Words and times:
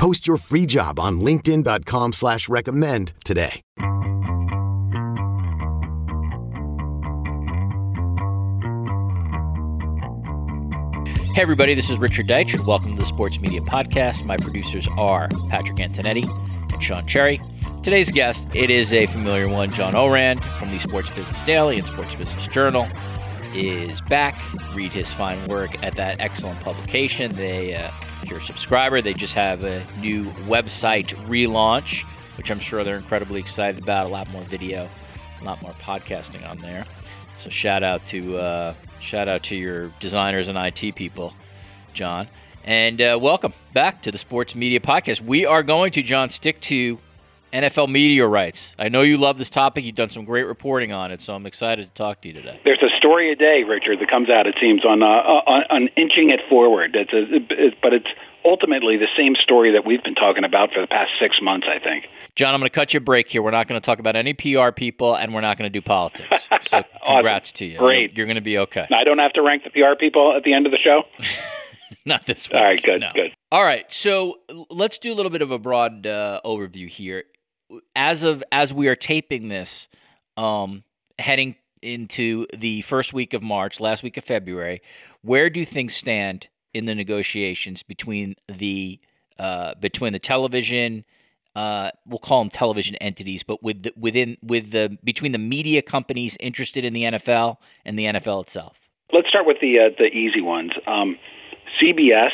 Post 0.00 0.26
your 0.26 0.38
free 0.38 0.64
job 0.64 0.98
on 0.98 1.20
LinkedIn.com 1.20 2.14
slash 2.14 2.48
recommend 2.48 3.12
today. 3.22 3.60
Hey 11.34 11.42
everybody, 11.42 11.74
this 11.74 11.90
is 11.90 11.98
Richard 11.98 12.28
Deitsch 12.28 12.54
and 12.54 12.66
welcome 12.66 12.96
to 12.96 13.00
the 13.00 13.04
Sports 13.04 13.40
Media 13.40 13.60
Podcast. 13.60 14.24
My 14.24 14.38
producers 14.38 14.88
are 14.96 15.28
Patrick 15.50 15.76
Antonetti 15.76 16.26
and 16.72 16.82
Sean 16.82 17.06
Cherry. 17.06 17.38
Today's 17.82 18.10
guest, 18.10 18.46
it 18.54 18.70
is 18.70 18.94
a 18.94 19.04
familiar 19.04 19.50
one, 19.50 19.70
John 19.70 19.94
Ourand 19.94 20.42
from 20.58 20.70
the 20.70 20.78
Sports 20.78 21.10
Business 21.10 21.42
Daily 21.42 21.76
and 21.76 21.84
Sports 21.84 22.14
Business 22.14 22.46
Journal 22.46 22.88
is 23.52 24.00
back. 24.00 24.40
Read 24.74 24.94
his 24.94 25.12
fine 25.12 25.44
work 25.44 25.76
at 25.82 25.94
that 25.96 26.20
excellent 26.20 26.62
publication. 26.62 27.30
They, 27.32 27.74
uh, 27.74 27.90
if 28.22 28.28
you're 28.28 28.38
a 28.38 28.42
subscriber, 28.42 29.00
they 29.00 29.14
just 29.14 29.34
have 29.34 29.64
a 29.64 29.84
new 29.98 30.26
website 30.46 31.08
relaunch, 31.26 32.04
which 32.36 32.50
I'm 32.50 32.60
sure 32.60 32.84
they're 32.84 32.96
incredibly 32.96 33.40
excited 33.40 33.82
about. 33.82 34.06
A 34.06 34.08
lot 34.08 34.28
more 34.30 34.42
video, 34.44 34.88
a 35.40 35.44
lot 35.44 35.62
more 35.62 35.72
podcasting 35.72 36.48
on 36.48 36.58
there. 36.58 36.86
So 37.42 37.48
shout 37.48 37.82
out 37.82 38.04
to 38.06 38.36
uh, 38.36 38.74
shout 39.00 39.28
out 39.28 39.42
to 39.44 39.56
your 39.56 39.88
designers 40.00 40.48
and 40.48 40.58
IT 40.58 40.94
people, 40.94 41.34
John, 41.94 42.28
and 42.64 43.00
uh, 43.00 43.18
welcome 43.20 43.54
back 43.72 44.02
to 44.02 44.12
the 44.12 44.18
Sports 44.18 44.54
Media 44.54 44.80
Podcast. 44.80 45.22
We 45.22 45.46
are 45.46 45.62
going 45.62 45.92
to 45.92 46.02
John 46.02 46.28
stick 46.28 46.60
to 46.62 46.98
NFL 47.52 47.88
media 47.88 48.26
rights. 48.26 48.74
I 48.78 48.88
know 48.88 49.02
you 49.02 49.16
love 49.16 49.38
this 49.38 49.50
topic. 49.50 49.84
You've 49.84 49.96
done 49.96 50.10
some 50.10 50.24
great 50.24 50.44
reporting 50.44 50.92
on 50.92 51.10
it, 51.10 51.20
so 51.20 51.34
I'm 51.34 51.46
excited 51.46 51.88
to 51.88 51.94
talk 51.94 52.22
to 52.22 52.28
you 52.28 52.34
today. 52.34 52.60
There's 52.64 52.82
a 52.82 52.96
story 52.96 53.30
a 53.32 53.36
day, 53.36 53.64
Richard, 53.64 53.98
that 54.00 54.08
comes 54.08 54.30
out. 54.30 54.46
It 54.46 54.56
seems 54.60 54.84
on 54.84 55.02
uh, 55.02 55.06
on, 55.06 55.64
on 55.70 55.88
inching 55.96 56.30
it 56.30 56.40
forward. 56.48 56.94
It's 56.94 57.12
a, 57.12 57.34
it, 57.34 57.76
but 57.82 57.92
it's 57.92 58.06
ultimately 58.44 58.96
the 58.96 59.08
same 59.16 59.34
story 59.34 59.72
that 59.72 59.84
we've 59.84 60.02
been 60.02 60.14
talking 60.14 60.44
about 60.44 60.72
for 60.72 60.80
the 60.80 60.86
past 60.86 61.12
six 61.18 61.40
months. 61.42 61.66
I 61.68 61.78
think. 61.78 62.06
John, 62.36 62.54
I'm 62.54 62.60
going 62.60 62.70
to 62.70 62.74
cut 62.74 62.94
you 62.94 62.98
a 62.98 63.00
break 63.00 63.28
here. 63.28 63.42
We're 63.42 63.50
not 63.50 63.66
going 63.66 63.80
to 63.80 63.84
talk 63.84 63.98
about 63.98 64.14
any 64.14 64.32
PR 64.32 64.70
people, 64.70 65.16
and 65.16 65.34
we're 65.34 65.40
not 65.40 65.58
going 65.58 65.70
to 65.70 65.78
do 65.78 65.82
politics. 65.82 66.48
So, 66.62 66.84
congrats 67.04 67.50
awesome. 67.50 67.56
to 67.56 67.64
you. 67.64 67.78
Great. 67.78 68.10
You're, 68.10 68.18
you're 68.18 68.26
going 68.26 68.34
to 68.36 68.42
be 68.42 68.58
okay. 68.58 68.86
I 68.92 69.02
don't 69.02 69.18
have 69.18 69.32
to 69.32 69.42
rank 69.42 69.64
the 69.64 69.70
PR 69.70 69.96
people 69.98 70.36
at 70.36 70.44
the 70.44 70.52
end 70.52 70.66
of 70.66 70.72
the 70.72 70.78
show. 70.78 71.04
not 72.04 72.26
this 72.26 72.48
week. 72.48 72.54
All 72.54 72.62
right, 72.62 72.82
good, 72.82 73.00
no. 73.00 73.10
good. 73.14 73.32
All 73.50 73.64
right, 73.64 73.90
so 73.90 74.38
let's 74.68 74.98
do 74.98 75.12
a 75.12 75.16
little 75.16 75.30
bit 75.30 75.42
of 75.42 75.50
a 75.50 75.58
broad 75.58 76.06
uh, 76.06 76.40
overview 76.44 76.88
here 76.88 77.24
as 77.94 78.22
of 78.22 78.42
as 78.52 78.72
we 78.72 78.88
are 78.88 78.96
taping 78.96 79.48
this, 79.48 79.88
um, 80.36 80.84
heading 81.18 81.56
into 81.82 82.46
the 82.56 82.82
first 82.82 83.12
week 83.12 83.32
of 83.34 83.42
March, 83.42 83.80
last 83.80 84.02
week 84.02 84.16
of 84.16 84.24
February, 84.24 84.82
where 85.22 85.48
do 85.48 85.64
things 85.64 85.94
stand 85.94 86.48
in 86.74 86.84
the 86.84 86.94
negotiations 86.94 87.82
between 87.82 88.36
the 88.48 89.00
uh, 89.38 89.74
between 89.80 90.12
the 90.12 90.18
television? 90.18 91.04
Uh, 91.56 91.90
we'll 92.06 92.18
call 92.18 92.42
them 92.42 92.50
television 92.50 92.94
entities, 92.96 93.42
but 93.42 93.62
with 93.62 93.82
the, 93.82 93.92
within 93.96 94.36
with 94.42 94.70
the 94.70 94.96
between 95.02 95.32
the 95.32 95.38
media 95.38 95.82
companies 95.82 96.36
interested 96.40 96.84
in 96.84 96.92
the 96.92 97.04
NFL 97.04 97.56
and 97.84 97.98
the 97.98 98.04
NFL 98.04 98.42
itself. 98.42 98.76
Let's 99.12 99.28
start 99.28 99.46
with 99.46 99.58
the 99.60 99.80
uh, 99.80 99.90
the 99.98 100.06
easy 100.06 100.40
ones. 100.40 100.72
Um, 100.86 101.18
CBS, 101.80 102.30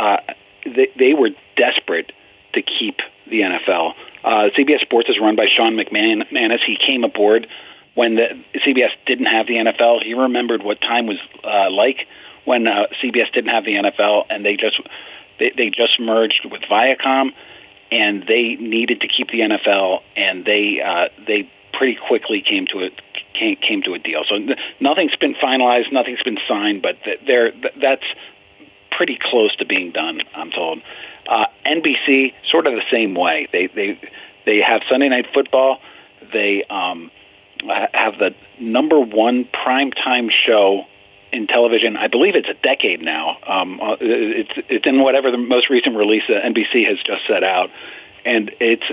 uh, 0.00 0.18
they, 0.64 0.88
they 0.98 1.14
were 1.14 1.30
desperate 1.56 2.12
to 2.54 2.62
keep 2.62 2.96
the 3.30 3.40
NFL. 3.40 3.94
Uh, 4.24 4.48
CBS 4.56 4.80
Sports 4.80 5.10
is 5.10 5.18
run 5.20 5.36
by 5.36 5.46
Sean 5.54 5.76
McManus. 5.76 6.60
He 6.64 6.76
came 6.76 7.04
aboard 7.04 7.46
when 7.94 8.16
the 8.16 8.42
CBS 8.56 8.90
didn't 9.06 9.26
have 9.26 9.46
the 9.46 9.54
NFL. 9.54 10.02
He 10.02 10.14
remembered 10.14 10.62
what 10.62 10.80
time 10.80 11.06
was 11.06 11.18
uh, 11.44 11.70
like 11.70 12.06
when 12.44 12.66
uh, 12.66 12.86
CBS 13.02 13.32
didn't 13.32 13.50
have 13.50 13.64
the 13.64 13.74
NFL, 13.74 14.24
and 14.30 14.44
they 14.44 14.56
just 14.56 14.80
they, 15.38 15.52
they 15.56 15.70
just 15.70 16.00
merged 16.00 16.46
with 16.50 16.62
Viacom, 16.62 17.32
and 17.92 18.24
they 18.26 18.54
needed 18.54 19.02
to 19.02 19.08
keep 19.08 19.28
the 19.28 19.40
NFL, 19.40 20.00
and 20.16 20.44
they 20.44 20.80
uh, 20.80 21.08
they 21.26 21.50
pretty 21.72 21.98
quickly 22.08 22.40
came 22.40 22.66
to 22.68 22.84
a 22.84 22.90
came, 23.34 23.56
came 23.56 23.82
to 23.82 23.94
a 23.94 23.98
deal. 23.98 24.24
So 24.28 24.38
nothing's 24.80 25.16
been 25.16 25.34
finalized, 25.34 25.92
nothing's 25.92 26.22
been 26.22 26.38
signed, 26.48 26.82
but 26.82 26.96
they're, 27.26 27.52
that's 27.80 28.04
pretty 28.90 29.18
close 29.20 29.54
to 29.56 29.66
being 29.66 29.90
done. 29.90 30.22
I'm 30.34 30.50
told. 30.50 30.80
Uh, 31.28 31.46
NBC, 31.64 32.34
sort 32.50 32.66
of 32.66 32.74
the 32.74 32.82
same 32.90 33.14
way. 33.14 33.48
They 33.52 33.66
they 33.68 33.98
they 34.44 34.60
have 34.60 34.82
Sunday 34.88 35.08
Night 35.08 35.26
Football. 35.32 35.80
They 36.32 36.64
um, 36.68 37.10
have 37.92 38.18
the 38.18 38.34
number 38.60 39.00
one 39.00 39.44
primetime 39.44 40.30
show 40.30 40.84
in 41.32 41.46
television. 41.46 41.96
I 41.96 42.08
believe 42.08 42.36
it's 42.36 42.48
a 42.48 42.54
decade 42.54 43.00
now. 43.00 43.38
Um, 43.46 43.80
uh, 43.80 43.96
it's 44.00 44.52
it's 44.68 44.86
in 44.86 45.00
whatever 45.00 45.30
the 45.30 45.38
most 45.38 45.70
recent 45.70 45.96
release 45.96 46.22
that 46.28 46.42
NBC 46.44 46.86
has 46.88 46.98
just 47.04 47.26
set 47.26 47.42
out, 47.42 47.70
and 48.24 48.50
it's 48.60 48.84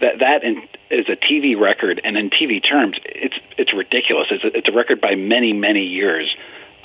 that 0.00 0.18
that 0.20 0.44
in, 0.44 0.62
is 0.90 1.08
a 1.08 1.16
TV 1.16 1.58
record, 1.58 2.00
and 2.04 2.16
in 2.16 2.30
TV 2.30 2.62
terms, 2.62 2.98
it's 3.04 3.36
it's 3.56 3.72
ridiculous. 3.72 4.28
It's 4.30 4.44
a, 4.44 4.56
it's 4.56 4.68
a 4.68 4.72
record 4.72 5.00
by 5.00 5.14
many 5.14 5.52
many 5.52 5.84
years, 5.84 6.28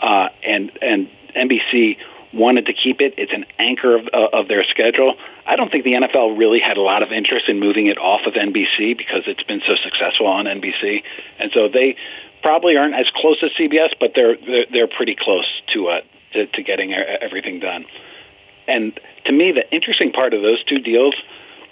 uh, 0.02 0.30
and 0.44 0.72
and 0.82 1.10
NBC 1.36 1.98
wanted 2.34 2.66
to 2.68 2.74
keep 2.74 3.02
it. 3.02 3.16
It's 3.18 3.34
an 3.34 3.46
anchor 3.60 3.96
of, 3.96 4.08
uh, 4.14 4.28
of 4.34 4.48
their 4.48 4.64
schedule. 4.64 5.16
I 5.46 5.56
don't 5.56 5.72
think 5.72 5.84
the 5.84 5.94
NFL 5.94 6.38
really 6.38 6.60
had 6.60 6.78
a 6.78 6.82
lot 6.82 7.04
of 7.04 7.12
interest 7.12 7.50
in 7.50 7.60
moving 7.60 7.88
it 7.88 7.98
off 7.98 8.22
of 8.26 8.34
NBC 8.34 8.98
because 8.98 9.24
it's 9.28 9.44
been 9.44 9.62
so 9.66 9.76
successful 9.84 10.28
on 10.28 10.46
NBC, 10.46 11.04
and 11.40 11.52
so 11.54 11.68
they 11.68 11.98
probably 12.42 12.78
aren't 12.78 12.96
as 12.96 13.08
close 13.16 13.38
as 13.44 13.52
CBS, 13.52 13.94
but 14.00 14.14
they're 14.16 14.38
they're, 14.38 14.66
they're 14.72 14.88
pretty 14.88 15.16
close 15.16 15.46
to, 15.74 15.88
uh, 15.88 16.02
to 16.34 16.48
to 16.48 16.64
getting 16.64 16.94
everything 16.94 17.60
done. 17.60 17.86
And 18.68 18.98
to 19.26 19.32
me, 19.32 19.52
the 19.52 19.70
interesting 19.74 20.12
part 20.12 20.34
of 20.34 20.42
those 20.42 20.64
two 20.64 20.80
deals, 20.80 21.16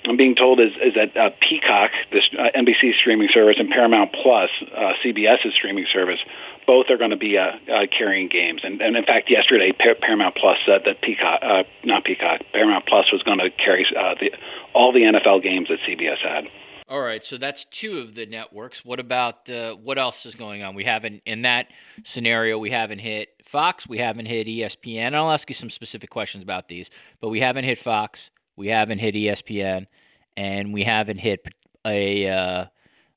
I'm 0.06 0.18
being 0.18 0.36
told, 0.36 0.60
is 0.60 0.72
is 0.82 0.96
that 0.96 1.16
uh, 1.16 1.30
Peacock, 1.42 1.92
this 2.12 2.30
uh, 2.38 2.50
NBC 2.56 2.96
streaming 3.00 3.30
service, 3.32 3.58
and 3.60 3.70
Paramount 3.70 4.14
Plus, 4.14 4.50
uh, 4.76 4.94
CBS's 5.04 5.54
streaming 5.54 5.86
service, 5.92 6.20
both 6.66 6.90
are 6.90 6.98
going 6.98 7.10
to 7.10 7.18
be 7.18 7.38
uh, 7.38 7.52
uh, 7.72 7.88
carrying 7.96 8.30
games. 8.30 8.62
And, 8.64 8.80
and 8.82 8.96
in 8.96 9.04
fact, 9.04 9.30
yesterday 9.30 9.72
Paramount 9.72 10.36
Plus 10.36 10.58
said 10.66 10.84
that 10.86 11.02
Peacock, 11.02 11.40
uh, 11.42 11.64
not 11.84 12.06
Peacock, 12.06 12.42
Paramount 12.54 12.86
Plus 12.86 13.12
was 13.12 13.24
going 13.24 13.40
to 13.40 13.50
carry 13.50 13.86
uh, 13.88 14.16
the, 14.20 14.32
all 14.74 14.94
the 14.94 15.02
NFL 15.02 15.42
games 15.42 15.68
that 15.70 15.80
CBS 15.80 16.20
had. 16.20 16.46
All 16.88 17.02
right, 17.02 17.24
so 17.24 17.38
that's 17.38 17.66
two 17.66 18.00
of 18.00 18.16
the 18.16 18.26
networks. 18.26 18.84
What 18.84 19.00
about 19.00 19.48
uh, 19.50 19.76
what 19.76 20.00
else 20.00 20.26
is 20.26 20.34
going 20.34 20.64
on? 20.64 20.74
We 20.74 20.84
haven't 20.84 21.22
in 21.26 21.44
that 21.44 21.68
scenario. 22.04 22.58
We 22.58 22.72
haven't 22.72 23.00
hit 23.00 23.30
Fox. 23.46 23.88
We 23.88 24.00
haven't 24.00 24.26
hit 24.26 24.48
ESPN. 24.48 25.14
I'll 25.14 25.32
ask 25.32 25.48
you 25.50 25.56
some 25.56 25.70
specific 25.70 26.10
questions 26.10 26.44
about 26.44 26.68
these, 26.68 26.90
but 27.22 27.30
we 27.30 27.42
haven't 27.42 27.66
hit 27.66 27.78
Fox. 27.78 28.32
We 28.60 28.68
haven't 28.68 29.00
hit 29.00 29.16
ESPN, 29.16 29.88
and 30.36 30.74
we 30.74 30.84
haven't 30.84 31.20
hit 31.20 31.48
a 31.88 32.28
uh, 32.28 32.66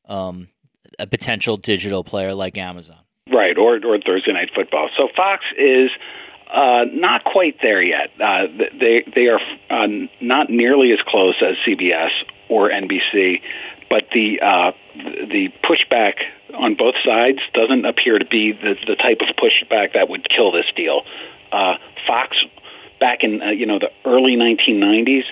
um, 0.07 0.49
a 1.01 1.09
potential 1.09 1.57
digital 1.57 2.05
player 2.05 2.33
like 2.33 2.57
Amazon. 2.57 3.01
Right, 3.29 3.59
or 3.59 3.85
or 3.85 3.99
Thursday 3.99 4.33
night 4.33 4.51
football. 4.55 4.89
So 4.97 5.09
Fox 5.17 5.45
is 5.59 5.91
uh, 6.49 6.85
not 6.93 7.25
quite 7.25 7.57
there 7.61 7.83
yet. 7.83 8.11
Uh, 8.21 8.47
they 8.79 9.05
they 9.13 9.27
are 9.27 9.41
uh, 9.69 9.89
not 10.21 10.49
nearly 10.49 10.93
as 10.93 11.01
close 11.05 11.35
as 11.43 11.57
CBS 11.67 12.11
or 12.49 12.71
NBC, 12.71 13.41
but 13.91 14.05
the 14.15 14.41
uh, 14.41 14.71
the 14.95 15.49
pushback 15.65 16.15
on 16.55 16.77
both 16.77 16.95
sides 17.05 17.41
doesn't 17.53 17.85
appear 17.85 18.21
to 18.21 18.27
be 18.27 18.53
the, 18.53 18.77
the 18.87 18.95
type 18.95 19.19
of 19.21 19.35
pushback 19.35 19.95
that 19.95 20.09
would 20.09 20.29
kill 20.29 20.53
this 20.53 20.67
deal. 20.77 21.03
Uh, 21.51 21.79
Fox, 22.07 22.37
back 23.03 23.25
in 23.25 23.43
uh, 23.43 23.51
you 23.51 23.67
know 23.67 23.81
the 23.81 23.91
early 24.05 24.37
1990s, 24.37 25.25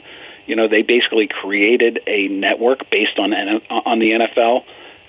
you 0.46 0.56
know 0.56 0.66
they 0.66 0.82
basically 0.82 1.28
created 1.28 2.00
a 2.06 2.26
network 2.26 2.90
based 2.90 3.16
on 3.18 3.32
on 3.32 4.00
the 4.00 4.10
NFL. 4.10 4.64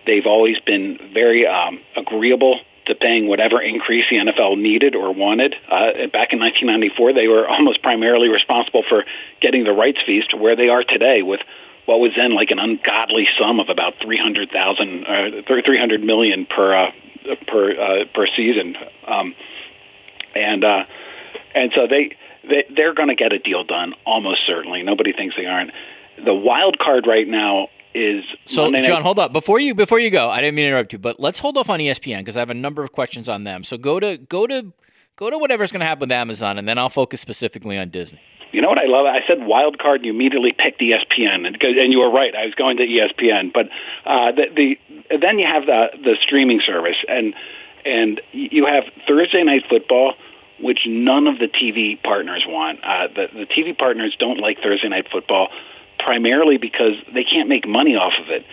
They've 0.05 0.27
always 0.27 0.59
been 0.59 0.99
very 1.11 1.47
um, 1.47 1.79
agreeable 1.97 2.59
to 2.85 2.95
paying 2.95 3.27
whatever 3.27 3.59
increase 3.61 4.05
the 4.09 4.17
NFL 4.17 4.59
needed 4.59 4.95
or 4.95 5.11
wanted. 5.11 5.55
Uh, 5.67 6.07
back 6.13 6.33
in 6.33 6.39
1994, 6.39 7.13
they 7.13 7.27
were 7.27 7.47
almost 7.55 7.81
primarily 7.81 8.29
responsible 8.29 8.83
for 8.87 9.05
getting 9.41 9.63
the 9.63 9.73
rights 9.73 9.99
fees 10.05 10.25
to 10.29 10.37
where 10.37 10.55
they 10.55 10.69
are 10.69 10.83
today 10.83 11.23
with 11.23 11.41
what 11.85 11.99
was 11.99 12.11
then 12.15 12.35
like 12.35 12.51
an 12.51 12.59
ungodly 12.59 13.27
sum 13.39 13.59
of 13.59 13.69
about 13.69 13.95
300,000 14.03 15.03
uh, 15.03 15.41
300 15.47 16.03
million 16.03 16.45
per 16.45 16.75
uh, 16.75 16.91
per 17.47 17.71
uh, 17.71 18.05
per 18.13 18.27
season. 18.35 18.75
Um, 19.07 19.33
and 20.35 20.63
uh, 20.63 20.85
and 21.53 21.71
so 21.75 21.87
they, 21.87 22.15
they 22.47 22.65
they're 22.75 22.93
going 22.93 23.09
to 23.09 23.15
get 23.15 23.33
a 23.33 23.39
deal 23.39 23.63
done 23.63 23.93
almost 24.05 24.41
certainly. 24.45 24.83
Nobody 24.83 25.13
thinks 25.13 25.35
they 25.35 25.45
aren't. 25.45 25.71
The 26.23 26.33
wild 26.33 26.77
card 26.79 27.07
right 27.07 27.27
now 27.27 27.69
is 27.93 28.23
so. 28.45 28.63
Monday 28.63 28.81
John, 28.81 28.95
night- 28.97 29.03
hold 29.03 29.19
up 29.19 29.33
before 29.33 29.59
you 29.59 29.75
before 29.75 29.99
you 29.99 30.09
go. 30.09 30.29
I 30.29 30.41
didn't 30.41 30.55
mean 30.55 30.63
to 30.63 30.69
interrupt 30.69 30.93
you, 30.93 30.99
but 30.99 31.19
let's 31.19 31.39
hold 31.39 31.57
off 31.57 31.69
on 31.69 31.79
ESPN 31.79 32.19
because 32.19 32.37
I 32.37 32.39
have 32.39 32.49
a 32.49 32.55
number 32.55 32.83
of 32.83 32.91
questions 32.91 33.29
on 33.29 33.43
them. 33.43 33.63
So 33.63 33.77
go 33.77 33.99
to 33.99 34.17
go 34.17 34.47
to 34.47 34.71
go 35.15 35.29
to 35.29 35.37
whatever's 35.37 35.71
going 35.71 35.81
to 35.81 35.85
happen 35.85 36.01
with 36.01 36.11
Amazon, 36.11 36.57
and 36.57 36.67
then 36.67 36.77
I'll 36.77 36.89
focus 36.89 37.21
specifically 37.21 37.77
on 37.77 37.89
Disney. 37.89 38.19
You 38.51 38.61
know 38.61 38.67
what 38.67 38.79
I 38.79 38.85
love? 38.85 39.05
I 39.05 39.25
said 39.27 39.45
wild 39.45 39.79
card, 39.79 40.01
and 40.01 40.05
you 40.07 40.11
immediately 40.11 40.51
picked 40.51 40.81
ESPN, 40.81 41.47
and, 41.47 41.61
and 41.61 41.93
you 41.93 41.99
were 41.99 42.11
right. 42.11 42.35
I 42.35 42.45
was 42.45 42.55
going 42.55 42.77
to 42.77 42.83
ESPN, 42.85 43.53
but 43.53 43.69
uh, 44.05 44.33
the, 44.33 44.47
the 44.53 45.17
then 45.17 45.39
you 45.39 45.45
have 45.45 45.65
the 45.65 45.87
the 46.03 46.15
streaming 46.21 46.61
service, 46.65 46.97
and 47.07 47.33
and 47.85 48.19
you 48.33 48.65
have 48.65 48.83
Thursday 49.07 49.43
night 49.43 49.63
football, 49.69 50.15
which 50.61 50.81
none 50.87 51.27
of 51.27 51.39
the 51.39 51.47
TV 51.47 52.01
partners 52.01 52.43
want. 52.47 52.79
Uh, 52.83 53.07
the 53.07 53.27
the 53.33 53.45
TV 53.45 53.77
partners 53.77 54.15
don't 54.19 54.39
like 54.39 54.59
Thursday 54.61 54.89
night 54.89 55.07
football, 55.11 55.49
primarily 55.99 56.57
because 56.57 56.93
they 57.13 57.23
can't 57.23 57.49
make 57.49 57.67
money 57.67 57.95
off 57.95 58.13
of 58.21 58.29
it. 58.29 58.45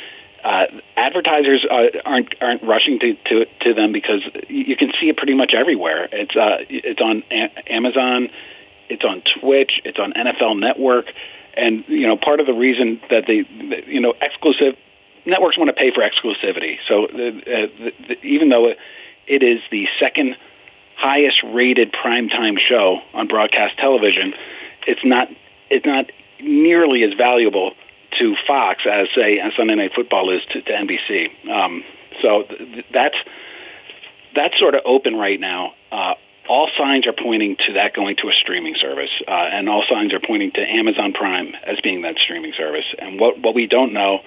Uh, 0.44 0.66
advertisers 0.96 1.64
uh, 1.69 1.87
aren't 2.05 2.34
aren't 2.40 2.62
rushing 2.62 2.99
to, 3.00 3.14
to 3.26 3.46
to 3.60 3.75
them 3.75 3.93
because 3.93 4.22
you 4.49 4.76
can 4.76 4.93
see 5.00 5.08
it 5.08 5.16
pretty 5.16 5.34
much 5.34 5.52
everywhere. 5.55 6.08
It's 6.12 6.37
uh, 6.37 6.58
it's 6.69 7.00
on 7.00 7.25
a- 7.31 7.72
Amazon, 7.72 8.28
it's 8.88 9.05
on 9.05 9.22
Twitch, 9.40 9.81
it's 9.84 9.99
on 9.99 10.12
NFL 10.12 10.58
Network, 10.60 11.06
and 11.55 11.84
you 11.88 12.06
know 12.06 12.16
part 12.16 12.40
of 12.40 12.46
the 12.46 12.52
reason 12.52 13.00
that 13.10 13.25
they 13.26 13.44
you 13.87 14.00
know 14.00 14.14
exclusive 14.20 14.76
networks 15.26 15.58
want 15.58 15.69
to 15.69 15.75
pay 15.75 15.93
for 15.93 16.02
exclusivity. 16.02 16.78
So 16.87 17.06
uh, 17.06 17.08
the, 17.12 17.93
the, 18.08 18.22
even 18.22 18.49
though 18.49 18.72
it 19.26 19.43
is 19.43 19.60
the 19.70 19.87
second 19.99 20.37
highest 20.99 21.43
rated 21.45 21.93
primetime 21.93 22.59
show 22.59 22.99
on 23.15 23.29
broadcast 23.29 23.79
television, 23.79 24.35
it's 24.87 25.05
not 25.05 25.29
it's 25.71 25.87
not 25.87 26.06
nearly 26.41 27.05
as 27.05 27.15
valuable 27.15 27.73
to 28.19 28.35
Fox 28.47 28.83
as 28.91 29.09
say 29.15 29.39
as 29.39 29.53
Sunday 29.56 29.77
Night 29.77 29.93
Football 29.95 30.31
is 30.31 30.43
to, 30.50 30.62
to 30.62 30.73
NBC. 30.73 31.49
Um, 31.49 31.85
so 32.21 32.43
th- 32.43 32.85
that's 32.93 33.17
that's 34.35 34.59
sort 34.59 34.75
of 34.75 34.83
open 34.85 35.15
right 35.15 35.39
now. 35.39 35.75
Uh, 35.93 36.15
all 36.49 36.69
signs 36.77 37.06
are 37.06 37.12
pointing 37.12 37.56
to 37.67 37.75
that 37.75 37.94
going 37.94 38.17
to 38.17 38.29
a 38.29 38.33
streaming 38.33 38.75
service, 38.81 39.11
uh, 39.29 39.31
and 39.31 39.69
all 39.69 39.85
signs 39.89 40.12
are 40.15 40.21
pointing 40.21 40.51
to 40.53 40.61
Amazon 40.61 41.12
Prime 41.12 41.55
as 41.65 41.79
being 41.81 42.03
that 42.03 42.17
streaming 42.19 42.55
service. 42.56 42.87
And 42.99 43.21
what 43.21 43.39
what 43.39 43.55
we 43.55 43.69
don't 43.69 43.93
know 43.93 44.21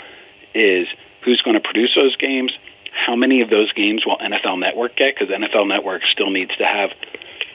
is 0.54 0.88
who's 1.26 1.42
going 1.42 1.56
to 1.56 1.62
produce 1.62 1.94
those 1.96 2.16
games, 2.16 2.54
how 2.92 3.16
many 3.16 3.42
of 3.42 3.50
those 3.50 3.72
games 3.74 4.06
will 4.06 4.18
NFL 4.18 4.60
Network 4.60 4.96
get, 4.96 5.16
because 5.16 5.34
NFL 5.34 5.68
Network 5.68 6.04
still 6.12 6.30
needs 6.30 6.56
to 6.58 6.66
have 6.66 6.92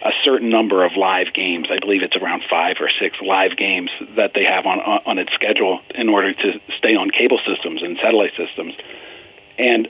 a 0.03 0.11
certain 0.25 0.51
number 0.51 0.85
of 0.85 0.93
live 0.97 1.33
games. 1.35 1.69
I 1.71 1.79
believe 1.79 2.03
it's 2.03 2.17
around 2.17 2.43
five 2.49 2.77
or 2.81 2.91
six 3.01 3.17
live 3.21 3.57
games 3.57 3.91
that 4.17 4.33
they 4.35 4.45
have 4.45 4.67
on 4.67 4.79
on 4.81 5.19
its 5.19 5.33
schedule 5.35 5.81
in 5.95 6.09
order 6.09 6.33
to 6.33 6.61
stay 6.79 6.97
on 6.97 7.11
cable 7.11 7.41
systems 7.47 7.83
and 7.83 7.97
satellite 8.01 8.33
systems. 8.37 8.75
And 9.59 9.89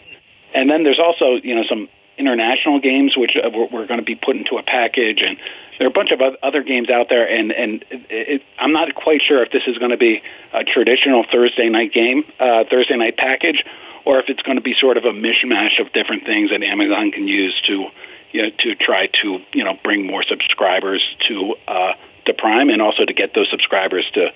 and 0.54 0.70
then 0.70 0.84
there's 0.84 1.00
also 1.00 1.34
you 1.42 1.54
know 1.54 1.64
some 1.68 1.88
international 2.18 2.80
games 2.80 3.16
which 3.16 3.36
uh, 3.36 3.50
we're, 3.50 3.86
going 3.86 4.00
to 4.00 4.04
be 4.04 4.14
put 4.14 4.36
into 4.36 4.56
a 4.56 4.62
package 4.62 5.20
and 5.20 5.36
there 5.78 5.86
are 5.86 5.90
a 5.90 5.92
bunch 5.92 6.10
of 6.12 6.20
oth- 6.22 6.38
other 6.42 6.62
games 6.62 6.88
out 6.88 7.08
there 7.10 7.28
and 7.28 7.52
and 7.52 7.84
it, 7.90 8.06
it, 8.10 8.42
I'm 8.58 8.72
not 8.72 8.94
quite 8.94 9.20
sure 9.20 9.42
if 9.42 9.52
this 9.52 9.64
is 9.66 9.76
going 9.76 9.90
to 9.90 9.98
be 9.98 10.22
a 10.54 10.64
traditional 10.64 11.26
Thursday 11.30 11.68
night 11.68 11.92
game 11.92 12.24
uh, 12.40 12.64
Thursday 12.70 12.96
night 12.96 13.18
package 13.18 13.62
or 14.06 14.20
if 14.20 14.26
it's 14.28 14.42
going 14.42 14.56
to 14.56 14.62
be 14.62 14.74
sort 14.80 14.96
of 14.96 15.04
a 15.04 15.12
mishmash 15.12 15.80
of 15.80 15.92
different 15.92 16.24
things 16.24 16.50
that 16.50 16.62
Amazon 16.62 17.10
can 17.10 17.26
use 17.28 17.60
to 17.66 17.86
you 18.32 18.42
know, 18.42 18.50
to 18.60 18.74
try 18.76 19.08
to 19.22 19.38
you 19.52 19.64
know 19.64 19.74
bring 19.82 20.06
more 20.06 20.22
subscribers 20.22 21.02
to 21.28 21.54
uh, 21.68 21.92
to 22.24 22.32
Prime 22.32 22.70
and 22.70 22.80
also 22.80 23.04
to 23.04 23.12
get 23.12 23.34
those 23.34 23.48
subscribers 23.50 24.04
to 24.14 24.28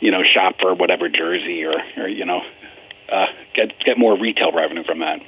you 0.00 0.10
know 0.10 0.22
shop 0.22 0.56
for 0.60 0.74
whatever 0.74 1.08
jersey 1.08 1.64
or 1.64 1.74
or 1.96 2.08
you 2.08 2.26
know 2.26 2.42
uh, 3.10 3.26
get 3.54 3.72
get 3.84 3.98
more 3.98 4.18
retail 4.18 4.52
revenue 4.52 4.84
from 4.84 5.00
that. 5.00 5.20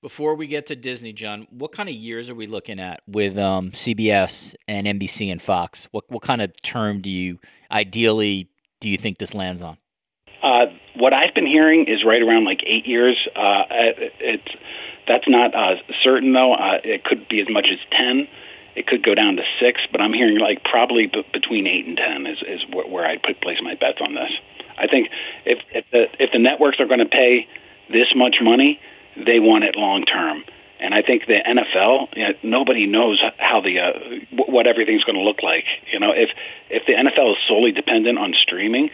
Before 0.00 0.34
we 0.34 0.48
get 0.48 0.66
to 0.66 0.76
Disney, 0.76 1.12
John, 1.12 1.46
what 1.50 1.70
kind 1.70 1.88
of 1.88 1.94
years 1.94 2.28
are 2.28 2.34
we 2.34 2.48
looking 2.48 2.80
at 2.80 3.02
with 3.06 3.38
um, 3.38 3.70
CBS 3.70 4.56
and 4.66 4.86
NBC 4.86 5.30
and 5.30 5.40
Fox? 5.40 5.86
What 5.92 6.04
what 6.08 6.22
kind 6.22 6.42
of 6.42 6.50
term 6.62 7.00
do 7.00 7.10
you 7.10 7.38
ideally 7.70 8.50
do 8.80 8.88
you 8.88 8.98
think 8.98 9.18
this 9.18 9.32
lands 9.32 9.62
on? 9.62 9.78
Uh, 10.42 10.66
what 10.94 11.12
I've 11.12 11.34
been 11.34 11.46
hearing 11.46 11.86
is 11.86 12.04
right 12.04 12.20
around 12.20 12.44
like 12.44 12.62
eight 12.66 12.86
years. 12.86 13.16
Uh, 13.34 13.64
it, 13.70 14.12
it's 14.18 14.56
that's 15.06 15.28
not 15.28 15.54
uh, 15.54 15.76
certain 16.02 16.32
though. 16.32 16.54
Uh, 16.54 16.78
it 16.82 17.04
could 17.04 17.28
be 17.28 17.40
as 17.40 17.48
much 17.48 17.66
as 17.70 17.78
ten. 17.90 18.28
It 18.74 18.86
could 18.86 19.02
go 19.02 19.14
down 19.14 19.36
to 19.36 19.42
six, 19.60 19.80
but 19.90 20.00
I'm 20.00 20.12
hearing 20.12 20.38
like 20.38 20.64
probably 20.64 21.06
b- 21.06 21.26
between 21.32 21.66
eight 21.66 21.86
and 21.86 21.96
ten 21.96 22.26
is 22.26 22.38
is 22.46 22.62
wh- 22.64 22.90
where 22.90 23.06
I'd 23.06 23.22
put 23.22 23.40
place 23.40 23.58
my 23.62 23.74
bets 23.74 23.98
on 24.00 24.14
this. 24.14 24.30
I 24.76 24.86
think 24.86 25.10
if 25.44 25.58
if 25.70 25.84
the 25.92 26.06
if 26.22 26.32
the 26.32 26.38
networks 26.38 26.80
are 26.80 26.86
going 26.86 27.00
to 27.00 27.06
pay 27.06 27.46
this 27.90 28.08
much 28.14 28.36
money, 28.40 28.80
they 29.16 29.40
want 29.40 29.64
it 29.64 29.76
long 29.76 30.04
term. 30.04 30.44
And 30.80 30.92
I 30.94 31.02
think 31.02 31.26
the 31.26 31.34
NFL, 31.38 32.16
you 32.16 32.24
know, 32.24 32.34
nobody 32.42 32.86
knows 32.88 33.22
how 33.38 33.60
the 33.60 33.78
uh, 33.78 33.92
wh- 34.32 34.48
what 34.48 34.66
everything's 34.66 35.04
going 35.04 35.16
to 35.16 35.22
look 35.22 35.42
like. 35.42 35.64
You 35.92 36.00
know, 36.00 36.10
if 36.12 36.30
if 36.70 36.86
the 36.86 36.94
NFL 36.94 37.32
is 37.32 37.38
solely 37.46 37.70
dependent 37.70 38.18
on 38.18 38.34
streaming, 38.34 38.90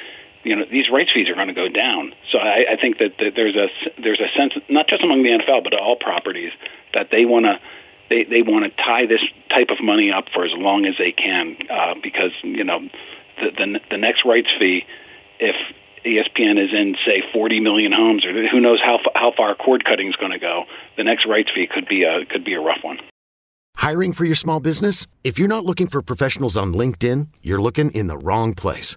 you 0.49 0.57
know 0.57 0.65
these 0.71 0.89
rights 0.91 1.11
fees 1.13 1.29
are 1.29 1.35
going 1.35 1.49
to 1.49 1.55
go 1.55 1.69
down. 1.69 2.15
So 2.33 2.39
I, 2.39 2.73
I 2.73 2.77
think 2.81 2.99
that, 2.99 3.13
that 3.19 3.33
there's 3.37 3.55
a 3.55 3.69
there's 4.03 4.21
a 4.21 4.29
sense 4.37 4.55
not 4.69 4.89
just 4.89 5.03
among 5.03 5.23
the 5.23 5.31
NFL 5.31 5.65
but 5.65 5.79
all 5.79 5.97
properties 5.97 6.53
that 6.95 7.09
they 7.11 7.25
want 7.25 7.45
to 7.45 7.61
they 8.09 8.25
they 8.25 8.43
want 8.43 8.65
to 8.65 8.83
tie 8.83 9.07
this 9.07 9.23
type 9.51 9.69
of 9.71 9.83
money 9.83 10.11
up 10.11 10.25
for 10.33 10.45
as 10.45 10.53
long 10.55 10.87
as 10.87 10.95
they 10.99 11.13
can 11.13 11.57
uh, 11.71 11.95
because 12.03 12.33
you 12.43 12.65
know 12.65 12.81
the, 13.41 13.51
the 13.51 13.81
the 13.91 13.99
next 13.99 14.25
rights 14.25 14.49
fee 14.59 14.85
if 15.39 15.57
ESPN 16.05 16.65
is 16.65 16.73
in 16.73 16.97
say 17.05 17.23
40 17.33 17.61
million 17.61 17.93
homes 17.93 18.25
or 18.25 18.33
who 18.49 18.61
knows 18.61 18.81
how 18.81 18.99
how 19.15 19.33
far 19.37 19.55
cord 19.55 19.85
cutting 19.85 20.09
is 20.09 20.17
going 20.17 20.33
to 20.33 20.39
go 20.39 20.65
the 20.97 21.05
next 21.05 21.27
rights 21.27 21.51
fee 21.55 21.67
could 21.67 21.87
be 21.87 22.05
a 22.05 22.25
could 22.25 22.45
be 22.45 22.55
a 22.55 22.61
rough 22.61 22.83
one. 22.83 22.99
Hiring 23.77 24.13
for 24.13 24.25
your 24.25 24.35
small 24.35 24.59
business? 24.61 25.07
If 25.23 25.39
you're 25.39 25.47
not 25.47 25.65
looking 25.65 25.87
for 25.87 26.03
professionals 26.03 26.57
on 26.57 26.75
LinkedIn, 26.75 27.29
you're 27.43 27.63
looking 27.63 27.93
in 27.93 28.09
the 28.09 28.19
wrong 28.19 28.55
place. 28.55 28.97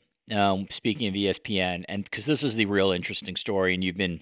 Um, 0.31 0.67
speaking 0.69 1.07
of 1.07 1.13
ESPN, 1.13 1.83
and 1.89 2.03
because 2.03 2.25
this 2.25 2.43
is 2.43 2.55
the 2.55 2.65
real 2.65 2.91
interesting 2.91 3.35
story, 3.35 3.73
and 3.73 3.83
you've 3.83 3.97
been 3.97 4.21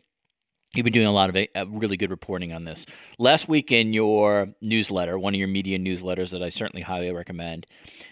you've 0.73 0.83
been 0.83 0.93
doing 0.93 1.07
a 1.07 1.11
lot 1.11 1.29
of 1.29 1.47
uh, 1.55 1.65
really 1.67 1.97
good 1.97 2.11
reporting 2.11 2.53
on 2.53 2.63
this. 2.63 2.85
Last 3.17 3.47
week 3.47 3.71
in 3.71 3.93
your 3.93 4.49
newsletter, 4.61 5.17
one 5.17 5.33
of 5.33 5.39
your 5.39 5.47
media 5.47 5.79
newsletters 5.79 6.31
that 6.31 6.43
I 6.43 6.49
certainly 6.49 6.83
highly 6.83 7.11
recommend, 7.11 7.65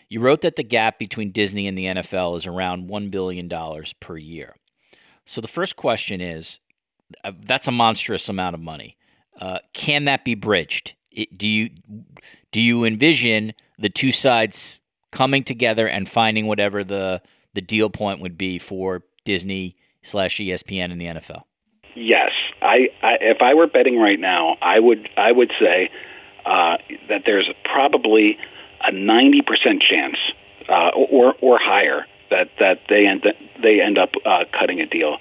you 0.09 0.19
wrote 0.19 0.41
that 0.41 0.55
the 0.55 0.63
gap 0.63 0.99
between 0.99 1.31
Disney 1.31 1.67
and 1.67 1.77
the 1.77 1.85
NFL 1.85 2.37
is 2.37 2.45
around 2.45 2.87
one 2.87 3.09
billion 3.09 3.47
dollars 3.47 3.93
per 3.99 4.17
year. 4.17 4.55
So 5.25 5.41
the 5.41 5.47
first 5.47 5.75
question 5.75 6.21
is, 6.21 6.59
uh, 7.23 7.33
that's 7.43 7.67
a 7.67 7.71
monstrous 7.71 8.29
amount 8.29 8.55
of 8.55 8.61
money. 8.61 8.97
Uh, 9.39 9.59
can 9.73 10.05
that 10.05 10.25
be 10.25 10.35
bridged? 10.35 10.95
It, 11.11 11.37
do 11.37 11.47
you 11.47 11.69
do 12.51 12.61
you 12.61 12.85
envision 12.85 13.53
the 13.77 13.89
two 13.89 14.11
sides 14.11 14.79
coming 15.11 15.43
together 15.43 15.87
and 15.87 16.09
finding 16.09 16.47
whatever 16.47 16.83
the 16.83 17.21
the 17.53 17.61
deal 17.61 17.89
point 17.89 18.21
would 18.21 18.37
be 18.37 18.59
for 18.59 19.03
Disney 19.25 19.75
slash 20.03 20.37
ESPN 20.37 20.91
and 20.91 21.01
the 21.01 21.05
NFL? 21.05 21.43
Yes, 21.95 22.31
I, 22.61 22.89
I 23.01 23.17
if 23.21 23.41
I 23.41 23.55
were 23.55 23.67
betting 23.67 23.99
right 23.99 24.19
now, 24.19 24.57
I 24.61 24.79
would 24.79 25.09
I 25.17 25.31
would 25.31 25.51
say 25.59 25.89
uh, 26.45 26.77
that 27.09 27.23
there's 27.25 27.49
probably 27.63 28.37
a 28.83 28.91
ninety 28.91 29.41
percent 29.41 29.81
chance, 29.81 30.17
uh, 30.69 30.89
or 30.89 31.33
or 31.41 31.57
higher, 31.57 32.05
that 32.29 32.49
that 32.59 32.81
they 32.87 33.07
end 33.07 33.25
they 33.61 33.81
end 33.81 33.97
up 33.97 34.11
uh, 34.25 34.45
cutting 34.57 34.79
a 34.79 34.85
deal. 34.85 35.17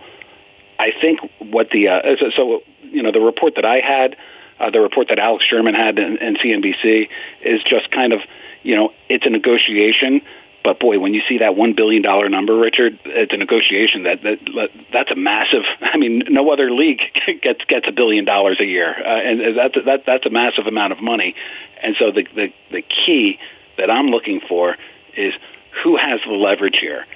I 0.78 0.90
think 1.00 1.20
what 1.38 1.70
the 1.70 1.88
uh, 1.88 2.02
so, 2.20 2.30
so 2.36 2.60
you 2.82 3.02
know 3.02 3.10
the 3.10 3.20
report 3.20 3.54
that 3.56 3.64
I 3.64 3.80
had, 3.80 4.16
uh, 4.60 4.70
the 4.70 4.80
report 4.80 5.08
that 5.08 5.18
Alex 5.18 5.44
Sherman 5.44 5.74
had 5.74 5.98
in, 5.98 6.18
in 6.18 6.36
CNBC 6.36 7.08
is 7.42 7.62
just 7.62 7.90
kind 7.90 8.12
of 8.12 8.20
you 8.62 8.76
know 8.76 8.92
it's 9.08 9.24
a 9.24 9.30
negotiation. 9.30 10.20
But 10.66 10.80
boy, 10.80 10.98
when 10.98 11.14
you 11.14 11.22
see 11.28 11.38
that 11.38 11.54
one 11.54 11.74
billion 11.74 12.02
dollar 12.02 12.28
number, 12.28 12.58
Richard, 12.58 12.98
it's 13.04 13.32
a 13.32 13.36
negotiation. 13.36 14.02
That 14.02 14.22
that 14.24 14.70
that's 14.92 15.12
a 15.12 15.14
massive. 15.14 15.62
I 15.80 15.96
mean, 15.96 16.24
no 16.28 16.50
other 16.50 16.72
league 16.72 17.00
gets 17.40 17.64
gets 17.66 17.86
a 17.86 17.92
billion 17.92 18.24
dollars 18.24 18.58
a 18.58 18.64
year, 18.64 18.90
uh, 18.90 19.20
and 19.20 19.56
that's 19.56 19.76
that 19.84 20.02
that's 20.04 20.26
a 20.26 20.30
massive 20.30 20.66
amount 20.66 20.92
of 20.92 21.00
money. 21.00 21.36
And 21.80 21.94
so 22.00 22.10
the 22.10 22.26
the 22.34 22.52
the 22.72 22.82
key 22.82 23.38
that 23.78 23.92
I'm 23.92 24.06
looking 24.08 24.40
for 24.40 24.76
is 25.16 25.34
who 25.84 25.96
has 25.96 26.18
the 26.26 26.32
leverage 26.32 26.78
here. 26.80 27.06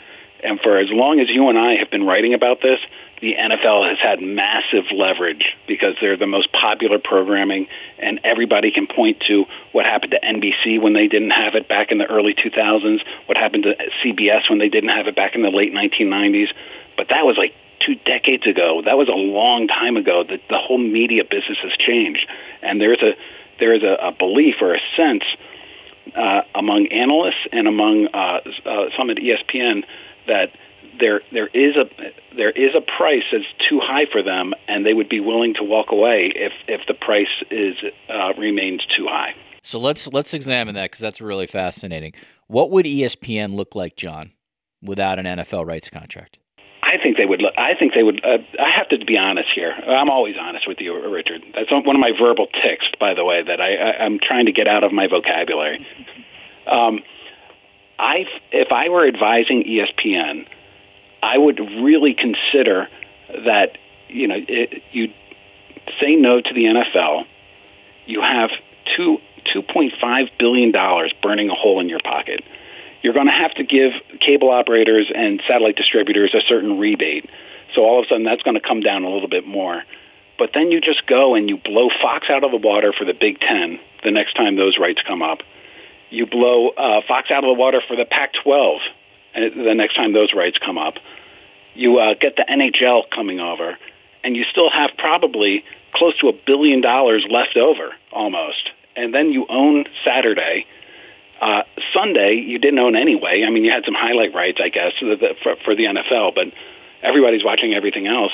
And 0.43 0.61
for 0.61 0.79
as 0.79 0.89
long 0.91 1.21
as 1.21 1.29
you 1.29 1.49
and 1.49 1.59
I 1.59 1.75
have 1.75 1.91
been 1.91 2.05
writing 2.05 2.35
about 2.35 2.61
this, 2.63 2.81
the 3.21 3.35
NFL 3.35 3.89
has 3.89 3.99
had 3.99 4.23
massive 4.23 4.85
leverage 4.93 5.45
because 5.67 5.95
they're 6.01 6.17
the 6.17 6.27
most 6.27 6.51
popular 6.53 6.99
programming, 6.99 7.67
and 7.99 8.21
everybody 8.25 8.71
can 8.71 8.87
point 8.87 9.21
to 9.29 9.45
what 9.73 9.85
happened 9.85 10.13
to 10.13 10.21
NBC 10.21 10.81
when 10.81 10.95
they 10.95 11.07
didn't 11.07 11.31
have 11.31 11.55
it 11.55 11.69
back 11.69 11.93
in 11.93 11.99
the 11.99 12.07
early 12.07 12.35
2000s, 12.35 13.01
what 13.27 13.37
happened 13.37 13.65
to 13.65 13.77
CBS 14.03 14.49
when 14.49 14.59
they 14.59 14.71
didn't 14.71 14.91
have 14.91 15.07
it 15.07 15.17
back 15.17 15.35
in 15.35 15.43
the 15.43 15.51
late 15.51 15.75
1990s. 15.75 16.49
But 16.97 17.09
that 17.11 17.27
was 17.27 17.37
like 17.37 17.55
two 17.85 17.95
decades 17.95 18.47
ago. 18.47 18.83
That 18.85 18.97
was 18.97 19.09
a 19.09 19.13
long 19.13 19.69
time 19.69 19.97
ago. 19.97 20.25
That 20.25 20.41
the 20.49 20.59
whole 20.59 20.79
media 20.79 21.25
business 21.25 21.59
has 21.63 21.73
changed, 21.79 22.27
and 22.63 22.81
there's 22.81 23.03
a 23.03 23.13
there 23.59 23.75
is 23.75 23.83
a, 23.83 24.09
a 24.09 24.13
belief 24.13 24.57
or 24.63 24.75
a 24.75 24.81
sense 24.97 25.25
uh, 26.17 26.43
among 26.55 26.87
analysts 26.89 27.47
and 27.53 27.69
among 27.69 28.09
uh, 28.09 28.41
uh, 28.65 28.85
some 28.97 29.11
at 29.11 29.19
ESPN 29.19 29.85
that 30.27 30.51
there 30.99 31.21
there 31.33 31.49
is 31.49 31.77
a 31.77 31.87
there 32.37 32.51
is 32.51 32.75
a 32.75 32.81
price 32.81 33.25
that's 33.33 33.45
too 33.69 33.81
high 33.81 34.07
for 34.11 34.23
them, 34.23 34.53
and 34.69 34.85
they 34.85 34.95
would 34.95 35.09
be 35.09 35.21
willing 35.21 35.55
to 35.55 35.65
walk 35.65 35.91
away 35.91 36.33
if 36.35 36.53
if 36.69 36.81
the 36.87 36.95
price 36.95 37.43
is 37.51 37.77
uh, 38.09 38.33
remains 38.39 38.85
too 38.97 39.07
high. 39.07 39.35
So 39.63 39.79
let's 39.79 40.07
let's 40.09 40.35
examine 40.35 40.75
that 40.75 40.91
because 40.91 41.01
that's 41.01 41.21
really 41.21 41.47
fascinating. 41.47 42.13
What 42.47 42.71
would 42.71 42.87
ESPN 42.87 43.55
look 43.55 43.75
like, 43.75 43.97
John, 43.97 44.33
without 44.83 45.19
an 45.19 45.27
NFL 45.27 45.67
rights 45.67 45.91
contract? 45.91 46.39
I 46.83 46.99
think 47.01 47.17
they 47.17 47.27
would. 47.27 47.45
I 47.57 47.75
think 47.75 47.95
they 47.95 48.03
would. 48.03 48.25
Uh, 48.25 48.39
I 48.59 48.71
have 48.71 48.89
to 48.89 49.05
be 49.05 49.17
honest 49.17 49.51
here. 49.55 49.73
I'm 49.73 50.11
always 50.11 50.37
honest 50.41 50.67
with 50.67 50.81
you, 50.81 51.09
Richard. 51.09 51.43
That's 51.55 51.71
one 51.71 51.95
of 51.95 52.01
my 52.01 52.13
verbal 52.19 52.47
ticks, 52.63 52.87
by 52.99 53.15
the 53.15 53.25
way, 53.25 53.43
that 53.43 53.61
I, 53.61 53.77
I, 53.77 54.05
I'm 54.05 54.19
trying 54.19 54.47
to 54.47 54.53
get 54.53 54.67
out 54.67 54.83
of 54.83 54.93
my 54.93 55.07
vocabulary. 55.07 55.87
Um, 56.67 57.01
I, 58.01 58.27
if 58.51 58.73
I 58.73 58.89
were 58.89 59.07
advising 59.07 59.65
ESPN, 59.65 60.47
I 61.23 61.37
would 61.37 61.61
really 61.61 62.15
consider 62.15 62.89
that 63.45 63.77
you 64.09 64.27
know 64.27 64.37
it, 64.39 64.83
you 64.93 65.13
say 66.01 66.17
no 66.17 66.41
to 66.41 66.55
the 66.55 66.65
NFL. 66.65 67.27
You 68.07 68.23
have 68.23 68.51
two 68.97 69.19
two 69.53 69.63
point 69.63 69.93
five 70.01 70.29
billion 70.39 70.73
dollars 70.73 71.13
burning 71.23 71.51
a 71.51 71.55
hole 71.55 71.81
in 71.81 71.89
your 71.89 72.01
pocket 72.03 72.43
you're 73.03 73.15
going 73.15 73.27
to 73.27 73.33
have 73.33 73.55
to 73.55 73.65
give 73.65 73.93
cable 74.21 74.51
operators 74.51 75.11
and 75.15 75.43
satellite 75.47 75.77
distributors 75.77 76.35
a 76.35 76.41
certain 76.47 76.79
rebate. 76.79 77.29
So 77.75 77.83
all 77.83 78.01
of 78.01 78.07
a 78.07 78.09
sudden 78.09 78.25
that's 78.25 78.43
going 78.43 78.55
to 78.55 78.61
come 78.61 78.81
down 78.81 79.05
a 79.05 79.11
little 79.11 79.29
bit 79.29 79.47
more. 79.47 79.83
But 80.39 80.51
then 80.55 80.71
you 80.71 80.81
just 80.81 81.07
go 81.07 81.35
and 81.35 81.49
you 81.49 81.59
blow 81.59 81.89
Fox 82.01 82.29
out 82.31 82.45
of 82.45 82.51
the 82.51 82.57
water 82.57 82.93
for 82.97 83.05
the 83.05 83.15
Big 83.15 83.41
Ten 83.41 83.79
the 84.03 84.11
next 84.11 84.35
time 84.35 84.57
those 84.57 84.79
rights 84.79 85.01
come 85.07 85.23
up. 85.23 85.41
You 86.11 86.27
blow 86.27 86.69
uh, 86.71 87.01
Fox 87.07 87.31
out 87.31 87.45
of 87.45 87.49
the 87.49 87.55
water 87.55 87.81
for 87.87 87.97
the 87.97 88.05
Pac-12 88.05 88.77
uh, 88.77 88.81
the 89.35 89.75
next 89.75 89.95
time 89.95 90.13
those 90.13 90.33
rights 90.35 90.59
come 90.59 90.79
up. 90.79 90.95
You 91.75 91.99
uh, 91.99 92.15
get 92.21 92.37
the 92.37 92.45
NHL 92.49 93.11
coming 93.11 93.41
over, 93.41 93.79
and 94.25 94.37
you 94.37 94.45
still 94.51 94.71
have 94.71 94.91
probably 94.99 95.65
close 95.95 96.19
to 96.19 96.29
a 96.29 96.33
billion 96.33 96.81
dollars 96.81 97.25
left 97.31 97.57
over 97.57 97.95
almost. 98.13 98.71
And 98.97 99.15
then 99.15 99.33
you 99.33 99.47
own 99.49 99.85
Saturday 100.05 100.67
uh, 101.41 101.63
Sunday, 101.95 102.35
you 102.35 102.59
didn't 102.59 102.79
own 102.79 102.95
anyway. 102.95 103.45
I 103.47 103.51
mean, 103.51 103.65
you 103.65 103.71
had 103.71 103.85
some 103.85 103.95
highlight 103.95 104.35
rights, 104.35 104.61
I 104.63 104.69
guess, 104.69 104.93
for 104.99 105.17
the, 105.17 105.35
for, 105.43 105.57
for 105.65 105.75
the 105.75 105.85
NFL, 105.85 106.35
but 106.35 106.49
everybody's 107.03 107.43
watching 107.43 107.73
everything 107.73 108.07
else. 108.07 108.33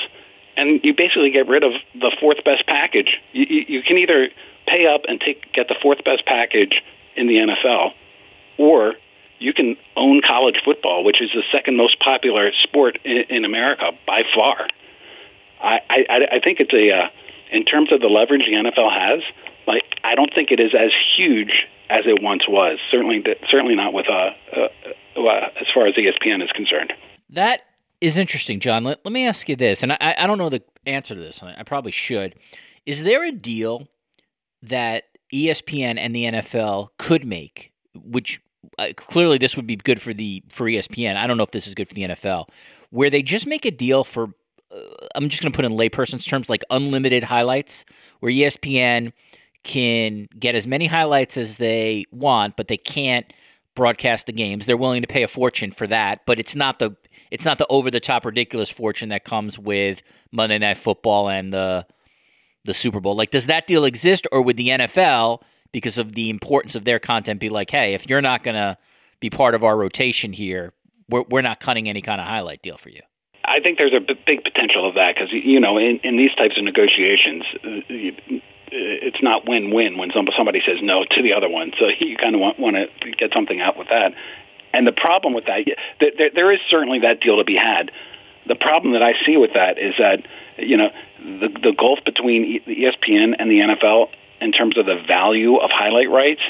And 0.57 0.81
you 0.83 0.93
basically 0.93 1.31
get 1.31 1.47
rid 1.47 1.63
of 1.63 1.71
the 1.93 2.15
fourth 2.19 2.43
best 2.43 2.65
package. 2.67 3.17
You, 3.31 3.45
you, 3.49 3.65
you 3.67 3.83
can 3.83 3.97
either 3.97 4.29
pay 4.67 4.87
up 4.87 5.03
and 5.07 5.21
take 5.21 5.53
get 5.53 5.69
the 5.69 5.75
fourth 5.81 6.03
best 6.03 6.25
package 6.25 6.81
in 7.17 7.27
the 7.27 7.35
NFL, 7.35 7.91
or 8.57 8.93
you 9.39 9.53
can 9.53 9.77
own 9.95 10.21
college 10.25 10.61
football, 10.63 11.03
which 11.03 11.21
is 11.21 11.29
the 11.33 11.43
second 11.51 11.77
most 11.77 11.99
popular 11.99 12.51
sport 12.63 12.99
in, 13.03 13.23
in 13.29 13.45
America 13.45 13.91
by 14.05 14.23
far. 14.33 14.67
I, 15.61 15.79
I, 15.89 16.27
I 16.33 16.39
think 16.39 16.59
it's 16.59 16.73
a, 16.73 16.91
uh, 16.91 17.09
in 17.51 17.65
terms 17.65 17.91
of 17.91 17.99
the 17.99 18.07
leverage 18.07 18.45
the 18.45 18.53
NFL 18.53 18.91
has, 18.91 19.21
like 19.65 19.83
I 20.03 20.15
don't 20.15 20.33
think 20.33 20.51
it 20.51 20.59
is 20.59 20.73
as 20.73 20.91
huge 21.15 21.67
as 21.89 22.05
it 22.05 22.21
once 22.21 22.47
was. 22.47 22.79
Certainly, 22.91 23.23
certainly 23.49 23.75
not 23.75 23.93
with 23.93 24.07
uh, 24.09 24.31
uh, 24.55 24.67
uh, 25.17 25.49
as 25.59 25.67
far 25.73 25.87
as 25.87 25.95
ESPN 25.95 26.43
is 26.43 26.51
concerned. 26.51 26.93
That 27.29 27.61
is 28.01 28.17
interesting, 28.17 28.59
John. 28.59 28.83
Let, 28.83 29.03
let 29.03 29.11
me 29.11 29.25
ask 29.25 29.49
you 29.49 29.55
this, 29.55 29.83
and 29.83 29.91
I, 29.93 30.15
I 30.17 30.27
don't 30.27 30.37
know 30.37 30.49
the 30.49 30.63
answer 30.85 31.15
to 31.15 31.19
this. 31.19 31.41
I 31.43 31.63
probably 31.63 31.91
should. 31.91 32.35
Is 32.85 33.03
there 33.03 33.25
a 33.25 33.31
deal 33.31 33.87
that 34.63 35.03
ESPN 35.33 35.97
and 35.97 36.15
the 36.15 36.25
NFL 36.25 36.89
could 36.97 37.25
make, 37.25 37.71
which 37.93 38.41
uh, 38.77 38.87
clearly 38.95 39.37
this 39.37 39.55
would 39.55 39.67
be 39.67 39.75
good 39.75 40.01
for 40.01 40.13
the 40.13 40.43
for 40.49 40.65
ESPN. 40.65 41.15
I 41.15 41.27
don't 41.27 41.37
know 41.37 41.43
if 41.43 41.51
this 41.51 41.67
is 41.67 41.75
good 41.75 41.87
for 41.87 41.93
the 41.93 42.03
NFL, 42.03 42.49
where 42.89 43.09
they 43.09 43.21
just 43.21 43.47
make 43.47 43.65
a 43.65 43.71
deal 43.71 44.03
for. 44.03 44.29
Uh, 44.71 44.79
I'm 45.15 45.29
just 45.29 45.41
going 45.41 45.51
to 45.51 45.55
put 45.55 45.65
in 45.65 45.71
layperson's 45.71 46.25
terms, 46.25 46.49
like 46.49 46.63
unlimited 46.69 47.23
highlights, 47.23 47.85
where 48.19 48.31
ESPN 48.31 49.13
can 49.63 50.27
get 50.39 50.55
as 50.55 50.65
many 50.67 50.87
highlights 50.87 51.37
as 51.37 51.57
they 51.57 52.05
want, 52.11 52.55
but 52.55 52.67
they 52.67 52.77
can't 52.77 53.31
broadcast 53.75 54.25
the 54.25 54.31
games. 54.31 54.65
They're 54.65 54.77
willing 54.77 55.01
to 55.01 55.07
pay 55.07 55.23
a 55.23 55.27
fortune 55.27 55.71
for 55.71 55.87
that, 55.87 56.25
but 56.25 56.39
it's 56.39 56.55
not 56.55 56.79
the 56.79 56.95
it's 57.31 57.45
not 57.45 57.57
the 57.57 57.67
over 57.67 57.91
the 57.91 57.99
top 57.99 58.25
ridiculous 58.25 58.69
fortune 58.69 59.09
that 59.09 59.23
comes 59.23 59.59
with 59.59 60.01
Monday 60.31 60.57
Night 60.57 60.77
Football 60.77 61.29
and 61.29 61.53
the 61.53 61.85
the 62.67 62.73
Super 62.73 62.99
Bowl. 62.99 63.15
Like, 63.15 63.31
does 63.31 63.47
that 63.47 63.65
deal 63.65 63.85
exist, 63.85 64.27
or 64.31 64.41
would 64.41 64.57
the 64.57 64.69
NFL, 64.69 65.41
because 65.71 65.97
of 65.97 66.13
the 66.13 66.29
importance 66.29 66.75
of 66.75 66.85
their 66.85 66.99
content, 66.99 67.39
be 67.39 67.49
like, 67.49 67.71
hey, 67.71 67.95
if 67.95 68.07
you're 68.07 68.21
not 68.21 68.43
gonna 68.43 68.77
be 69.19 69.29
part 69.29 69.55
of 69.55 69.63
our 69.63 69.75
rotation 69.75 70.33
here, 70.33 70.73
we're 71.09 71.23
we're 71.29 71.41
not 71.41 71.59
cutting 71.59 71.89
any 71.89 72.01
kind 72.01 72.21
of 72.21 72.27
highlight 72.27 72.61
deal 72.61 72.77
for 72.77 72.89
you? 72.89 73.01
I 73.43 73.61
think 73.61 73.77
there's 73.77 73.93
a 73.93 74.01
big 74.01 74.43
potential 74.43 74.87
of 74.87 74.95
that 74.95 75.15
because 75.15 75.31
you 75.31 75.59
know 75.59 75.77
in, 75.77 75.99
in 76.03 76.17
these 76.17 76.35
types 76.35 76.57
of 76.57 76.63
negotiations, 76.63 77.43
uh, 77.63 77.69
uh, 77.69 78.39
it's 78.69 79.23
not 79.23 79.47
win-win 79.47 79.97
when 79.97 80.11
somebody 80.11 80.61
says 80.65 80.77
no 80.81 81.05
to 81.05 81.21
the 81.21 81.33
other 81.33 81.49
one. 81.49 81.71
So 81.79 81.87
you 81.99 82.17
kind 82.17 82.35
of 82.35 82.41
want, 82.41 82.59
want 82.59 82.75
to 82.75 83.11
get 83.11 83.31
something 83.33 83.61
out 83.61 83.77
with 83.77 83.87
that. 83.89 84.13
And 84.73 84.85
the 84.85 84.91
problem 84.91 85.33
with 85.33 85.45
that, 85.45 85.65
there, 85.99 86.29
there 86.33 86.51
is 86.51 86.59
certainly 86.69 86.99
that 86.99 87.21
deal 87.21 87.37
to 87.37 87.45
be 87.45 87.55
had. 87.55 87.91
The 88.45 88.55
problem 88.55 88.93
that 88.93 89.01
I 89.01 89.13
see 89.25 89.37
with 89.37 89.53
that 89.53 89.77
is 89.79 89.93
that 89.97 90.25
you 90.57 90.77
know 90.77 90.89
the 91.19 91.49
the 91.49 91.73
gulf 91.77 91.99
between 92.05 92.61
ESPN 92.65 93.35
and 93.39 93.49
the 93.49 93.59
NFL 93.59 94.09
in 94.39 94.51
terms 94.51 94.77
of 94.77 94.85
the 94.85 95.01
value 95.07 95.57
of 95.57 95.69
highlight 95.71 96.09
rights 96.09 96.41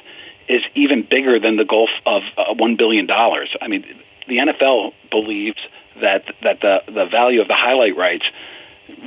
is 0.47 0.61
even 0.75 1.05
bigger 1.09 1.39
than 1.39 1.57
the 1.57 1.65
gulf 1.65 1.89
of 2.05 2.23
uh, 2.37 2.53
one 2.53 2.75
billion 2.75 3.05
dollars. 3.05 3.55
I 3.61 3.67
mean, 3.67 3.85
the 4.27 4.37
NFL 4.37 4.93
believes 5.11 5.59
that 6.01 6.25
that 6.43 6.61
the 6.61 6.83
the 6.87 7.05
value 7.05 7.41
of 7.41 7.47
the 7.47 7.55
highlight 7.55 7.95
rights 7.95 8.25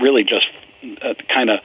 really 0.00 0.24
just 0.24 0.46
uh, 1.02 1.14
kind 1.28 1.50
of 1.50 1.60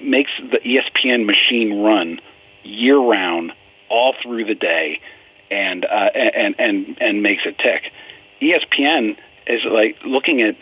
makes 0.00 0.30
the 0.38 0.58
ESPN 0.58 1.26
machine 1.26 1.82
run 1.82 2.20
year 2.62 2.98
round, 2.98 3.52
all 3.88 4.14
through 4.22 4.44
the 4.44 4.54
day, 4.54 5.00
and 5.50 5.84
uh, 5.84 6.10
and 6.14 6.54
and 6.58 6.98
and 7.00 7.22
makes 7.22 7.44
it 7.44 7.58
tick. 7.58 7.92
ESPN 8.40 9.16
is 9.46 9.64
like 9.64 9.96
looking 10.04 10.42
at 10.42 10.56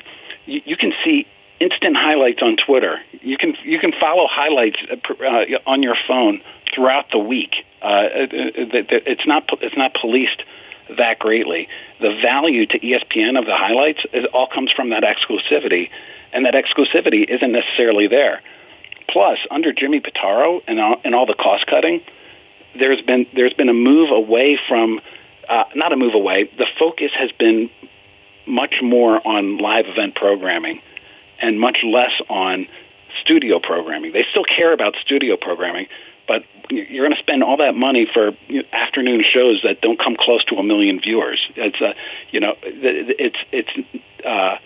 you, 0.46 0.62
you 0.64 0.76
can 0.76 0.92
see 1.04 1.26
instant 1.60 1.96
highlights 1.96 2.42
on 2.42 2.56
Twitter. 2.56 3.00
You 3.12 3.36
can 3.36 3.54
you 3.64 3.78
can 3.78 3.92
follow 3.98 4.26
highlights 4.30 4.78
uh, 4.90 5.25
on 5.66 5.82
your 5.82 5.96
phone 6.06 6.40
throughout 6.75 7.10
the 7.10 7.18
week. 7.18 7.64
Uh, 7.82 8.08
it's 8.10 9.26
not 9.26 9.48
it's 9.60 9.76
not 9.76 9.94
policed 9.94 10.42
that 10.98 11.18
greatly. 11.18 11.68
The 12.00 12.18
value 12.22 12.66
to 12.66 12.78
ESPN 12.78 13.38
of 13.38 13.46
the 13.46 13.56
highlights 13.56 14.04
all 14.32 14.46
comes 14.46 14.70
from 14.72 14.90
that 14.90 15.02
exclusivity, 15.02 15.90
and 16.32 16.44
that 16.46 16.54
exclusivity 16.54 17.25
isn't 17.28 17.52
necessarily 17.52 18.08
there. 18.08 18.40
Plus, 19.08 19.38
under 19.50 19.72
Jimmy 19.72 20.00
Pitaro 20.00 20.60
and 20.66 20.80
all, 20.80 21.00
and 21.04 21.14
all 21.14 21.26
the 21.26 21.34
cost 21.34 21.66
cutting, 21.66 22.02
there's 22.78 23.00
been 23.02 23.26
there's 23.34 23.54
been 23.54 23.68
a 23.68 23.75
move 23.75 24.10
away 24.10 24.58
from 24.68 25.00
uh, 25.48 25.64
not 25.75 25.92
a 25.92 25.96
move 25.96 26.14
away. 26.14 26.50
The 26.58 26.66
focus 26.78 27.12
has 27.18 27.30
been 27.32 27.70
much 28.46 28.76
more 28.82 29.26
on 29.26 29.58
live 29.58 29.86
event 29.86 30.14
programming 30.14 30.80
and 31.40 31.60
much 31.60 31.78
less 31.84 32.12
on 32.28 32.66
studio 33.22 33.58
programming. 33.58 34.12
They 34.12 34.24
still 34.30 34.44
care 34.44 34.72
about 34.72 34.94
studio 35.04 35.36
programming, 35.36 35.86
but 36.28 36.44
you're 36.70 37.04
going 37.04 37.16
to 37.16 37.22
spend 37.22 37.42
all 37.42 37.58
that 37.58 37.74
money 37.74 38.06
for 38.12 38.32
afternoon 38.72 39.24
shows 39.32 39.60
that 39.62 39.80
don't 39.80 39.98
come 39.98 40.16
close 40.18 40.44
to 40.46 40.56
a 40.56 40.62
million 40.62 41.00
viewers. 41.00 41.40
It's 41.54 41.80
a, 41.80 41.88
uh, 41.88 41.94
you 42.30 42.40
know, 42.40 42.56
it's 42.62 43.36
it's 43.52 43.70
uh, 44.24 44.56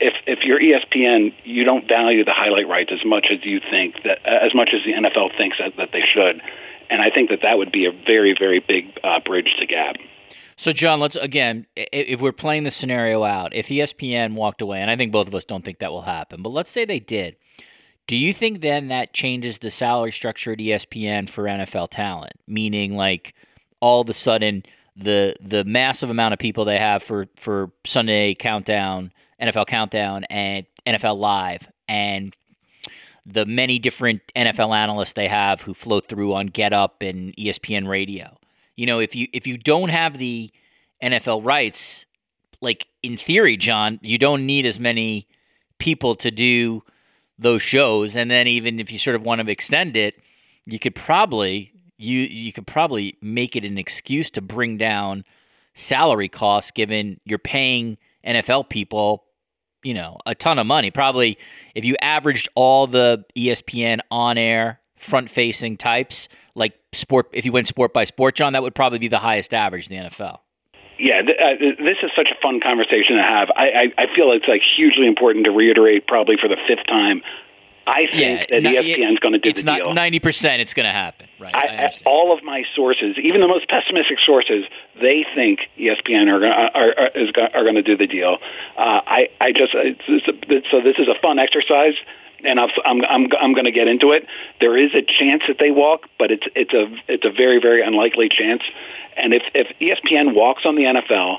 if 0.00 0.14
if 0.26 0.44
you're 0.44 0.60
ESPN, 0.60 1.34
you 1.44 1.64
don't 1.64 1.86
value 1.88 2.24
the 2.24 2.32
highlight 2.32 2.68
rights 2.68 2.90
as 2.92 3.04
much 3.04 3.26
as 3.30 3.44
you 3.44 3.60
think 3.60 4.02
that 4.04 4.24
as 4.26 4.54
much 4.54 4.70
as 4.72 4.84
the 4.84 4.92
NFL 4.92 5.36
thinks 5.36 5.58
that, 5.58 5.76
that 5.76 5.92
they 5.92 6.02
should, 6.02 6.42
and 6.88 7.00
I 7.00 7.10
think 7.10 7.30
that 7.30 7.42
that 7.42 7.58
would 7.58 7.72
be 7.72 7.86
a 7.86 7.92
very 7.92 8.34
very 8.38 8.60
big 8.60 8.98
uh, 9.02 9.20
bridge 9.20 9.54
to 9.58 9.66
gap. 9.66 9.96
So, 10.60 10.74
John, 10.74 11.00
let's 11.00 11.16
again, 11.16 11.66
if 11.74 12.20
we're 12.20 12.32
playing 12.32 12.64
the 12.64 12.70
scenario 12.70 13.24
out, 13.24 13.54
if 13.54 13.68
ESPN 13.68 14.34
walked 14.34 14.60
away, 14.60 14.82
and 14.82 14.90
I 14.90 14.96
think 14.96 15.10
both 15.10 15.26
of 15.26 15.34
us 15.34 15.46
don't 15.46 15.64
think 15.64 15.78
that 15.78 15.90
will 15.90 16.02
happen, 16.02 16.42
but 16.42 16.50
let's 16.50 16.70
say 16.70 16.84
they 16.84 17.00
did, 17.00 17.36
do 18.06 18.14
you 18.14 18.34
think 18.34 18.60
then 18.60 18.88
that 18.88 19.14
changes 19.14 19.56
the 19.56 19.70
salary 19.70 20.12
structure 20.12 20.52
at 20.52 20.58
ESPN 20.58 21.30
for 21.30 21.44
NFL 21.44 21.88
talent? 21.88 22.34
Meaning, 22.46 22.94
like, 22.94 23.34
all 23.80 24.02
of 24.02 24.10
a 24.10 24.12
sudden, 24.12 24.62
the 24.94 25.34
the 25.40 25.64
massive 25.64 26.10
amount 26.10 26.34
of 26.34 26.38
people 26.38 26.66
they 26.66 26.78
have 26.78 27.02
for 27.02 27.26
for 27.36 27.70
Sunday 27.86 28.34
Countdown, 28.34 29.12
NFL 29.40 29.66
Countdown, 29.66 30.24
and 30.24 30.66
NFL 30.86 31.16
Live, 31.16 31.72
and 31.88 32.36
the 33.24 33.46
many 33.46 33.78
different 33.78 34.20
NFL 34.36 34.76
analysts 34.76 35.14
they 35.14 35.28
have 35.28 35.62
who 35.62 35.72
float 35.72 36.06
through 36.06 36.34
on 36.34 36.48
Get 36.48 36.74
Up 36.74 37.00
and 37.00 37.34
ESPN 37.36 37.88
Radio. 37.88 38.36
You 38.80 38.86
know, 38.86 38.98
if 38.98 39.14
you 39.14 39.28
if 39.34 39.46
you 39.46 39.58
don't 39.58 39.90
have 39.90 40.16
the 40.16 40.50
NFL 41.02 41.44
rights, 41.44 42.06
like 42.62 42.86
in 43.02 43.18
theory, 43.18 43.58
John, 43.58 44.00
you 44.00 44.16
don't 44.16 44.46
need 44.46 44.64
as 44.64 44.80
many 44.80 45.28
people 45.76 46.14
to 46.14 46.30
do 46.30 46.82
those 47.38 47.60
shows. 47.60 48.16
And 48.16 48.30
then 48.30 48.46
even 48.46 48.80
if 48.80 48.90
you 48.90 48.96
sort 48.96 49.16
of 49.16 49.22
want 49.22 49.42
to 49.42 49.50
extend 49.50 49.98
it, 49.98 50.14
you 50.64 50.78
could 50.78 50.94
probably 50.94 51.74
you 51.98 52.20
you 52.20 52.54
could 52.54 52.66
probably 52.66 53.18
make 53.20 53.54
it 53.54 53.66
an 53.66 53.76
excuse 53.76 54.30
to 54.30 54.40
bring 54.40 54.78
down 54.78 55.26
salary 55.74 56.30
costs 56.30 56.70
given 56.70 57.20
you're 57.26 57.38
paying 57.38 57.98
NFL 58.26 58.70
people 58.70 59.24
you 59.82 59.92
know, 59.92 60.16
a 60.24 60.34
ton 60.34 60.58
of 60.58 60.66
money. 60.66 60.90
Probably 60.90 61.36
if 61.74 61.84
you 61.84 61.96
averaged 62.00 62.48
all 62.54 62.86
the 62.86 63.26
ESPN 63.36 64.00
on 64.10 64.38
air 64.38 64.80
front 65.00 65.30
facing 65.30 65.76
types, 65.76 66.28
like 66.54 66.74
sport, 66.92 67.28
if 67.32 67.44
you 67.44 67.52
went 67.52 67.66
sport 67.66 67.92
by 67.92 68.04
sport, 68.04 68.34
John, 68.34 68.52
that 68.52 68.62
would 68.62 68.74
probably 68.74 68.98
be 68.98 69.08
the 69.08 69.18
highest 69.18 69.54
average 69.54 69.88
in 69.88 69.96
the 69.96 70.10
NFL. 70.10 70.40
Yeah, 70.98 71.22
th- 71.22 71.38
uh, 71.38 71.82
this 71.82 71.96
is 72.02 72.10
such 72.14 72.28
a 72.30 72.40
fun 72.42 72.60
conversation 72.60 73.16
to 73.16 73.22
have. 73.22 73.50
I, 73.56 73.92
I, 73.96 74.02
I 74.02 74.14
feel 74.14 74.32
it's 74.32 74.46
like 74.46 74.60
hugely 74.76 75.06
important 75.06 75.46
to 75.46 75.50
reiterate, 75.50 76.06
probably 76.06 76.36
for 76.36 76.48
the 76.48 76.58
fifth 76.68 76.86
time. 76.86 77.22
I 77.86 78.06
think 78.06 78.50
yeah, 78.50 78.60
that 78.60 78.62
ESPN 78.62 79.12
is 79.14 79.18
going 79.18 79.32
to 79.32 79.38
do 79.38 79.52
the 79.52 79.62
deal. 79.62 79.74
It's 79.74 79.84
not 79.84 79.94
ninety 79.94 80.20
percent. 80.20 80.60
It's 80.60 80.74
going 80.74 80.84
to 80.84 80.92
happen, 80.92 81.26
right? 81.40 81.54
I, 81.54 81.86
I 81.86 81.92
all 82.04 82.36
of 82.36 82.44
my 82.44 82.64
sources, 82.76 83.16
even 83.16 83.40
the 83.40 83.48
most 83.48 83.68
pessimistic 83.68 84.18
sources, 84.24 84.66
they 85.00 85.24
think 85.34 85.60
ESPN 85.78 86.28
are 86.28 86.38
going 86.38 86.52
are, 86.52 86.94
are, 86.98 87.08
is, 87.14 87.30
are 87.36 87.62
going 87.62 87.76
to 87.76 87.82
do 87.82 87.96
the 87.96 88.06
deal. 88.06 88.36
Uh, 88.76 89.00
I 89.06 89.28
I 89.40 89.52
just 89.52 89.74
a, 89.74 89.96
so 90.70 90.80
this 90.82 90.98
is 90.98 91.08
a 91.08 91.18
fun 91.20 91.38
exercise, 91.38 91.94
and 92.44 92.60
I'm 92.60 92.70
I'm 92.84 93.04
I'm, 93.04 93.28
I'm 93.40 93.52
going 93.52 93.66
to 93.66 93.72
get 93.72 93.88
into 93.88 94.12
it. 94.12 94.26
There 94.60 94.76
is 94.76 94.94
a 94.94 95.02
chance 95.02 95.42
that 95.48 95.56
they 95.58 95.70
walk, 95.70 96.06
but 96.18 96.30
it's 96.30 96.46
it's 96.54 96.72
a 96.72 96.86
it's 97.08 97.24
a 97.24 97.30
very 97.30 97.60
very 97.60 97.82
unlikely 97.82 98.28
chance. 98.28 98.62
And 99.16 99.34
if 99.34 99.42
if 99.54 99.68
ESPN 99.80 100.34
walks 100.34 100.64
on 100.64 100.76
the 100.76 100.84
NFL, 100.84 101.38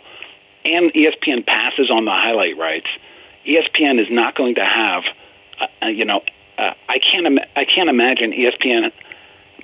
and 0.66 0.94
ESPN 0.94 1.46
passes 1.46 1.90
on 1.90 2.06
the 2.06 2.12
highlight 2.12 2.58
rights, 2.58 2.88
ESPN 3.46 4.00
is 4.00 4.08
not 4.10 4.36
going 4.36 4.56
to 4.56 4.66
have. 4.66 5.04
Uh, 5.82 5.88
you 5.88 6.06
know, 6.06 6.22
uh, 6.58 6.74
I 6.88 7.00
can't 7.00 7.26
Im- 7.26 7.50
I 7.56 7.66
can't 7.66 7.90
imagine 7.90 8.32
ESPN 8.32 8.92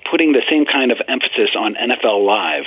putting 0.09 0.33
the 0.33 0.43
same 0.49 0.65
kind 0.65 0.91
of 0.91 1.01
emphasis 1.07 1.51
on 1.55 1.75
NFL 1.75 2.25
Live. 2.25 2.65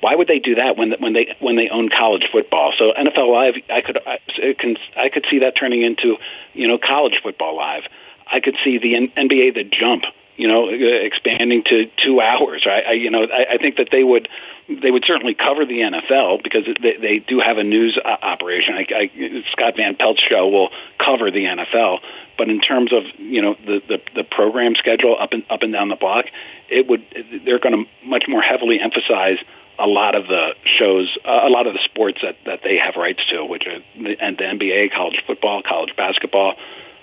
Why 0.00 0.14
would 0.14 0.28
they 0.28 0.38
do 0.38 0.56
that 0.56 0.76
when 0.76 0.92
when 0.98 1.12
they 1.12 1.36
when 1.40 1.56
they 1.56 1.68
own 1.68 1.88
college 1.88 2.24
football? 2.30 2.72
So 2.78 2.92
NFL 2.92 3.32
Live, 3.32 3.54
I 3.68 3.80
could 3.80 3.98
I, 4.06 4.18
can 4.58 4.76
I 4.96 5.08
could 5.08 5.26
see 5.30 5.40
that 5.40 5.54
turning 5.56 5.82
into 5.82 6.16
you 6.54 6.68
know 6.68 6.78
college 6.78 7.20
football 7.22 7.56
live. 7.56 7.82
I 8.30 8.40
could 8.40 8.56
see 8.64 8.78
the 8.78 9.10
NBA 9.16 9.54
the 9.54 9.64
jump 9.64 10.04
you 10.38 10.46
know, 10.46 10.68
expanding 10.68 11.64
to 11.64 11.90
two 12.02 12.20
hours. 12.20 12.64
Right? 12.64 12.86
I, 12.86 12.92
you 12.92 13.10
know, 13.10 13.24
I, 13.24 13.54
I 13.54 13.58
think 13.58 13.76
that 13.76 13.88
they 13.90 14.04
would 14.04 14.28
they 14.68 14.90
would 14.90 15.04
certainly 15.04 15.34
cover 15.34 15.66
the 15.66 15.80
NFL 15.80 16.42
because 16.44 16.64
they, 16.80 16.96
they 16.96 17.18
do 17.18 17.40
have 17.40 17.58
a 17.58 17.64
news 17.64 17.98
uh, 18.02 18.08
operation. 18.08 18.74
I, 18.74 18.86
I, 18.94 19.44
Scott 19.52 19.74
Van 19.76 19.96
Pelt's 19.96 20.22
show 20.22 20.48
will 20.48 20.70
cover 20.98 21.30
the 21.30 21.44
NFL, 21.44 21.98
but 22.38 22.48
in 22.48 22.60
terms 22.60 22.92
of 22.92 23.02
you 23.18 23.42
know 23.42 23.56
the 23.66 23.82
the, 23.88 24.00
the 24.14 24.24
program 24.24 24.76
schedule 24.76 25.16
up 25.18 25.32
and 25.32 25.44
up 25.50 25.62
and 25.62 25.72
down 25.72 25.88
the 25.88 25.96
block, 25.96 26.26
it 26.68 26.86
would 26.86 27.04
they're 27.44 27.58
going 27.58 27.84
to 27.84 28.06
much 28.06 28.24
more 28.28 28.40
heavily 28.40 28.78
emphasize 28.78 29.38
a 29.80 29.86
lot 29.86 30.14
of 30.14 30.28
the 30.28 30.54
shows, 30.64 31.16
uh, 31.24 31.40
a 31.44 31.48
lot 31.48 31.66
of 31.66 31.72
the 31.72 31.80
sports 31.84 32.18
that, 32.22 32.36
that 32.46 32.60
they 32.64 32.78
have 32.78 32.96
rights 32.96 33.20
to, 33.30 33.44
which 33.44 33.64
are 33.66 33.78
the, 34.00 34.16
and 34.20 34.36
the 34.36 34.42
NBA, 34.42 34.92
college 34.92 35.22
football, 35.24 35.62
college 35.62 35.94
basketball, 35.96 36.54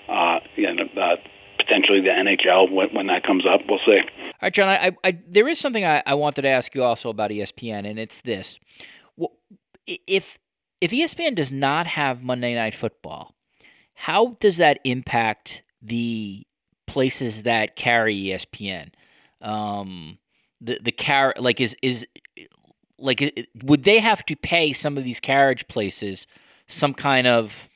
uh, 0.08 0.40
you 0.56 0.72
know, 0.72 0.84
uh, 1.00 1.16
potentially 1.58 2.00
the 2.00 2.08
NHL 2.10 2.70
when, 2.70 2.94
when 2.94 3.06
that 3.08 3.24
comes 3.24 3.46
up. 3.46 3.62
We'll 3.68 3.80
see. 3.80 3.98
All 3.98 4.32
right, 4.42 4.52
John. 4.52 4.68
I, 4.68 4.92
I 5.04 5.18
there 5.28 5.48
is 5.48 5.58
something 5.58 5.84
I, 5.84 6.02
I 6.06 6.14
wanted 6.14 6.42
to 6.42 6.48
ask 6.48 6.74
you 6.74 6.82
also 6.82 7.10
about 7.10 7.30
ESPN, 7.30 7.88
and 7.88 7.98
it's 7.98 8.20
this: 8.22 8.58
if 9.86 10.38
if 10.80 10.90
ESPN 10.90 11.34
does 11.34 11.50
not 11.50 11.86
have 11.86 12.22
Monday 12.22 12.54
Night 12.54 12.74
Football, 12.74 13.34
how 13.94 14.36
does 14.40 14.58
that 14.58 14.80
impact 14.84 15.62
the 15.82 16.46
places 16.86 17.42
that 17.42 17.76
carry 17.76 18.16
ESPN? 18.16 18.90
Um, 19.40 20.18
the 20.60 20.78
the 20.82 20.92
car 20.92 21.34
like 21.38 21.60
is 21.60 21.76
is 21.82 22.06
like 22.98 23.48
would 23.62 23.82
they 23.82 23.98
have 23.98 24.24
to 24.26 24.36
pay 24.36 24.72
some 24.72 24.96
of 24.96 25.04
these 25.04 25.20
carriage 25.20 25.68
places 25.68 26.26
some 26.68 26.94
kind 26.94 27.26
of 27.26 27.68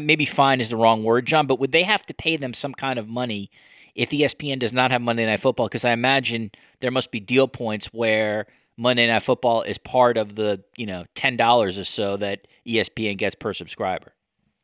maybe 0.00 0.26
fine 0.26 0.60
is 0.60 0.70
the 0.70 0.76
wrong 0.76 1.04
word, 1.04 1.26
John, 1.26 1.46
but 1.46 1.58
would 1.58 1.72
they 1.72 1.82
have 1.82 2.04
to 2.06 2.14
pay 2.14 2.36
them 2.36 2.54
some 2.54 2.74
kind 2.74 2.98
of 2.98 3.08
money 3.08 3.50
if 3.94 4.10
ESPN 4.10 4.58
does 4.58 4.72
not 4.72 4.90
have 4.90 5.02
Monday 5.02 5.26
Night 5.26 5.40
Football? 5.40 5.66
Because 5.66 5.84
I 5.84 5.92
imagine 5.92 6.50
there 6.80 6.90
must 6.90 7.10
be 7.10 7.20
deal 7.20 7.48
points 7.48 7.86
where 7.86 8.46
Monday 8.76 9.06
Night 9.06 9.22
Football 9.22 9.62
is 9.62 9.78
part 9.78 10.16
of 10.16 10.36
the 10.36 10.62
you 10.76 10.86
know 10.86 11.04
ten 11.14 11.36
dollars 11.36 11.78
or 11.78 11.84
so 11.84 12.16
that 12.18 12.46
ESPN 12.66 13.16
gets 13.18 13.34
per 13.34 13.52
subscriber. 13.52 14.12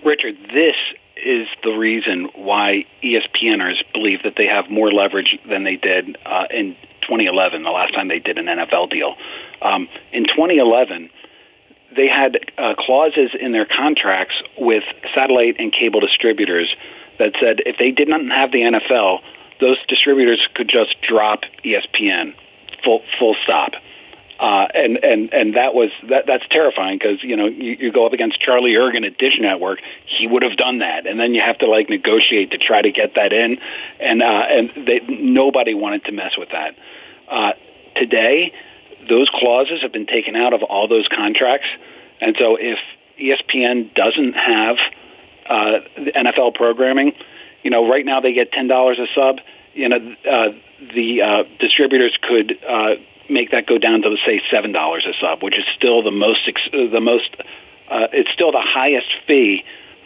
Richard, 0.05 0.37
this 0.53 0.77
is 1.16 1.46
the 1.62 1.70
reason 1.70 2.29
why 2.35 2.85
ESPNers 3.05 3.83
believe 3.92 4.22
that 4.25 4.35
they 4.37 4.46
have 4.46 4.68
more 4.68 4.92
leverage 4.92 5.38
than 5.48 5.62
they 5.62 5.77
did 5.77 6.16
uh, 6.27 6.46
in 6.51 6.75
2011, 7.03 7.62
the 7.62 7.70
last 7.70 7.94
time 7.94 8.09
they 8.09 8.18
did 8.18 8.38
an 8.38 8.46
NFL 8.46 8.90
deal. 8.90 9.14
Um, 9.61 9.88
in 10.12 10.25
2011 10.25 11.11
they 11.94 12.09
had 12.09 12.38
uh, 12.59 12.74
clauses 12.78 13.31
in 13.38 13.52
their 13.52 13.66
contracts 13.66 14.35
with 14.59 14.85
satellite 15.14 15.57
and 15.59 15.72
cable 15.72 16.00
distributors 16.00 16.74
that 17.18 17.33
said 17.40 17.61
if 17.66 17.76
they 17.78 17.90
did 17.90 18.09
not 18.09 18.20
have 18.26 18.52
the 18.52 18.61
NFL, 18.61 19.20
those 19.61 19.76
distributors 19.88 20.40
could 20.55 20.68
just 20.68 20.96
drop 21.02 21.42
ESPN, 21.64 22.35
full 22.85 23.02
full 23.18 23.37
stop. 23.44 23.72
Uh, 24.40 24.66
and 24.74 24.96
and 25.05 25.33
and 25.33 25.55
that 25.55 25.72
was 25.72 25.90
that 26.09 26.24
that's 26.26 26.42
terrifying 26.50 26.98
because 26.98 27.22
you 27.22 27.37
know 27.37 27.46
you, 27.46 27.76
you 27.78 27.92
go 27.92 28.05
up 28.07 28.12
against 28.12 28.40
Charlie 28.40 28.72
Ergen 28.72 29.07
at 29.07 29.16
Dish 29.16 29.38
Network, 29.38 29.78
he 30.07 30.26
would 30.26 30.42
have 30.42 30.57
done 30.57 30.81
that, 30.81 31.07
and 31.07 31.20
then 31.20 31.33
you 31.33 31.40
have 31.40 31.59
to 31.59 31.66
like 31.66 31.88
negotiate 31.88 32.50
to 32.50 32.59
try 32.59 32.83
to 32.83 32.90
get 32.90 33.14
that 33.14 33.33
in, 33.33 33.59
and 34.00 34.20
uh, 34.20 34.26
and 34.26 34.70
they, 34.85 35.00
nobody 35.09 35.74
wanted 35.74 36.05
to 36.07 36.12
mess 36.12 36.33
with 36.37 36.48
that. 36.50 36.74
Uh, 37.28 37.52
today, 37.94 38.52
those 39.09 39.29
clauses 39.31 39.83
have 39.83 39.93
been 39.93 40.07
taken 40.07 40.37
out 40.37 40.53
of 40.53 40.62
all 40.62 40.88
those 40.88 41.09
contracts. 41.09 41.67
And 42.21 42.37
so 42.38 42.57
if 42.59 42.79
ESPN 43.21 43.95
doesn't 43.95 44.35
have 44.35 44.77
uh, 45.49 45.81
NFL 45.97 46.55
programming, 46.55 47.12
you 47.62 47.71
know, 47.71 47.88
right 47.88 48.05
now 48.05 48.21
they 48.21 48.33
get 48.33 48.53
ten 48.53 48.69
dollars 48.69 48.99
a 48.99 49.07
sub. 49.15 49.38
You 49.75 49.88
know, 49.88 49.97
uh, 49.97 50.49
the 50.95 51.23
uh, 51.23 51.43
distributors 51.59 52.17
could 52.21 52.59
uh, 52.69 52.95
make 53.31 53.53
that 53.53 53.67
go 53.67 53.79
down 53.79 54.03
to 54.03 54.17
say 54.27 54.43
seven 54.51 54.73
dollars 54.73 55.07
a 55.07 55.15
sub, 55.21 55.43
which 55.43 55.59
is 55.59 55.65
still 55.77 56.03
the 56.03 56.11
most 56.11 56.49
the 56.73 57.01
most. 57.01 57.37
Uh, 57.88 58.09
it's 58.12 58.31
still 58.33 58.53
the 58.53 58.62
highest 58.62 59.09
fee 59.27 59.65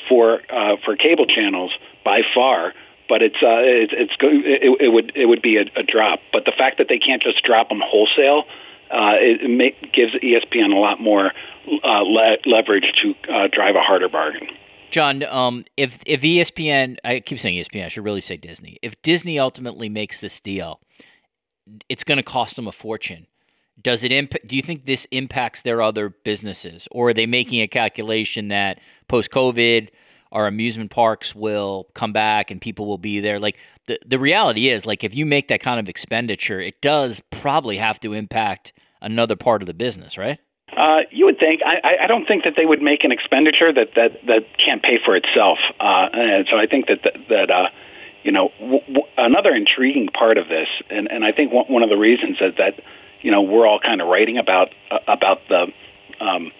for 0.08 0.40
uh, 0.50 0.76
for 0.84 0.96
cable 0.96 1.26
channels 1.26 1.72
by 2.04 2.22
far 2.34 2.72
but 3.08 3.22
it's 3.22 3.36
uh, 3.36 3.62
it's, 3.62 3.92
it's 3.96 4.16
it, 4.20 4.80
it 4.80 4.88
would 4.88 5.12
it 5.14 5.26
would 5.26 5.42
be 5.42 5.58
a, 5.58 5.64
a 5.76 5.82
drop. 5.82 6.20
But 6.32 6.44
the 6.44 6.52
fact 6.52 6.78
that 6.78 6.88
they 6.88 6.98
can't 6.98 7.22
just 7.22 7.42
drop 7.44 7.68
them 7.68 7.80
wholesale 7.84 8.44
uh, 8.90 9.14
it 9.18 9.48
make, 9.48 9.92
gives 9.92 10.14
ESPN 10.14 10.72
a 10.72 10.78
lot 10.78 11.00
more 11.00 11.32
uh, 11.84 12.02
le- 12.02 12.38
leverage 12.46 12.92
to 13.02 13.14
uh, 13.32 13.48
drive 13.50 13.76
a 13.76 13.80
harder 13.80 14.08
bargain. 14.08 14.48
John, 14.90 15.24
um, 15.24 15.64
if 15.76 16.02
if 16.06 16.22
ESPN, 16.22 16.96
I 17.04 17.20
keep 17.20 17.40
saying 17.40 17.56
ESPN, 17.56 17.84
I 17.84 17.88
should 17.88 18.04
really 18.04 18.20
say 18.20 18.36
Disney. 18.36 18.78
If 18.82 19.00
Disney 19.02 19.38
ultimately 19.38 19.88
makes 19.88 20.20
this 20.20 20.40
deal, 20.40 20.80
it's 21.88 22.04
going 22.04 22.18
to 22.18 22.22
cost 22.22 22.56
them 22.56 22.68
a 22.68 22.72
fortune. 22.72 23.26
Does 23.82 24.04
it 24.04 24.12
imp- 24.12 24.46
Do 24.46 24.56
you 24.56 24.62
think 24.62 24.84
this 24.84 25.06
impacts 25.10 25.62
their 25.62 25.82
other 25.82 26.08
businesses, 26.08 26.88
or 26.90 27.10
are 27.10 27.14
they 27.14 27.26
making 27.26 27.60
a 27.60 27.68
calculation 27.68 28.48
that 28.48 28.78
post 29.08 29.30
COVID? 29.30 29.88
Our 30.32 30.46
amusement 30.46 30.90
parks 30.90 31.34
will 31.34 31.88
come 31.94 32.12
back 32.12 32.50
and 32.50 32.60
people 32.60 32.86
will 32.86 32.98
be 32.98 33.20
there. 33.20 33.38
Like 33.38 33.56
the 33.86 33.98
the 34.06 34.18
reality 34.18 34.68
is, 34.68 34.86
like 34.86 35.04
if 35.04 35.14
you 35.14 35.26
make 35.26 35.48
that 35.48 35.60
kind 35.60 35.80
of 35.80 35.88
expenditure, 35.88 36.60
it 36.60 36.80
does 36.80 37.22
probably 37.30 37.76
have 37.76 38.00
to 38.00 38.12
impact 38.12 38.72
another 39.00 39.36
part 39.36 39.62
of 39.62 39.66
the 39.66 39.74
business, 39.74 40.18
right? 40.18 40.38
Uh, 40.76 41.02
you 41.10 41.26
would 41.26 41.38
think. 41.38 41.62
I, 41.64 41.96
I 42.02 42.06
don't 42.06 42.26
think 42.26 42.44
that 42.44 42.54
they 42.56 42.66
would 42.66 42.82
make 42.82 43.04
an 43.04 43.12
expenditure 43.12 43.72
that 43.72 43.90
that 43.94 44.26
that 44.26 44.58
can't 44.58 44.82
pay 44.82 44.98
for 45.02 45.14
itself. 45.16 45.58
Uh, 45.78 46.08
and 46.12 46.46
so 46.50 46.58
I 46.58 46.66
think 46.66 46.88
that 46.88 47.02
that, 47.04 47.14
that 47.28 47.50
uh, 47.50 47.68
you 48.24 48.32
know 48.32 48.50
w- 48.58 48.80
w- 48.80 49.06
another 49.16 49.54
intriguing 49.54 50.08
part 50.08 50.38
of 50.38 50.48
this, 50.48 50.68
and, 50.90 51.10
and 51.10 51.24
I 51.24 51.32
think 51.32 51.52
one, 51.52 51.66
one 51.66 51.82
of 51.82 51.88
the 51.88 51.96
reasons 51.96 52.38
that 52.40 52.56
that 52.58 52.80
you 53.22 53.30
know 53.30 53.42
we're 53.42 53.66
all 53.66 53.78
kind 53.78 54.00
of 54.00 54.08
writing 54.08 54.38
about 54.38 54.70
uh, 54.90 54.98
about 55.06 55.40
the 55.48 55.72
um, 56.20 56.50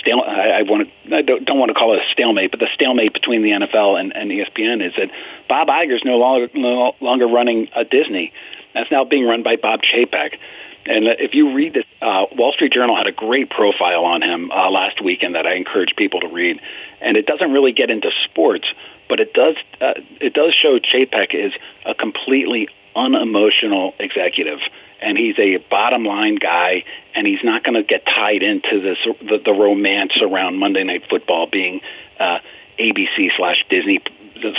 stale. 0.00 0.22
I, 0.26 0.50
I 0.50 0.62
want 0.62 0.88
to. 1.04 1.16
I 1.16 1.22
don't, 1.22 1.44
don't 1.44 1.58
want 1.58 1.70
to 1.70 1.74
call 1.74 1.94
it 1.94 2.00
a 2.00 2.12
stalemate, 2.12 2.50
but 2.50 2.60
the 2.60 2.68
stalemate 2.74 3.12
between 3.12 3.42
the 3.42 3.50
NFL 3.50 3.98
and, 4.00 4.14
and 4.16 4.30
ESPN 4.30 4.86
is 4.86 4.92
that 4.96 5.10
Bob 5.48 5.68
Iger's 5.68 6.02
no 6.04 6.16
longer 6.16 6.48
no 6.54 6.94
longer 7.00 7.26
running 7.26 7.68
a 7.74 7.84
Disney. 7.84 8.32
That's 8.74 8.90
now 8.90 9.04
being 9.04 9.24
run 9.24 9.42
by 9.42 9.56
Bob 9.56 9.80
Chapek. 9.82 10.38
And 10.86 11.06
if 11.06 11.34
you 11.34 11.54
read 11.54 11.72
this, 11.72 11.84
uh, 12.02 12.26
Wall 12.36 12.52
Street 12.52 12.72
Journal 12.72 12.94
had 12.94 13.06
a 13.06 13.12
great 13.12 13.48
profile 13.48 14.04
on 14.04 14.22
him 14.22 14.50
uh, 14.50 14.70
last 14.70 15.02
weekend 15.02 15.34
that 15.34 15.46
I 15.46 15.54
encourage 15.54 15.96
people 15.96 16.20
to 16.20 16.28
read. 16.28 16.60
And 17.00 17.16
it 17.16 17.26
doesn't 17.26 17.52
really 17.52 17.72
get 17.72 17.90
into 17.90 18.10
sports, 18.24 18.66
but 19.08 19.20
it 19.20 19.32
does 19.32 19.56
uh, 19.80 19.94
it 20.20 20.34
does 20.34 20.52
show 20.54 20.78
Chapek 20.78 21.34
is 21.34 21.52
a 21.86 21.94
completely 21.94 22.68
unemotional 22.94 23.94
executive, 23.98 24.60
and 25.04 25.18
he's 25.18 25.38
a 25.38 25.58
bottom 25.70 26.04
line 26.04 26.36
guy, 26.36 26.84
and 27.14 27.26
he's 27.26 27.44
not 27.44 27.62
going 27.62 27.74
to 27.74 27.82
get 27.82 28.04
tied 28.06 28.42
into 28.42 28.80
this 28.80 28.98
the, 29.20 29.38
the 29.44 29.52
romance 29.52 30.12
around 30.20 30.58
Monday 30.58 30.82
Night 30.82 31.04
Football 31.08 31.46
being 31.46 31.80
uh, 32.18 32.38
ABC 32.78 33.30
slash 33.36 33.64
Disney 33.68 34.02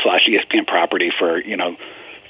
slash 0.04 0.28
ESPN 0.28 0.68
property 0.68 1.12
for 1.18 1.40
you 1.42 1.58
know 1.58 1.76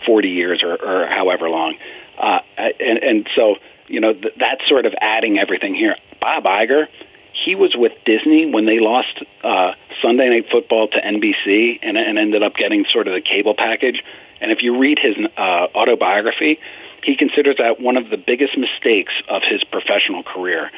40 0.05 0.29
years 0.29 0.63
or, 0.63 0.75
or 0.75 1.07
however 1.07 1.49
long, 1.49 1.75
uh, 2.17 2.39
and 2.57 2.99
and 3.03 3.29
so 3.35 3.55
you 3.87 3.99
know 3.99 4.13
th- 4.13 4.33
that's 4.37 4.67
sort 4.67 4.85
of 4.85 4.93
adding 4.99 5.37
everything 5.37 5.75
here. 5.75 5.95
Bob 6.21 6.45
Iger, 6.45 6.87
he 7.33 7.55
was 7.55 7.75
with 7.75 7.91
Disney 8.05 8.49
when 8.49 8.65
they 8.65 8.79
lost 8.79 9.23
uh, 9.43 9.73
Sunday 10.01 10.29
Night 10.29 10.45
Football 10.49 10.87
to 10.87 11.01
NBC 11.01 11.79
and, 11.83 11.97
and 11.97 12.17
ended 12.17 12.43
up 12.43 12.55
getting 12.55 12.85
sort 12.91 13.07
of 13.07 13.13
the 13.13 13.21
cable 13.21 13.55
package. 13.55 14.01
And 14.41 14.51
if 14.51 14.63
you 14.63 14.79
read 14.79 14.99
his 14.99 15.15
uh, 15.37 15.67
autobiography, 15.75 16.59
he 17.05 17.15
considers 17.15 17.57
that 17.59 17.79
one 17.79 17.97
of 17.97 18.09
the 18.09 18.17
biggest 18.17 18.57
mistakes 18.57 19.13
of 19.29 19.43
his 19.43 19.63
professional 19.63 20.23
career. 20.23 20.71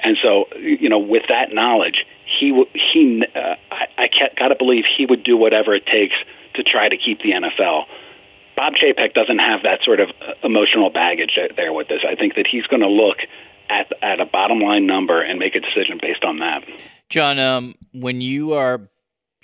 And 0.00 0.16
so, 0.22 0.46
you 0.58 0.88
know, 0.88 0.98
with 0.98 1.24
that 1.28 1.52
knowledge, 1.52 2.06
he 2.24 2.64
he 2.72 3.22
uh, 3.34 3.56
I, 3.70 3.86
I 3.98 4.08
got 4.36 4.48
to 4.48 4.56
believe 4.56 4.84
he 4.96 5.04
would 5.04 5.22
do 5.22 5.36
whatever 5.36 5.74
it 5.74 5.86
takes 5.86 6.16
to 6.54 6.62
try 6.62 6.88
to 6.88 6.96
keep 6.96 7.20
the 7.20 7.32
NFL. 7.32 7.84
Bob 8.56 8.74
Chapek 8.74 9.14
doesn't 9.14 9.38
have 9.38 9.64
that 9.64 9.82
sort 9.82 10.00
of 10.00 10.10
uh, 10.10 10.32
emotional 10.42 10.88
baggage 10.90 11.38
there 11.56 11.72
with 11.72 11.88
this. 11.88 12.02
I 12.08 12.14
think 12.14 12.36
that 12.36 12.46
he's 12.46 12.66
going 12.66 12.82
to 12.82 12.88
look 12.88 13.18
at 13.68 13.92
at 14.02 14.20
a 14.20 14.26
bottom 14.26 14.60
line 14.60 14.86
number 14.86 15.20
and 15.20 15.38
make 15.38 15.54
a 15.54 15.60
decision 15.60 15.98
based 16.00 16.24
on 16.24 16.38
that. 16.38 16.64
John, 17.10 17.38
um, 17.38 17.74
when 17.92 18.20
you 18.22 18.54
are 18.54 18.88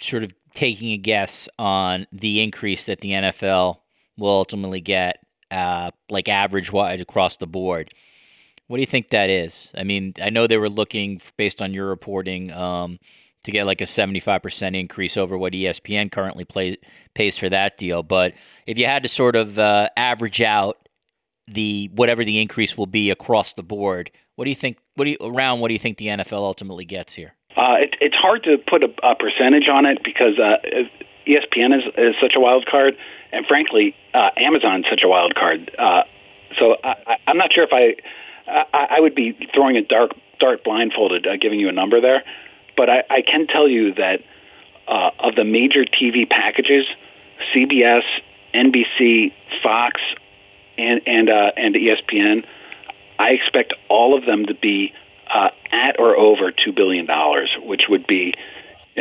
sort 0.01 0.25
of 0.25 0.33
taking 0.55 0.93
a 0.93 0.97
guess 0.97 1.49
on 1.59 2.07
the 2.13 2.43
increase 2.43 2.87
that 2.87 3.01
the 3.01 3.11
NFL 3.11 3.79
will 4.17 4.31
ultimately 4.31 4.81
get, 4.81 5.19
uh, 5.51 5.91
like 6.09 6.29
average 6.29 6.73
wide 6.73 7.01
across 7.01 7.37
the 7.37 7.47
board, 7.47 7.93
what 8.67 8.77
do 8.77 8.83
you 8.83 8.87
think 8.87 9.11
that 9.11 9.31
is? 9.31 9.73
I 9.75 9.83
mean, 9.83 10.15
I 10.23 10.31
know 10.31 10.47
they 10.47 10.57
were 10.57 10.69
looking 10.69 11.21
based 11.37 11.61
on 11.61 11.75
your 11.75 11.89
reporting 11.89 12.53
um, 12.53 12.99
to 13.45 13.51
get 13.51 13.67
like 13.67 13.81
a 13.81 13.85
75% 13.85 14.79
increase 14.79 15.17
over 15.17 15.37
what 15.37 15.53
ESPN 15.53 16.13
currently 16.13 16.45
play, 16.45 16.77
pays 17.15 17.37
for 17.37 17.49
that 17.49 17.79
deal. 17.79 18.03
But 18.03 18.35
if 18.67 18.79
you 18.79 18.87
had 18.87 19.03
to 19.03 19.09
sort 19.09 19.35
of 19.35 19.59
uh, 19.59 19.89
average 19.97 20.41
out 20.41 20.77
the 21.49 21.91
whatever 21.95 22.25
the 22.25 22.41
increase 22.41 22.77
will 22.77 22.87
be 22.87 23.11
across 23.11 23.55
the 23.55 23.63
board, 23.63 24.11
what 24.37 24.45
do 24.45 24.51
you 24.51 24.57
think? 24.57 24.79
What 24.95 25.07
do 25.07 25.11
you 25.11 25.19
around? 25.21 25.61
What 25.61 25.69
do 25.69 25.75
you 25.75 25.81
think 25.81 25.99
the 25.99 26.07
NFL 26.07 26.33
ultimately 26.33 26.85
gets 26.85 27.13
here? 27.15 27.35
Uh, 27.57 27.77
it, 27.81 27.97
it's 28.01 28.17
hard 28.17 28.45
to 28.45 28.57
put 28.57 28.85
a, 28.85 28.89
a 29.03 29.17
percentage 29.17 29.69
on 29.69 29.85
it 29.85 29.99
because 30.05 30.39
uh, 30.39 30.59
ESPN 31.27 31.77
is, 31.77 31.85
is 31.99 32.15
such 32.21 32.35
a 32.37 32.41
wild 32.41 32.67
card, 32.67 32.95
and 33.33 33.47
frankly, 33.47 33.95
uh, 34.15 34.31
Amazon's 34.37 34.87
such 34.89 35.03
a 35.03 35.09
wild 35.09 35.35
card. 35.35 35.71
Uh, 35.79 36.03
so 36.59 36.77
I, 36.83 37.17
I'm 37.27 37.37
not 37.37 37.53
sure 37.53 37.65
if 37.65 37.73
I, 37.73 37.97
I, 38.47 38.97
I 38.97 39.01
would 39.01 39.15
be 39.15 39.49
throwing 39.55 39.77
a 39.77 39.83
dark 39.83 40.13
dart 40.39 40.65
blindfolded, 40.65 41.27
uh, 41.27 41.37
giving 41.37 41.61
you 41.61 41.69
a 41.69 41.73
number 41.73 42.01
there. 42.01 42.25
But 42.77 42.91
I, 42.91 43.05
I 43.11 43.23
can 43.23 43.47
tell 43.47 43.69
you 43.69 43.95
that 43.95 44.23
uh, 44.89 45.11
of 45.19 45.37
the 45.37 45.45
major 45.45 45.85
TV 45.85 46.29
packages, 46.29 46.87
CBS, 47.55 48.03
NBC, 48.55 49.33
Fox, 49.63 50.01
and 50.77 51.03
and 51.07 51.29
uh, 51.29 51.53
and 51.57 51.75
ESPN, 51.75 52.45
I 53.19 53.31
expect 53.31 53.75
all 53.89 54.17
of 54.17 54.25
them 54.27 54.47
to 54.47 54.55
be 54.55 54.93
uh, 55.33 55.51
at 55.71 56.01
or 56.01 56.17
over 56.17 56.51
two 56.51 56.73
billion 56.73 57.07
dollars, 57.07 57.51
which 57.63 57.83
would 57.89 58.07
be 58.07 58.35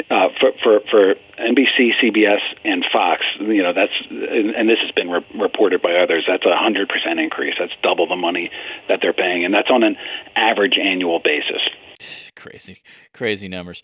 uh, 0.09 0.29
for, 0.39 0.51
for 0.63 0.79
for 0.89 1.15
NBC, 1.37 1.93
CBS, 2.01 2.41
and 2.63 2.85
Fox. 2.91 3.25
You 3.39 3.63
know 3.63 3.73
that's 3.73 3.93
and, 4.09 4.51
and 4.51 4.69
this 4.69 4.79
has 4.79 4.91
been 4.91 5.09
re- 5.09 5.25
reported 5.35 5.81
by 5.81 5.95
others. 5.95 6.25
That's 6.27 6.45
a 6.45 6.55
hundred 6.55 6.89
percent 6.89 7.19
increase. 7.19 7.55
That's 7.57 7.73
double 7.81 8.07
the 8.07 8.15
money 8.15 8.51
that 8.87 8.99
they're 9.01 9.13
paying, 9.13 9.45
and 9.45 9.53
that's 9.53 9.71
on 9.71 9.83
an 9.83 9.97
average 10.35 10.77
annual 10.77 11.19
basis. 11.19 11.61
Crazy, 12.35 12.81
crazy 13.13 13.49
numbers. 13.49 13.83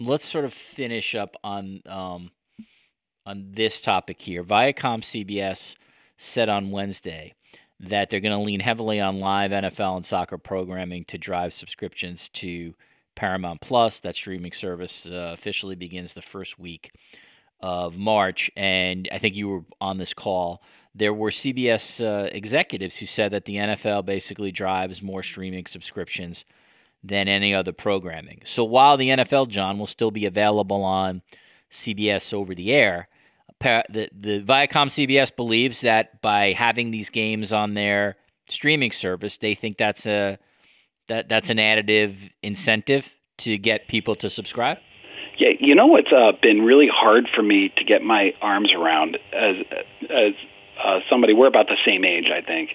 let's 0.00 0.24
sort 0.24 0.44
of 0.44 0.52
finish 0.52 1.14
up 1.14 1.36
on 1.44 1.82
um, 1.86 2.30
on 3.26 3.46
this 3.52 3.80
topic 3.80 4.20
here. 4.20 4.42
Viacom 4.42 5.02
CBS 5.02 5.76
said 6.16 6.48
on 6.48 6.70
Wednesday 6.70 7.34
that 7.78 8.08
they're 8.08 8.20
going 8.20 8.36
to 8.36 8.44
lean 8.44 8.60
heavily 8.60 9.00
on 9.00 9.20
live 9.20 9.52
NFL 9.52 9.96
and 9.96 10.06
soccer 10.06 10.38
programming 10.38 11.04
to 11.06 11.18
drive 11.18 11.52
subscriptions 11.52 12.28
to 12.30 12.74
Paramount 13.14 13.60
Plus. 13.60 14.00
That 14.00 14.16
streaming 14.16 14.52
service 14.52 15.06
uh, 15.06 15.30
officially 15.32 15.76
begins 15.76 16.14
the 16.14 16.22
first 16.22 16.58
week 16.58 16.92
of 17.60 17.96
March. 17.96 18.50
And 18.56 19.08
I 19.12 19.18
think 19.18 19.34
you 19.34 19.48
were 19.48 19.64
on 19.80 19.98
this 19.98 20.14
call. 20.14 20.62
There 20.94 21.14
were 21.14 21.30
CBS 21.30 22.04
uh, 22.04 22.28
executives 22.32 22.96
who 22.96 23.06
said 23.06 23.32
that 23.32 23.44
the 23.44 23.56
NFL 23.56 24.04
basically 24.06 24.50
drives 24.50 25.02
more 25.02 25.22
streaming 25.22 25.66
subscriptions 25.66 26.44
than 27.02 27.28
any 27.28 27.54
other 27.54 27.72
programming. 27.72 28.42
So 28.44 28.64
while 28.64 28.96
the 28.96 29.08
NFL, 29.08 29.48
John, 29.48 29.78
will 29.78 29.86
still 29.86 30.10
be 30.10 30.26
available 30.26 30.82
on 30.82 31.22
CBS 31.72 32.34
over 32.34 32.54
the 32.54 32.72
air, 32.72 33.08
the, 33.60 34.08
the 34.12 34.40
Viacom 34.40 34.88
CBS 34.88 35.34
believes 35.34 35.82
that 35.82 36.20
by 36.22 36.52
having 36.52 36.90
these 36.90 37.10
games 37.10 37.52
on 37.52 37.74
their 37.74 38.16
streaming 38.48 38.92
service, 38.92 39.38
they 39.38 39.54
think 39.54 39.76
that's 39.76 40.06
a 40.06 40.38
that 41.08 41.28
that's 41.28 41.50
an 41.50 41.58
additive 41.58 42.30
incentive 42.42 43.12
to 43.38 43.58
get 43.58 43.88
people 43.88 44.14
to 44.14 44.30
subscribe. 44.30 44.78
Yeah, 45.36 45.50
you 45.58 45.74
know 45.74 45.86
what's 45.86 46.12
uh, 46.12 46.32
been 46.40 46.62
really 46.62 46.88
hard 46.88 47.28
for 47.34 47.42
me 47.42 47.70
to 47.76 47.84
get 47.84 48.02
my 48.02 48.34
arms 48.40 48.72
around 48.72 49.18
as 49.32 49.56
as 50.08 50.32
uh, 50.82 51.00
somebody 51.08 51.34
we're 51.34 51.46
about 51.46 51.68
the 51.68 51.78
same 51.84 52.04
age, 52.04 52.30
I 52.32 52.40
think. 52.40 52.70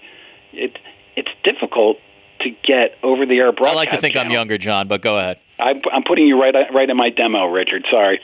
It 0.54 0.78
it's 1.16 1.32
difficult 1.44 1.98
to 2.45 2.51
get 2.63 2.97
over 3.03 3.25
the 3.25 3.38
air 3.38 3.51
broadcast. 3.51 3.73
I 3.73 3.75
like 3.75 3.89
to 3.91 4.01
think 4.01 4.13
channel. 4.13 4.31
I'm 4.31 4.34
younger, 4.34 4.58
John, 4.58 4.88
but 4.88 5.01
go 5.01 5.17
ahead. 5.17 5.39
I'm, 5.60 5.81
I'm 5.91 6.03
putting 6.03 6.27
you 6.27 6.41
right 6.41 6.55
right 6.73 6.89
in 6.89 6.97
my 6.97 7.10
demo, 7.10 7.45
Richard. 7.45 7.86
Sorry. 7.89 8.19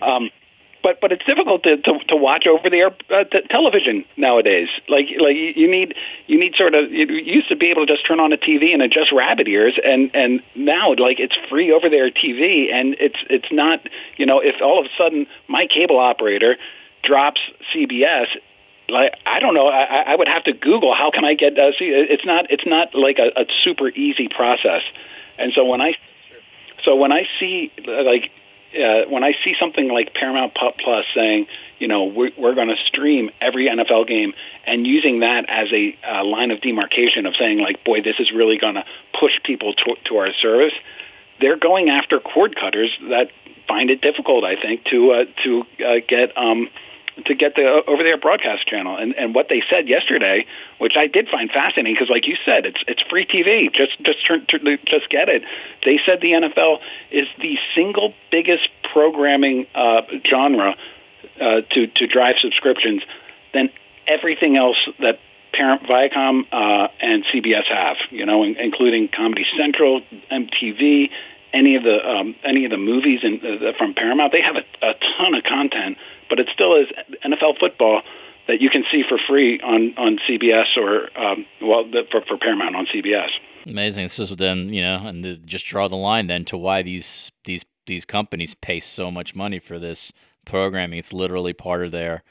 Um, 0.00 0.30
but 0.84 1.00
but 1.00 1.10
it's 1.10 1.24
difficult 1.24 1.62
to, 1.64 1.78
to, 1.78 1.98
to 2.08 2.16
watch 2.16 2.46
over 2.46 2.68
the 2.68 2.76
air 2.76 2.94
uh, 3.10 3.24
t- 3.24 3.40
television 3.50 4.04
nowadays. 4.16 4.68
Like 4.88 5.06
like 5.18 5.34
you 5.34 5.68
need 5.68 5.94
you 6.26 6.38
need 6.38 6.54
sort 6.56 6.74
of 6.74 6.92
you 6.92 7.06
used 7.06 7.48
to 7.48 7.56
be 7.56 7.70
able 7.70 7.86
to 7.86 7.92
just 7.92 8.06
turn 8.06 8.20
on 8.20 8.32
a 8.32 8.36
TV 8.36 8.72
and 8.72 8.82
adjust 8.82 9.10
rabbit 9.10 9.48
ears, 9.48 9.78
and 9.82 10.10
and 10.14 10.42
now 10.54 10.94
like 10.96 11.18
it's 11.18 11.36
free 11.48 11.72
over 11.72 11.88
the 11.88 11.96
air 11.96 12.10
TV, 12.10 12.72
and 12.72 12.94
it's 13.00 13.18
it's 13.30 13.50
not 13.50 13.80
you 14.18 14.26
know 14.26 14.40
if 14.40 14.60
all 14.60 14.78
of 14.78 14.84
a 14.84 14.90
sudden 14.96 15.26
my 15.48 15.66
cable 15.66 15.98
operator 15.98 16.56
drops 17.02 17.40
CBS, 17.74 18.26
like 18.88 19.14
I 19.26 19.40
don't 19.40 19.54
know. 19.54 19.68
I, 19.68 20.12
I 20.12 20.16
would 20.16 20.28
have 20.28 20.44
to 20.44 20.52
Google 20.52 20.94
how 20.94 21.10
can 21.10 21.24
I 21.24 21.34
get. 21.34 21.58
Uh, 21.58 21.72
see, 21.78 21.86
it's 21.86 22.24
not. 22.24 22.50
It's 22.50 22.66
not 22.66 22.94
like 22.94 23.18
a, 23.18 23.40
a 23.40 23.46
super 23.62 23.88
easy 23.88 24.28
process. 24.28 24.82
And 25.38 25.52
so 25.54 25.64
when 25.64 25.80
I, 25.80 25.96
so 26.84 26.96
when 26.96 27.12
I 27.12 27.26
see 27.40 27.72
like 27.86 28.30
uh, 28.74 29.08
when 29.08 29.22
I 29.22 29.32
see 29.44 29.54
something 29.58 29.88
like 29.88 30.14
Paramount 30.14 30.54
Plus 30.54 31.04
saying, 31.14 31.46
you 31.78 31.88
know, 31.88 32.04
we're, 32.04 32.30
we're 32.36 32.54
going 32.54 32.68
to 32.68 32.76
stream 32.86 33.30
every 33.40 33.68
NFL 33.68 34.08
game, 34.08 34.32
and 34.66 34.86
using 34.86 35.20
that 35.20 35.44
as 35.48 35.68
a 35.72 35.96
uh, 36.06 36.24
line 36.24 36.50
of 36.50 36.60
demarcation 36.60 37.26
of 37.26 37.34
saying, 37.38 37.58
like, 37.58 37.84
boy, 37.84 38.02
this 38.02 38.16
is 38.18 38.32
really 38.32 38.58
going 38.58 38.74
to 38.74 38.84
push 39.18 39.32
people 39.44 39.74
to, 39.74 39.94
to 40.06 40.16
our 40.16 40.32
service. 40.40 40.72
They're 41.40 41.58
going 41.58 41.88
after 41.88 42.20
cord 42.20 42.56
cutters 42.56 42.90
that 43.10 43.28
find 43.68 43.90
it 43.90 44.00
difficult, 44.00 44.44
I 44.44 44.60
think, 44.60 44.84
to 44.86 45.12
uh, 45.12 45.24
to 45.44 45.62
uh, 45.84 45.94
get 46.06 46.36
um, 46.36 46.68
to 47.26 47.34
get 47.34 47.54
the 47.54 47.82
over-there 47.86 48.18
broadcast 48.18 48.66
channel. 48.66 48.96
And 48.96 49.14
and 49.14 49.34
what 49.34 49.48
they 49.48 49.62
said 49.70 49.88
yesterday, 49.88 50.46
which 50.78 50.94
I 50.96 51.06
did 51.06 51.28
find 51.28 51.50
fascinating, 51.50 51.94
because 51.94 52.10
like 52.10 52.26
you 52.26 52.36
said, 52.44 52.66
it's 52.66 52.82
it's 52.86 53.02
free 53.02 53.26
TV. 53.26 53.72
Just 53.72 53.98
just 54.02 54.26
turn, 54.26 54.46
to 54.48 54.58
just 54.86 55.08
get 55.10 55.28
it. 55.28 55.42
They 55.84 56.00
said 56.04 56.20
the 56.20 56.32
NFL 56.32 56.78
is 57.10 57.28
the 57.40 57.58
single 57.74 58.14
biggest 58.30 58.68
programming 58.92 59.66
uh, 59.74 60.02
genre 60.28 60.74
uh, 61.40 61.60
to 61.70 61.86
to 61.86 62.06
drive 62.06 62.36
subscriptions 62.40 63.02
than 63.52 63.70
everything 64.06 64.56
else 64.56 64.76
that 65.00 65.18
parent 65.52 65.82
Viacom 65.84 66.42
uh, 66.50 66.88
and 67.00 67.24
CBS 67.26 67.64
have. 67.66 67.96
You 68.10 68.26
know, 68.26 68.42
in, 68.42 68.56
including 68.56 69.08
Comedy 69.08 69.46
Central, 69.56 70.02
MTV, 70.30 71.10
any 71.54 71.76
of 71.76 71.84
the 71.84 72.06
um, 72.06 72.34
any 72.44 72.64
of 72.64 72.70
the 72.70 72.76
movies 72.76 73.20
in, 73.22 73.40
uh, 73.42 73.72
from 73.78 73.94
Paramount. 73.94 74.32
They 74.32 74.42
have 74.42 74.56
a, 74.56 74.86
a 74.86 74.94
ton 75.16 75.34
of 75.34 75.44
content 75.44 75.96
but 76.28 76.38
it 76.38 76.48
still 76.52 76.74
is 76.76 76.88
NFL 77.24 77.58
football 77.58 78.02
that 78.46 78.60
you 78.60 78.68
can 78.68 78.84
see 78.90 79.02
for 79.08 79.18
free 79.18 79.60
on 79.60 79.94
on 79.96 80.18
CBS 80.28 80.76
or 80.76 81.16
um, 81.18 81.46
well 81.62 81.84
the, 81.84 82.02
for 82.10 82.22
for 82.22 82.36
Paramount 82.36 82.76
on 82.76 82.86
CBS. 82.86 83.30
Amazing. 83.66 84.04
This 84.04 84.18
is 84.18 84.30
then 84.36 84.72
you 84.72 84.82
know, 84.82 85.06
and 85.06 85.46
just 85.46 85.64
draw 85.66 85.88
the 85.88 85.96
line 85.96 86.26
then 86.26 86.44
to 86.46 86.56
why 86.56 86.82
these 86.82 87.30
these 87.44 87.64
these 87.86 88.04
companies 88.04 88.54
pay 88.54 88.80
so 88.80 89.10
much 89.10 89.34
money 89.34 89.58
for 89.58 89.78
this 89.78 90.12
programming. 90.44 90.98
It's 90.98 91.12
literally 91.12 91.52
part 91.52 91.84
of 91.84 91.92
their 91.92 92.22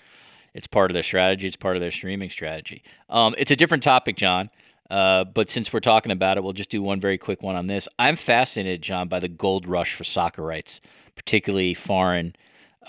it's 0.53 0.67
part 0.67 0.91
of 0.91 0.93
their 0.93 1.03
strategy. 1.03 1.47
It's 1.47 1.55
part 1.55 1.75
of 1.75 1.81
their 1.81 1.91
streaming 1.91 2.29
strategy. 2.29 2.83
Um, 3.09 3.33
it's 3.37 3.51
a 3.51 3.55
different 3.55 3.83
topic, 3.83 4.17
John. 4.17 4.49
Uh, 4.89 5.23
but 5.23 5.49
since 5.49 5.71
we're 5.71 5.79
talking 5.79 6.11
about 6.11 6.37
it, 6.37 6.43
we'll 6.43 6.53
just 6.53 6.69
do 6.69 6.81
one 6.81 6.99
very 6.99 7.17
quick 7.17 7.41
one 7.41 7.55
on 7.55 7.67
this. 7.67 7.87
I'm 7.97 8.15
fascinated, 8.15 8.81
John, 8.81 9.07
by 9.07 9.19
the 9.19 9.29
gold 9.29 9.67
rush 9.67 9.95
for 9.95 10.03
soccer 10.03 10.43
rights, 10.43 10.81
particularly 11.15 11.73
foreign 11.73 12.35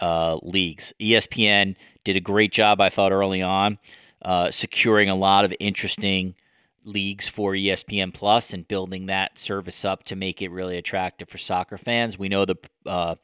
uh, 0.00 0.38
leagues. 0.42 0.92
ESPN 1.00 1.76
did 2.04 2.16
a 2.16 2.20
great 2.20 2.52
job, 2.52 2.80
I 2.80 2.90
thought, 2.90 3.12
early 3.12 3.42
on, 3.42 3.78
uh, 4.22 4.50
securing 4.50 5.08
a 5.08 5.14
lot 5.14 5.44
of 5.44 5.54
interesting 5.60 6.34
leagues 6.84 7.26
for 7.26 7.52
ESPN 7.52 8.12
Plus 8.12 8.52
and 8.52 8.68
building 8.68 9.06
that 9.06 9.38
service 9.38 9.84
up 9.84 10.04
to 10.04 10.16
make 10.16 10.42
it 10.42 10.50
really 10.50 10.76
attractive 10.76 11.28
for 11.28 11.38
soccer 11.38 11.78
fans. 11.78 12.18
We 12.18 12.28
know 12.28 12.44
the 12.44 12.56
uh, 12.84 13.14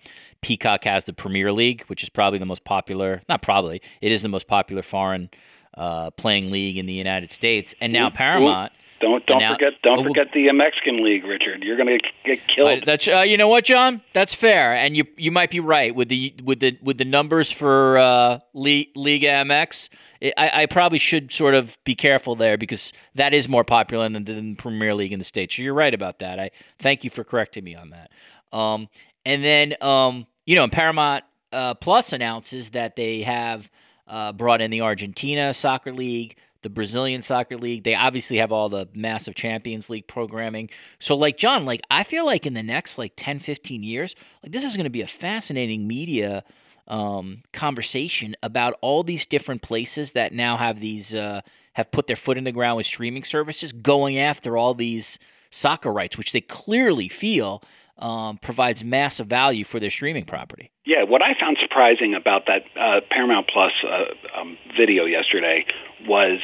Peacock 0.41 0.85
has 0.85 1.05
the 1.05 1.13
Premier 1.13 1.53
League, 1.53 1.85
which 1.85 2.03
is 2.03 2.09
probably 2.09 2.39
the 2.39 2.47
most 2.47 2.65
popular, 2.65 3.23
not 3.29 3.43
probably, 3.43 3.83
it 4.01 4.13
is 4.13 4.23
the 4.23 4.29
most 4.29 4.47
popular 4.47 4.83
foreign 4.83 5.29
uh, 5.77 6.11
playing 6.13 6.51
league 6.51 6.77
in 6.77 6.87
the 6.87 6.93
United 6.93 7.31
States. 7.31 7.75
And 7.81 7.93
now 7.93 8.11
Paramount. 8.11 8.73
Don't 9.01 9.25
don't 9.25 9.39
now, 9.39 9.55
forget 9.55 9.73
don't 9.83 10.01
oh, 10.01 10.05
forget 10.05 10.27
the 10.35 10.53
Mexican 10.53 11.03
league, 11.03 11.25
Richard. 11.25 11.65
You're 11.65 11.79
going 11.79 11.99
to 11.99 12.11
get 12.23 12.47
killed. 12.47 12.83
Uh, 12.83 12.85
that's 12.85 13.09
uh, 13.09 13.21
you 13.21 13.39
know 13.39 13.49
what, 13.49 13.65
John? 13.65 14.03
That's 14.13 14.35
fair, 14.35 14.75
and 14.75 14.95
you 14.95 15.05
you 15.17 15.31
might 15.31 15.51
be 15.51 15.59
right 15.59 15.95
with 15.95 16.11
the 16.11 16.35
with 16.45 16.61
the 16.61 16.79
with 16.83 16.99
the 16.99 17.07
numbers 17.07 17.51
for 17.51 17.97
uh, 17.97 18.41
Liga 18.53 18.93
MX. 18.95 19.89
I, 20.37 20.63
I 20.63 20.67
probably 20.67 20.99
should 20.99 21.33
sort 21.33 21.55
of 21.55 21.79
be 21.85 21.95
careful 21.95 22.37
there 22.37 22.59
because 22.59 22.93
that 23.15 23.33
is 23.33 23.49
more 23.49 23.65
popular 23.65 24.07
than 24.07 24.25
the 24.25 24.55
Premier 24.57 24.95
League 24.95 25.15
in 25.15 25.19
the 25.19 25.25
states. 25.25 25.57
So 25.57 25.63
you're 25.63 25.73
right 25.73 25.95
about 25.95 26.19
that. 26.19 26.39
I 26.39 26.51
thank 26.79 27.03
you 27.03 27.09
for 27.09 27.25
correcting 27.25 27.65
me 27.65 27.75
on 27.75 27.91
that. 27.91 28.11
Um, 28.53 28.91
and 29.25 29.43
then 29.43 29.77
um, 29.81 30.27
you 30.45 30.57
know, 30.57 30.69
Paramount 30.69 31.25
uh, 31.53 31.73
Plus 31.75 32.13
announces 32.13 32.71
that 32.71 32.97
they 32.97 33.23
have 33.23 33.67
uh, 34.11 34.33
brought 34.33 34.61
in 34.61 34.71
the 34.71 34.83
Argentina 34.83 35.55
Soccer 35.55 35.93
League 35.93 36.37
the 36.63 36.71
Brazilian 36.71 37.23
Soccer 37.23 37.57
League. 37.57 37.85
They 37.85 37.95
obviously 37.95 38.37
have 38.39 38.53
all 38.53 38.69
the 38.69 38.89
massive 38.95 39.35
Champions 39.35 39.89
League 39.89 40.07
programming. 40.07 40.71
So 40.99 41.17
like 41.17 41.37
John, 41.37 41.65
like 41.65 41.83
I 41.91 42.03
feel 42.03 42.27
like 42.27 42.47
in 42.47 42.55
the 42.55 42.63
next 42.63 42.99
like 42.99 43.13
10, 43.17 43.39
15 43.39 43.83
years, 43.83 44.15
like 44.43 44.53
this 44.53 44.65
is 44.65 44.77
going 44.77 44.85
to 44.85 44.91
be 44.91 45.03
a 45.03 45.07
fascinating 45.07 45.87
media 45.87 46.45
um, 46.89 47.43
conversation 47.53 48.37
about 48.43 48.77
all 48.81 49.03
these 49.03 49.25
different 49.27 49.63
places 49.63 50.13
that 50.13 50.33
now 50.33 50.57
have 50.57 50.81
these 50.81 51.15
uh, 51.15 51.41
have 51.75 51.91
put 51.91 52.07
their 52.07 52.17
foot 52.17 52.37
in 52.37 52.45
the 52.45 52.53
ground 52.53 52.77
with 52.77 52.87
streaming 52.87 53.25
services 53.25 53.73
going 53.73 54.19
after 54.19 54.57
all 54.57 54.75
these 54.75 55.19
soccer 55.51 55.93
rights, 55.93 56.19
which 56.19 56.33
they 56.33 56.41
clearly 56.41 57.09
feel 57.09 57.63
um, 58.01 58.39
provides 58.39 58.83
massive 58.83 59.27
value 59.27 59.65
for 59.65 59.79
their 59.79 59.91
streaming 59.91 60.25
property. 60.25 60.71
Yeah, 60.85 61.05
what 61.05 61.23
I 61.23 61.35
found 61.39 61.59
surprising 61.61 62.15
about 62.15 62.47
that 62.47 62.65
uh, 62.77 63.01
Paramount 63.11 63.49
Plus 63.49 63.73
uh, 63.85 64.05
um, 64.39 64.57
video 64.77 65.05
yesterday 65.05 65.67
was, 66.07 66.41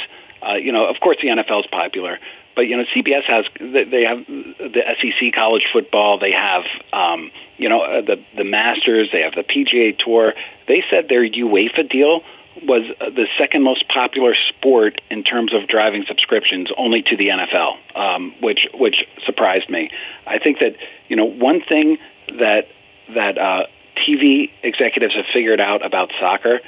uh, 0.47 0.55
you 0.55 0.73
know, 0.73 0.87
of 0.87 0.97
course 1.01 1.17
the 1.21 1.29
NFL 1.29 1.61
is 1.61 1.67
popular, 1.71 2.19
but 2.55 2.63
you 2.63 2.77
know 2.77 2.85
CBS 2.95 3.25
has 3.25 3.45
they 3.59 4.05
have 4.05 4.27
the 4.27 4.83
SEC 5.01 5.33
college 5.35 5.67
football, 5.73 6.19
they 6.19 6.33
have 6.33 6.65
um, 6.93 7.31
you 7.59 7.69
know 7.69 7.83
uh, 7.83 8.01
the 8.01 8.17
the 8.37 8.45
Masters, 8.45 9.09
they 9.13 9.21
have 9.21 9.35
the 9.35 9.45
PGA 9.45 9.97
Tour. 9.99 10.35
They 10.69 10.83
said 10.91 11.09
their 11.09 11.23
UEFA 11.29 11.89
deal 11.89 12.23
was 12.63 12.83
the 12.99 13.27
second 13.39 13.63
most 13.63 13.89
popular 13.89 14.35
sport 14.49 15.01
in 15.11 15.25
terms 15.25 15.53
of 15.53 15.69
driving 15.69 16.05
subscriptions, 16.07 16.71
only 16.77 17.03
to 17.03 17.17
the 17.17 17.29
NFL, 17.29 17.77
um, 17.95 18.35
which 18.41 18.67
which 18.75 19.05
surprised 19.25 19.69
me. 19.69 19.91
I 20.27 20.39
think 20.39 20.59
that 20.61 20.77
you 21.09 21.17
know 21.17 21.25
one 21.25 21.61
thing 21.63 21.99
that 22.39 22.69
that 23.15 23.39
uh, 23.39 23.67
TV 23.97 24.51
executives 24.63 25.15
have 25.15 25.27
figured 25.33 25.61
out 25.61 25.85
about 25.85 26.11
soccer 26.19 26.61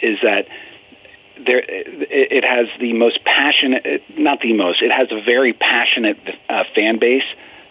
is 0.00 0.18
that 0.22 0.46
there 1.44 1.62
it 1.64 2.44
has 2.44 2.66
the 2.80 2.92
most 2.92 3.24
passionate, 3.24 4.02
not 4.18 4.40
the 4.40 4.52
most, 4.52 4.82
it 4.82 4.90
has 4.90 5.08
a 5.10 5.22
very 5.22 5.52
passionate 5.52 6.18
uh, 6.48 6.64
fan 6.74 6.98
base 6.98 7.24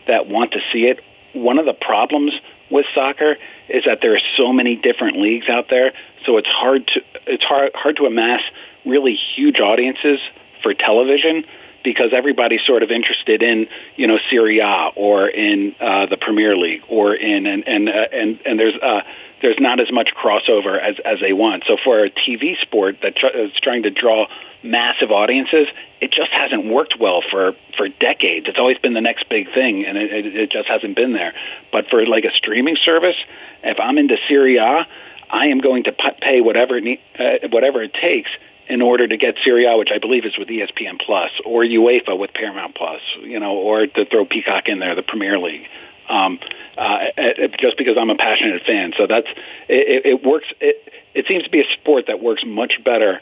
that 0.08 0.28
want 0.28 0.54
to 0.54 0.60
see 0.72 0.86
it. 0.86 1.02
One 1.34 1.60
of 1.60 1.66
the 1.66 1.74
problems 1.74 2.34
with 2.70 2.86
soccer 2.94 3.38
is 3.70 3.86
that 3.86 4.00
there 4.02 4.16
are 4.16 4.22
so 4.36 4.52
many 4.52 4.76
different 4.76 5.18
leagues 5.18 5.50
out 5.50 5.70
there, 5.70 5.94
so 6.26 6.38
it's 6.38 6.48
hard 6.48 6.88
to 6.88 7.02
it's 7.26 7.44
hard 7.44 7.72
hard 7.76 7.98
to 7.98 8.06
amass 8.06 8.42
really 8.86 9.16
huge 9.36 9.60
audiences 9.60 10.20
for 10.64 10.74
television 10.74 11.46
because 11.84 12.12
everybody's 12.14 12.62
sort 12.66 12.84
of 12.84 12.92
interested 12.92 13.42
in 13.42 13.68
you 13.96 14.08
know 14.08 14.20
Serie 14.30 14.60
A 14.60 14.90
or 14.96 15.28
in 15.28 15.76
uh, 15.80 16.06
the 16.08 16.18
Premier 16.18 16.56
League 16.58 16.82
or 16.90 17.16
in 17.16 17.46
and 17.46 17.68
and 17.68 17.90
uh, 17.90 18.08
and 18.12 18.40
and 18.46 18.60
there's 18.60 18.76
uh, 18.82 19.02
there's 19.42 19.60
not 19.60 19.80
as 19.80 19.92
much 19.92 20.10
crossover 20.16 20.82
as 20.82 20.96
as 21.06 21.20
they 21.20 21.34
want. 21.34 21.64
So 21.68 21.78
for 21.84 22.04
a 22.04 22.10
TV 22.10 22.60
sport 22.62 22.98
that 23.04 23.16
tr- 23.16 23.28
trying 23.62 23.84
to 23.84 23.92
draw 23.92 24.28
massive 24.64 25.12
audiences, 25.12 25.68
it 26.02 26.12
just 26.12 26.32
hasn't 26.32 26.66
worked 26.66 26.96
well 27.00 27.22
for 27.30 27.54
for 27.78 27.88
decades. 27.88 28.48
It's 28.48 28.60
always 28.60 28.78
been 28.78 28.94
the 28.94 29.02
next 29.02 29.30
big 29.30 29.54
thing, 29.54 29.86
and 29.86 29.98
it, 29.98 30.12
it, 30.12 30.36
it 30.36 30.52
just 30.52 30.68
hasn't 30.68 30.96
been 30.96 31.14
there. 31.14 31.34
But 31.72 31.90
for 31.90 32.06
like 32.06 32.26
a 32.26 32.32
streaming 32.36 32.78
service, 32.84 33.18
if 33.64 33.80
I'm 33.80 33.98
into 33.98 34.18
Serie 34.28 34.58
A, 34.58 34.88
I 35.30 35.48
am 35.48 35.60
going 35.60 35.84
to 35.84 35.94
pay 36.22 36.42
whatever 36.42 36.78
it, 36.78 37.00
uh, 37.20 37.48
whatever 37.50 37.84
it 37.84 37.94
takes 37.94 38.30
in 38.68 38.82
order 38.82 39.08
to 39.08 39.18
get 39.18 39.36
Serie 39.44 39.66
A, 39.66 39.78
which 39.78 39.92
I 39.94 39.98
believe 39.98 40.26
is 40.26 40.38
with 40.38 40.50
ESPN 40.50 41.00
Plus, 41.00 41.32
or 41.46 41.64
UEFA 41.64 42.18
with 42.18 42.34
Paramount 42.34 42.76
Plus, 42.76 43.02
you 43.22 43.40
know, 43.40 43.54
or 43.54 43.88
to 43.88 44.06
throw 44.06 44.26
Peacock 44.26 44.68
in 44.68 44.80
there, 44.80 44.96
the 44.96 45.04
Premier 45.04 45.40
League. 45.40 45.68
Um, 46.10 46.40
uh, 46.78 47.08
just 47.60 47.78
because 47.78 47.98
I'm 48.00 48.10
a 48.10 48.16
passionate 48.16 48.64
fan, 48.66 48.94
so 48.98 49.08
that's 49.08 49.28
it, 49.68 50.06
it 50.06 50.24
works. 50.24 50.48
It, 50.62 50.92
it 51.14 51.26
seems 51.28 51.44
to 51.44 51.50
be 51.50 51.62
a 51.62 51.66
sport 51.74 52.06
that 52.08 52.22
works 52.22 52.44
much 52.46 52.80
better 52.86 53.20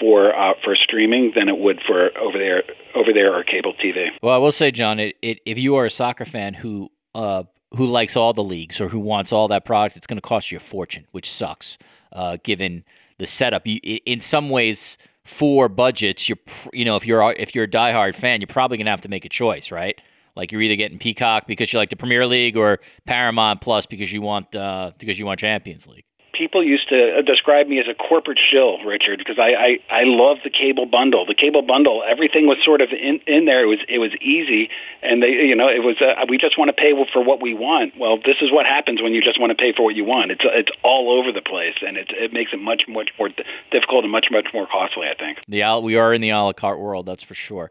for 0.00 0.34
uh, 0.34 0.54
for 0.62 0.74
streaming 0.74 1.32
than 1.34 1.48
it 1.48 1.58
would 1.58 1.80
for 1.86 2.16
over 2.18 2.38
there 2.38 2.64
over 2.94 3.12
there 3.12 3.34
or 3.34 3.42
cable 3.44 3.74
TV. 3.74 4.10
Well, 4.22 4.34
I 4.34 4.38
will 4.38 4.52
say, 4.52 4.70
John, 4.70 4.98
it, 4.98 5.16
it, 5.22 5.40
if 5.44 5.58
you 5.58 5.76
are 5.76 5.86
a 5.86 5.90
soccer 5.90 6.24
fan 6.24 6.54
who 6.54 6.90
uh, 7.14 7.44
who 7.76 7.86
likes 7.86 8.16
all 8.16 8.32
the 8.32 8.44
leagues 8.44 8.80
or 8.80 8.88
who 8.88 8.98
wants 8.98 9.32
all 9.32 9.48
that 9.48 9.64
product, 9.64 9.96
it's 9.96 10.06
going 10.06 10.16
to 10.16 10.22
cost 10.22 10.50
you 10.50 10.56
a 10.56 10.60
fortune, 10.60 11.06
which 11.12 11.30
sucks. 11.30 11.78
Uh, 12.12 12.36
given 12.44 12.84
the 13.18 13.26
setup, 13.26 13.66
you, 13.66 13.80
in 14.06 14.20
some 14.20 14.48
ways, 14.48 14.96
for 15.24 15.68
budgets, 15.68 16.28
you're 16.28 16.38
you 16.72 16.84
know 16.84 16.96
if 16.96 17.06
you're 17.06 17.32
if 17.32 17.54
you're 17.54 17.64
a 17.64 17.68
diehard 17.68 18.14
fan, 18.14 18.40
you're 18.40 18.48
probably 18.48 18.76
going 18.76 18.86
to 18.86 18.90
have 18.90 19.02
to 19.02 19.08
make 19.08 19.24
a 19.24 19.28
choice, 19.28 19.70
right? 19.70 20.00
Like 20.36 20.52
you're 20.52 20.62
either 20.62 20.76
getting 20.76 20.98
Peacock 20.98 21.46
because 21.46 21.72
you 21.72 21.78
like 21.78 21.90
the 21.90 21.96
Premier 21.96 22.26
League 22.26 22.56
or 22.56 22.80
Paramount 23.06 23.60
Plus 23.60 23.86
because 23.86 24.12
you 24.12 24.22
want 24.22 24.54
uh, 24.54 24.92
because 24.98 25.18
you 25.18 25.26
want 25.26 25.40
Champions 25.40 25.86
League 25.86 26.04
people 26.34 26.62
used 26.62 26.88
to 26.88 27.18
uh, 27.18 27.22
describe 27.22 27.68
me 27.68 27.78
as 27.78 27.86
a 27.88 27.94
corporate 27.94 28.38
shill, 28.38 28.78
Richard, 28.84 29.18
because 29.18 29.38
I, 29.38 29.54
I 29.54 30.00
I 30.00 30.02
love 30.04 30.38
the 30.44 30.50
cable 30.50 30.86
bundle. 30.86 31.24
The 31.24 31.34
cable 31.34 31.62
bundle, 31.62 32.02
everything 32.06 32.46
was 32.46 32.58
sort 32.64 32.80
of 32.80 32.90
in 32.90 33.20
in 33.26 33.46
there. 33.46 33.62
It 33.62 33.66
was 33.66 33.78
it 33.88 33.98
was 33.98 34.12
easy, 34.20 34.68
and 35.02 35.22
they 35.22 35.30
you 35.30 35.56
know 35.56 35.68
it 35.68 35.82
was 35.82 35.96
uh, 36.02 36.26
we 36.28 36.36
just 36.36 36.58
want 36.58 36.68
to 36.68 36.72
pay 36.72 36.92
for 37.12 37.24
what 37.24 37.40
we 37.40 37.54
want. 37.54 37.96
Well, 37.96 38.18
this 38.18 38.36
is 38.42 38.50
what 38.52 38.66
happens 38.66 39.00
when 39.00 39.14
you 39.14 39.22
just 39.22 39.40
want 39.40 39.50
to 39.50 39.56
pay 39.56 39.72
for 39.72 39.84
what 39.84 39.94
you 39.94 40.04
want. 40.04 40.32
It's 40.32 40.44
it's 40.44 40.70
all 40.82 41.18
over 41.18 41.32
the 41.32 41.42
place, 41.42 41.76
and 41.86 41.96
it 41.96 42.10
it 42.10 42.32
makes 42.32 42.52
it 42.52 42.60
much 42.60 42.82
much 42.88 43.10
more 43.18 43.30
difficult 43.70 44.04
and 44.04 44.12
much 44.12 44.26
much 44.30 44.48
more 44.52 44.66
costly. 44.66 45.08
I 45.08 45.14
think 45.14 45.38
the 45.48 45.80
we 45.82 45.96
are 45.96 46.12
in 46.12 46.20
the 46.20 46.30
a 46.30 46.42
la 46.42 46.52
carte 46.52 46.80
world, 46.80 47.06
that's 47.06 47.22
for 47.22 47.34
sure. 47.34 47.70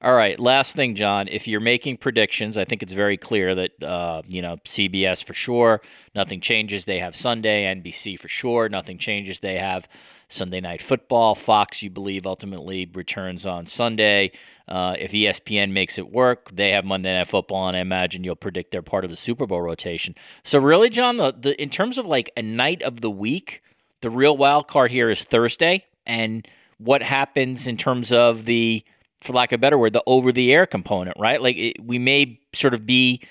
All 0.00 0.14
right, 0.14 0.38
last 0.38 0.76
thing, 0.76 0.94
John. 0.94 1.26
If 1.26 1.48
you're 1.48 1.58
making 1.58 1.96
predictions, 1.96 2.56
I 2.56 2.64
think 2.64 2.84
it's 2.84 2.92
very 2.92 3.16
clear 3.16 3.56
that 3.56 3.82
uh, 3.82 4.22
you 4.28 4.42
know 4.42 4.58
CBS 4.58 5.24
for 5.24 5.34
sure. 5.34 5.80
Nothing 6.14 6.40
changes. 6.40 6.84
They 6.84 7.00
have 7.00 7.16
Sunday. 7.16 7.66
NBC 7.66 8.16
for 8.16 8.28
sure. 8.28 8.68
Nothing 8.68 8.98
changes. 8.98 9.40
They 9.40 9.58
have 9.58 9.88
Sunday 10.28 10.60
Night 10.60 10.80
Football. 10.80 11.34
Fox, 11.34 11.82
you 11.82 11.90
believe, 11.90 12.26
ultimately 12.26 12.88
returns 12.94 13.44
on 13.44 13.66
Sunday. 13.66 14.30
Uh, 14.68 14.94
if 15.00 15.10
ESPN 15.10 15.72
makes 15.72 15.98
it 15.98 16.12
work, 16.12 16.48
they 16.54 16.70
have 16.70 16.84
Monday 16.84 17.12
Night 17.12 17.26
Football, 17.26 17.66
and 17.66 17.76
I 17.76 17.80
imagine 17.80 18.22
you'll 18.22 18.36
predict 18.36 18.70
they're 18.70 18.82
part 18.82 19.04
of 19.04 19.10
the 19.10 19.16
Super 19.16 19.48
Bowl 19.48 19.62
rotation. 19.62 20.14
So 20.44 20.60
really, 20.60 20.90
John, 20.90 21.16
the, 21.16 21.32
the 21.32 21.60
in 21.60 21.70
terms 21.70 21.98
of 21.98 22.06
like 22.06 22.30
a 22.36 22.42
night 22.42 22.82
of 22.82 23.00
the 23.00 23.10
week, 23.10 23.64
the 24.00 24.10
real 24.10 24.36
wild 24.36 24.68
card 24.68 24.92
here 24.92 25.10
is 25.10 25.24
Thursday, 25.24 25.86
and 26.06 26.46
what 26.78 27.02
happens 27.02 27.66
in 27.66 27.76
terms 27.76 28.12
of 28.12 28.44
the 28.44 28.84
for 29.20 29.32
lack 29.32 29.52
of 29.52 29.58
a 29.58 29.60
better 29.60 29.78
word, 29.78 29.92
the 29.92 30.02
over 30.06 30.32
the 30.32 30.52
air 30.52 30.66
component, 30.66 31.16
right? 31.18 31.40
Like 31.40 31.56
it, 31.56 31.84
we 31.84 31.98
may 31.98 32.40
sort 32.54 32.74
of 32.74 32.86
be 32.86 33.22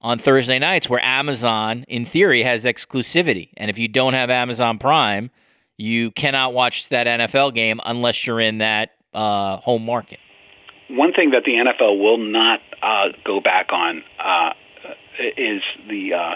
on 0.00 0.18
Thursday 0.18 0.58
nights 0.58 0.88
where 0.88 1.02
Amazon, 1.04 1.84
in 1.88 2.04
theory, 2.04 2.42
has 2.42 2.64
exclusivity. 2.64 3.50
And 3.56 3.70
if 3.70 3.78
you 3.78 3.88
don't 3.88 4.14
have 4.14 4.30
Amazon 4.30 4.78
Prime, 4.78 5.30
you 5.76 6.10
cannot 6.12 6.52
watch 6.52 6.88
that 6.90 7.06
NFL 7.06 7.54
game 7.54 7.80
unless 7.84 8.26
you're 8.26 8.40
in 8.40 8.58
that 8.58 8.90
uh, 9.12 9.56
home 9.58 9.84
market. 9.84 10.18
One 10.88 11.12
thing 11.12 11.30
that 11.30 11.44
the 11.44 11.52
NFL 11.52 11.98
will 11.98 12.18
not 12.18 12.60
uh, 12.82 13.08
go 13.24 13.40
back 13.40 13.72
on 13.72 14.04
uh, 14.18 14.52
is 15.36 15.62
the 15.88 16.14
uh, 16.14 16.34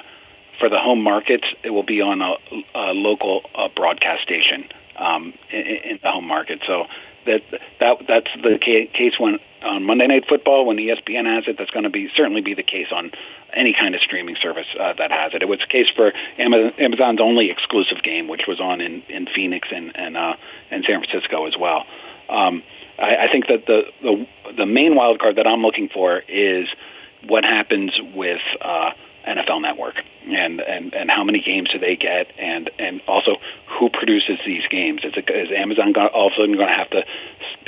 for 0.58 0.68
the 0.68 0.78
home 0.78 1.02
markets. 1.02 1.44
It 1.62 1.70
will 1.70 1.82
be 1.82 2.00
on 2.00 2.22
a, 2.22 2.34
a 2.74 2.92
local 2.92 3.42
uh, 3.54 3.68
broadcast 3.74 4.22
station 4.22 4.68
um, 4.96 5.34
in, 5.52 5.60
in 5.60 5.98
the 6.02 6.10
home 6.10 6.26
market. 6.26 6.60
So 6.66 6.86
that 7.26 7.42
that 7.80 7.96
that's 8.06 8.30
the 8.42 8.58
case 8.58 9.18
when 9.18 9.38
on 9.62 9.84
Monday 9.84 10.06
Night 10.06 10.24
Football 10.28 10.66
when 10.66 10.76
ESPN 10.76 11.26
has 11.26 11.44
it. 11.46 11.56
That's 11.58 11.70
going 11.70 11.84
to 11.84 11.90
be 11.90 12.08
certainly 12.16 12.40
be 12.40 12.54
the 12.54 12.62
case 12.62 12.88
on 12.92 13.10
any 13.52 13.72
kind 13.72 13.94
of 13.94 14.00
streaming 14.00 14.36
service 14.40 14.66
uh, 14.78 14.94
that 14.98 15.10
has 15.10 15.34
it. 15.34 15.42
It 15.42 15.48
was 15.48 15.60
the 15.60 15.66
case 15.66 15.88
for 15.94 16.12
Amazon's 16.38 17.20
only 17.20 17.50
exclusive 17.50 18.02
game, 18.02 18.28
which 18.28 18.42
was 18.46 18.60
on 18.60 18.80
in, 18.80 19.02
in 19.08 19.26
Phoenix 19.26 19.68
and 19.70 19.96
and 19.96 20.16
uh, 20.16 20.34
and 20.70 20.84
San 20.84 21.02
Francisco 21.02 21.46
as 21.46 21.56
well. 21.58 21.84
Um, 22.28 22.62
I, 22.98 23.26
I 23.26 23.28
think 23.32 23.46
that 23.48 23.66
the, 23.66 23.84
the 24.02 24.26
the 24.56 24.66
main 24.66 24.94
wild 24.94 25.18
card 25.20 25.36
that 25.36 25.46
I'm 25.46 25.62
looking 25.62 25.88
for 25.88 26.22
is 26.28 26.68
what 27.26 27.44
happens 27.44 27.92
with 28.14 28.40
uh, 28.60 28.90
NFL 29.28 29.62
Network 29.62 29.96
and, 30.26 30.60
and, 30.60 30.94
and 30.94 31.10
how 31.10 31.24
many 31.24 31.40
games 31.40 31.70
do 31.70 31.78
they 31.78 31.96
get 31.96 32.32
and, 32.38 32.70
and 32.78 33.00
also 33.06 33.36
who 33.78 33.90
produces 33.90 34.38
these 34.44 34.66
games. 34.68 35.02
Is, 35.04 35.12
it, 35.16 35.30
is 35.30 35.50
Amazon 35.56 35.92
gonna, 35.92 36.08
all 36.08 36.28
of 36.28 36.32
a 36.32 36.36
sudden 36.36 36.54
going 36.56 36.68
to 36.68 36.74
have 36.74 36.90
to 36.90 37.04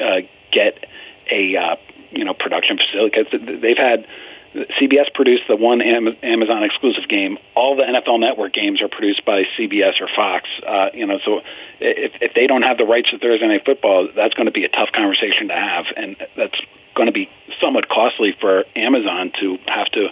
uh, 0.03 0.21
get 0.53 0.87
a 1.31 1.57
uh, 1.57 1.77
you 2.11 2.25
know 2.25 2.35
production 2.35 2.79
facility? 2.79 3.23
Because 3.23 3.61
they've 3.61 3.79
had 3.79 4.07
CBS 4.55 5.13
produced 5.15 5.45
the 5.49 5.55
one 5.55 5.81
Amazon 5.81 6.65
exclusive 6.65 7.09
game. 7.09 7.39
All 7.55 7.77
the 7.77 7.85
NFL 7.85 8.19
Network 8.19 8.53
games 8.53 8.83
are 8.83 8.89
produced 8.89 9.25
by 9.25 9.45
CBS 9.57 10.01
or 10.01 10.09
Fox. 10.09 10.49
Uh, 10.67 10.89
you 10.93 11.07
know, 11.07 11.21
so 11.25 11.41
if, 11.79 12.13
if 12.21 12.35
they 12.35 12.49
don't 12.49 12.63
have 12.63 12.77
the 12.77 12.85
rights 12.85 13.11
to 13.11 13.19
Thursday 13.19 13.47
Night 13.47 13.65
Football, 13.65 14.09
that's 14.15 14.35
going 14.35 14.47
to 14.47 14.53
be 14.53 14.65
a 14.65 14.69
tough 14.69 14.91
conversation 14.93 15.49
to 15.49 15.55
have, 15.55 15.87
and 15.97 16.17
that's 16.37 16.61
going 16.97 17.07
to 17.07 17.13
be 17.13 17.31
somewhat 17.61 17.89
costly 17.89 18.37
for 18.41 18.65
Amazon 18.75 19.31
to 19.41 19.59
have 19.67 19.87
to 19.93 20.09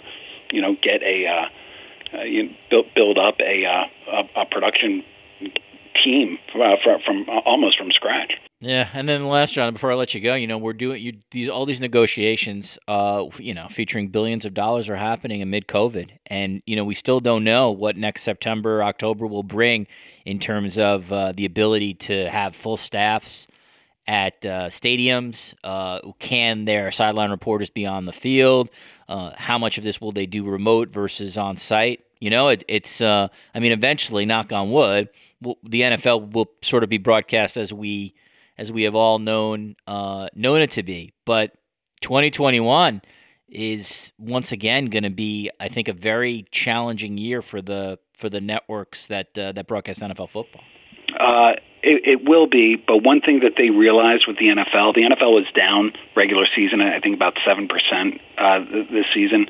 you 0.51 0.61
know, 0.61 0.75
get 0.81 1.01
a 1.03 1.25
uh, 1.25 2.17
uh, 2.17 2.23
you 2.23 2.49
build 2.69 2.87
build 2.95 3.17
up 3.17 3.39
a 3.39 3.65
uh, 3.65 3.85
a, 4.11 4.41
a 4.41 4.45
production 4.45 5.03
team 6.03 6.37
uh, 6.55 6.75
from, 6.83 7.01
from 7.05 7.25
almost 7.45 7.77
from 7.77 7.91
scratch. 7.91 8.33
Yeah, 8.61 8.89
and 8.93 9.07
then 9.07 9.21
the 9.21 9.27
last, 9.27 9.53
John, 9.53 9.71
before 9.71 9.89
I 9.89 9.95
let 9.95 10.13
you 10.13 10.19
go, 10.19 10.35
you 10.35 10.45
know, 10.45 10.57
we're 10.57 10.73
doing 10.73 11.01
you 11.01 11.13
these 11.31 11.47
all 11.47 11.65
these 11.65 11.79
negotiations, 11.79 12.77
uh, 12.89 13.25
you 13.37 13.53
know, 13.53 13.67
featuring 13.69 14.09
billions 14.09 14.43
of 14.43 14.53
dollars 14.53 14.89
are 14.89 14.97
happening 14.97 15.41
amid 15.41 15.67
COVID, 15.67 16.09
and 16.25 16.61
you 16.65 16.75
know, 16.75 16.83
we 16.83 16.93
still 16.93 17.21
don't 17.21 17.45
know 17.45 17.71
what 17.71 17.95
next 17.95 18.23
September, 18.23 18.83
October 18.83 19.25
will 19.25 19.43
bring 19.43 19.87
in 20.25 20.39
terms 20.39 20.77
of 20.77 21.11
uh, 21.13 21.31
the 21.31 21.45
ability 21.45 21.93
to 21.93 22.29
have 22.29 22.53
full 22.53 22.75
staffs 22.75 23.47
at 24.09 24.43
uh, 24.43 24.69
stadiums? 24.69 25.53
Uh, 25.63 25.99
can 26.17 26.65
their 26.65 26.91
sideline 26.91 27.29
reporters 27.29 27.69
be 27.69 27.85
on 27.85 28.05
the 28.05 28.11
field? 28.11 28.69
Uh, 29.07 29.31
how 29.37 29.59
much 29.59 29.77
of 29.77 29.83
this 29.83 30.01
will 30.01 30.11
they 30.11 30.25
do 30.25 30.43
remote 30.43 30.89
versus 30.89 31.37
on 31.37 31.55
site? 31.55 32.03
You 32.19 32.31
know, 32.31 32.47
it, 32.47 32.65
it's, 32.67 33.01
uh, 33.01 33.27
I 33.53 33.59
mean, 33.59 33.71
eventually, 33.71 34.25
knock 34.25 34.51
on 34.51 34.71
wood, 34.71 35.09
the 35.41 35.81
NFL 35.81 36.33
will 36.33 36.49
sort 36.63 36.83
of 36.83 36.89
be 36.89 36.97
broadcast 36.97 37.55
as 37.55 37.71
we, 37.71 38.15
as 38.57 38.71
we 38.71 38.83
have 38.83 38.95
all 38.95 39.19
known, 39.19 39.75
uh, 39.85 40.27
known 40.33 40.61
it 40.61 40.71
to 40.71 40.83
be. 40.83 41.13
But 41.23 41.53
2021 42.01 43.03
is 43.47 44.11
once 44.17 44.51
again 44.51 44.85
going 44.85 45.03
to 45.03 45.11
be, 45.11 45.51
I 45.59 45.69
think, 45.69 45.87
a 45.87 45.93
very 45.93 46.47
challenging 46.51 47.17
year 47.17 47.43
for 47.43 47.61
the 47.61 47.99
for 48.17 48.29
the 48.29 48.41
networks 48.41 49.07
that 49.07 49.37
uh, 49.37 49.53
that 49.53 49.67
broadcast 49.67 50.01
NFL 50.01 50.29
football. 50.29 50.63
It, 51.81 52.05
it 52.05 52.29
will 52.29 52.47
be, 52.47 52.75
but 52.75 53.03
one 53.03 53.21
thing 53.21 53.39
that 53.41 53.53
they 53.55 53.69
realized 53.69 54.25
with 54.27 54.37
the 54.37 54.47
NFL, 54.47 54.95
the 54.95 55.03
NFL 55.03 55.33
was 55.33 55.45
down 55.55 55.93
regular 56.15 56.45
season, 56.53 56.81
I 56.81 56.99
think 56.99 57.15
about 57.15 57.37
seven 57.45 57.67
percent 57.67 58.19
uh, 58.37 58.59
this 58.59 59.05
season. 59.13 59.47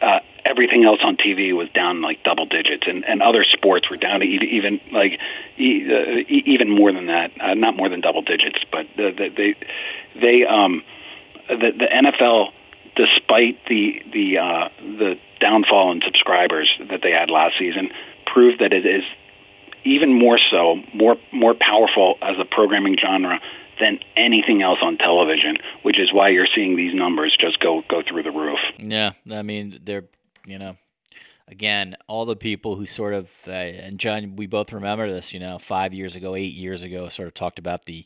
Uh, 0.00 0.20
everything 0.44 0.84
else 0.84 1.00
on 1.02 1.16
TV 1.16 1.52
was 1.56 1.68
down 1.70 2.02
like 2.02 2.22
double 2.22 2.46
digits, 2.46 2.86
and, 2.86 3.04
and 3.04 3.22
other 3.22 3.44
sports 3.44 3.90
were 3.90 3.96
down 3.96 4.22
even 4.22 4.80
like 4.92 5.18
e- 5.58 5.86
uh, 5.90 6.24
even 6.28 6.70
more 6.70 6.92
than 6.92 7.06
that. 7.06 7.32
Uh, 7.40 7.54
not 7.54 7.76
more 7.76 7.88
than 7.88 8.00
double 8.00 8.22
digits, 8.22 8.58
but 8.70 8.86
the, 8.96 9.10
the, 9.10 9.28
they 9.36 9.54
they 10.20 10.44
um, 10.44 10.82
the, 11.48 11.72
the 11.72 11.86
NFL, 11.86 12.50
despite 12.94 13.58
the 13.66 14.02
the 14.12 14.38
uh, 14.38 14.68
the 14.78 15.18
downfall 15.40 15.92
in 15.92 16.02
subscribers 16.02 16.70
that 16.90 17.00
they 17.02 17.10
had 17.10 17.30
last 17.30 17.58
season, 17.58 17.90
proved 18.26 18.60
that 18.60 18.72
it 18.72 18.86
is 18.86 19.04
even 19.86 20.18
more 20.18 20.38
so, 20.50 20.76
more 20.94 21.16
more 21.32 21.54
powerful 21.54 22.16
as 22.20 22.36
a 22.38 22.44
programming 22.44 22.96
genre 22.98 23.40
than 23.80 24.00
anything 24.16 24.62
else 24.62 24.78
on 24.82 24.96
television, 24.98 25.56
which 25.82 25.98
is 25.98 26.12
why 26.12 26.30
you're 26.30 26.48
seeing 26.54 26.76
these 26.76 26.94
numbers 26.94 27.36
just 27.38 27.60
go 27.60 27.82
go 27.88 28.02
through 28.06 28.22
the 28.22 28.30
roof. 28.30 28.58
Yeah, 28.78 29.12
I 29.30 29.42
mean 29.42 29.80
they're 29.84 30.04
you 30.46 30.58
know 30.58 30.76
again 31.48 31.96
all 32.08 32.26
the 32.26 32.36
people 32.36 32.76
who 32.76 32.86
sort 32.86 33.14
of 33.14 33.28
uh, 33.46 33.52
and 33.52 33.98
John 33.98 34.36
we 34.36 34.46
both 34.46 34.72
remember 34.72 35.10
this 35.10 35.32
you 35.32 35.40
know 35.40 35.58
five 35.58 35.94
years 35.94 36.16
ago 36.16 36.34
eight 36.34 36.54
years 36.54 36.82
ago 36.82 37.08
sort 37.08 37.28
of 37.28 37.34
talked 37.34 37.58
about 37.58 37.86
the 37.86 38.04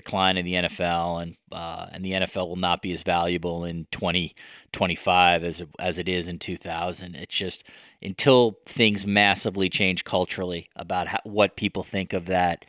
decline 0.00 0.36
in 0.36 0.44
the 0.44 0.54
NFL 0.54 1.22
and 1.22 1.36
uh, 1.52 1.86
and 1.92 2.04
the 2.04 2.12
NFL 2.12 2.48
will 2.48 2.56
not 2.56 2.82
be 2.82 2.92
as 2.92 3.02
valuable 3.02 3.64
in 3.64 3.86
2025 3.90 5.44
as 5.44 5.60
it, 5.60 5.68
as 5.78 5.98
it 5.98 6.08
is 6.08 6.28
in 6.28 6.38
2000 6.38 7.14
it's 7.14 7.34
just 7.34 7.64
until 8.02 8.58
things 8.66 9.06
massively 9.06 9.68
change 9.68 10.04
culturally 10.04 10.68
about 10.76 11.08
how, 11.08 11.18
what 11.24 11.56
people 11.56 11.82
think 11.82 12.12
of 12.12 12.26
that 12.26 12.64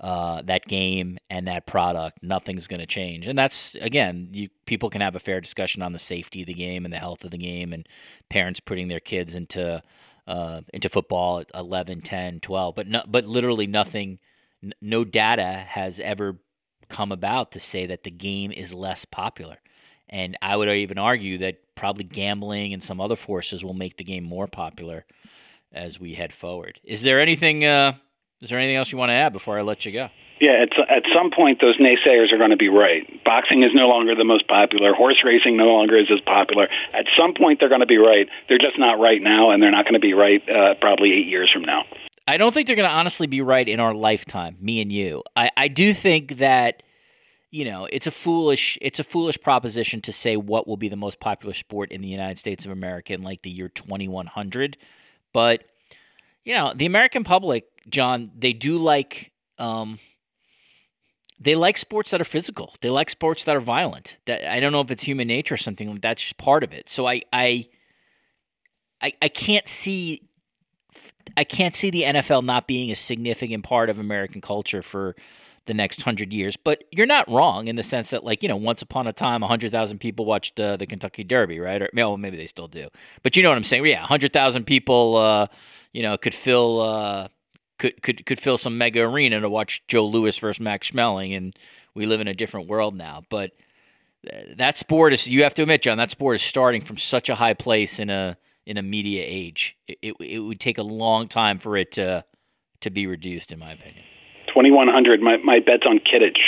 uh, 0.00 0.42
that 0.42 0.66
game 0.66 1.18
and 1.30 1.46
that 1.46 1.66
product, 1.66 2.18
nothing's 2.22 2.66
going 2.66 2.80
to 2.80 2.86
change. 2.86 3.28
And 3.28 3.38
that's 3.38 3.76
again, 3.76 4.28
you, 4.32 4.48
people 4.66 4.90
can 4.90 5.00
have 5.00 5.14
a 5.14 5.20
fair 5.20 5.40
discussion 5.40 5.82
on 5.82 5.92
the 5.92 5.98
safety 5.98 6.40
of 6.42 6.46
the 6.46 6.54
game 6.54 6.84
and 6.84 6.92
the 6.92 6.98
health 6.98 7.24
of 7.24 7.30
the 7.30 7.38
game, 7.38 7.72
and 7.72 7.88
parents 8.28 8.60
putting 8.60 8.88
their 8.88 9.00
kids 9.00 9.34
into 9.34 9.82
uh, 10.26 10.62
into 10.72 10.88
football 10.88 11.40
at 11.40 11.50
11, 11.54 12.00
10, 12.00 12.40
12. 12.40 12.74
But 12.74 12.88
no, 12.88 13.02
but 13.06 13.24
literally 13.24 13.66
nothing, 13.66 14.18
no 14.80 15.04
data 15.04 15.64
has 15.68 16.00
ever 16.00 16.36
come 16.88 17.12
about 17.12 17.52
to 17.52 17.60
say 17.60 17.86
that 17.86 18.04
the 18.04 18.10
game 18.10 18.52
is 18.52 18.74
less 18.74 19.04
popular. 19.04 19.58
And 20.08 20.36
I 20.42 20.56
would 20.56 20.68
even 20.68 20.98
argue 20.98 21.38
that 21.38 21.56
probably 21.74 22.04
gambling 22.04 22.72
and 22.72 22.82
some 22.82 23.00
other 23.00 23.16
forces 23.16 23.64
will 23.64 23.74
make 23.74 23.96
the 23.96 24.04
game 24.04 24.24
more 24.24 24.46
popular 24.46 25.04
as 25.72 25.98
we 25.98 26.14
head 26.14 26.32
forward. 26.32 26.78
Is 26.84 27.02
there 27.02 27.20
anything? 27.20 27.64
Uh, 27.64 27.94
is 28.40 28.50
there 28.50 28.58
anything 28.58 28.76
else 28.76 28.92
you 28.92 28.98
want 28.98 29.10
to 29.10 29.14
add 29.14 29.32
before 29.32 29.58
I 29.58 29.62
let 29.62 29.86
you 29.86 29.92
go? 29.92 30.08
Yeah, 30.40 30.64
at, 30.64 30.90
at 30.90 31.04
some 31.14 31.30
point, 31.30 31.60
those 31.60 31.76
naysayers 31.78 32.32
are 32.32 32.38
going 32.38 32.50
to 32.50 32.56
be 32.56 32.68
right. 32.68 33.24
Boxing 33.24 33.62
is 33.62 33.70
no 33.72 33.88
longer 33.88 34.14
the 34.14 34.24
most 34.24 34.48
popular. 34.48 34.92
Horse 34.92 35.22
racing 35.24 35.56
no 35.56 35.68
longer 35.68 35.96
is 35.96 36.10
as 36.10 36.20
popular. 36.20 36.68
At 36.92 37.06
some 37.16 37.34
point, 37.34 37.60
they're 37.60 37.68
going 37.68 37.80
to 37.80 37.86
be 37.86 37.98
right. 37.98 38.28
They're 38.48 38.58
just 38.58 38.78
not 38.78 38.98
right 38.98 39.22
now, 39.22 39.50
and 39.50 39.62
they're 39.62 39.70
not 39.70 39.84
going 39.84 39.94
to 39.94 40.00
be 40.00 40.12
right 40.12 40.46
uh, 40.48 40.74
probably 40.80 41.12
eight 41.12 41.26
years 41.26 41.50
from 41.50 41.62
now. 41.62 41.84
I 42.26 42.36
don't 42.36 42.52
think 42.52 42.66
they're 42.66 42.76
going 42.76 42.88
to 42.88 42.94
honestly 42.94 43.26
be 43.26 43.42
right 43.42 43.68
in 43.68 43.80
our 43.80 43.94
lifetime, 43.94 44.56
me 44.60 44.80
and 44.80 44.90
you. 44.90 45.22
I, 45.36 45.50
I 45.56 45.68
do 45.68 45.92
think 45.92 46.38
that 46.38 46.82
you 47.50 47.64
know 47.64 47.86
it's 47.86 48.06
a 48.06 48.10
foolish 48.10 48.78
it's 48.80 48.98
a 48.98 49.04
foolish 49.04 49.40
proposition 49.40 50.00
to 50.02 50.12
say 50.12 50.36
what 50.36 50.66
will 50.66 50.76
be 50.76 50.88
the 50.88 50.96
most 50.96 51.20
popular 51.20 51.54
sport 51.54 51.92
in 51.92 52.00
the 52.00 52.08
United 52.08 52.38
States 52.38 52.64
of 52.64 52.70
America 52.70 53.12
in 53.12 53.22
like 53.22 53.42
the 53.42 53.50
year 53.50 53.68
2100, 53.68 54.76
but 55.32 55.64
you 56.44 56.54
know 56.54 56.72
the 56.74 56.86
American 56.86 57.24
public, 57.24 57.66
John, 57.88 58.30
they 58.36 58.52
do 58.52 58.78
like. 58.78 59.30
Um, 59.58 59.98
they 61.40 61.56
like 61.56 61.76
sports 61.76 62.12
that 62.12 62.20
are 62.20 62.24
physical. 62.24 62.74
They 62.80 62.90
like 62.90 63.10
sports 63.10 63.44
that 63.44 63.56
are 63.56 63.60
violent. 63.60 64.16
That 64.26 64.50
I 64.50 64.60
don't 64.60 64.72
know 64.72 64.80
if 64.80 64.90
it's 64.90 65.02
human 65.02 65.28
nature 65.28 65.54
or 65.54 65.58
something. 65.58 65.98
That's 66.00 66.22
just 66.22 66.38
part 66.38 66.64
of 66.64 66.72
it. 66.72 66.88
So 66.88 67.06
I 67.06 67.22
I 67.32 67.68
I, 69.00 69.12
I 69.20 69.28
can't 69.28 69.68
see 69.68 70.28
I 71.36 71.44
can't 71.44 71.74
see 71.74 71.90
the 71.90 72.02
NFL 72.02 72.44
not 72.44 72.66
being 72.66 72.90
a 72.90 72.94
significant 72.94 73.64
part 73.64 73.90
of 73.90 73.98
American 73.98 74.40
culture 74.40 74.82
for 74.82 75.16
the 75.66 75.74
next 75.74 76.02
hundred 76.02 76.32
years. 76.32 76.56
But 76.56 76.84
you're 76.90 77.06
not 77.06 77.28
wrong 77.28 77.68
in 77.68 77.76
the 77.76 77.82
sense 77.82 78.10
that, 78.10 78.24
like, 78.24 78.42
you 78.42 78.48
know, 78.48 78.56
once 78.56 78.82
upon 78.82 79.06
a 79.06 79.12
time, 79.12 79.42
hundred 79.42 79.72
thousand 79.72 79.98
people 79.98 80.24
watched 80.24 80.58
uh, 80.60 80.76
the 80.76 80.86
Kentucky 80.86 81.24
Derby, 81.24 81.58
right? 81.58 81.82
Or 81.82 81.90
well, 81.94 82.16
maybe 82.16 82.36
they 82.36 82.46
still 82.46 82.68
do. 82.68 82.88
But 83.22 83.36
you 83.36 83.42
know 83.42 83.48
what 83.48 83.58
I'm 83.58 83.64
saying? 83.64 83.84
Yeah, 83.86 84.04
hundred 84.04 84.32
thousand 84.32 84.64
people, 84.64 85.16
uh, 85.16 85.46
you 85.92 86.02
know, 86.02 86.16
could 86.16 86.34
fill 86.34 86.80
uh, 86.80 87.28
could 87.78 88.02
could 88.02 88.26
could 88.26 88.40
fill 88.40 88.58
some 88.58 88.78
mega 88.78 89.00
arena 89.00 89.40
to 89.40 89.48
watch 89.48 89.82
Joe 89.88 90.06
Louis 90.06 90.36
versus 90.38 90.60
Max 90.60 90.90
Schmeling, 90.90 91.36
and 91.36 91.56
we 91.94 92.06
live 92.06 92.20
in 92.20 92.28
a 92.28 92.34
different 92.34 92.68
world 92.68 92.94
now. 92.94 93.22
But 93.28 93.52
uh, 94.30 94.36
that 94.56 94.78
sport 94.78 95.12
is 95.12 95.26
you 95.26 95.42
have 95.42 95.54
to 95.54 95.62
admit, 95.62 95.82
John, 95.82 95.98
that 95.98 96.10
sport 96.10 96.36
is 96.36 96.42
starting 96.42 96.82
from 96.82 96.98
such 96.98 97.28
a 97.28 97.34
high 97.34 97.54
place 97.54 97.98
in 97.98 98.10
a 98.10 98.36
in 98.66 98.76
a 98.76 98.82
media 98.82 99.24
age. 99.26 99.76
It, 99.88 99.98
it, 100.02 100.14
it 100.20 100.38
would 100.40 100.60
take 100.60 100.78
a 100.78 100.82
long 100.82 101.28
time 101.28 101.58
for 101.58 101.76
it 101.76 101.92
to 101.92 102.24
to 102.80 102.90
be 102.90 103.06
reduced, 103.06 103.50
in 103.50 103.58
my 103.58 103.72
opinion. 103.72 104.04
Twenty 104.52 104.70
one 104.70 104.88
hundred. 104.88 105.20
My 105.20 105.36
my 105.38 105.60
bet's 105.60 105.86
on 105.86 105.98
Kidditch. 105.98 106.38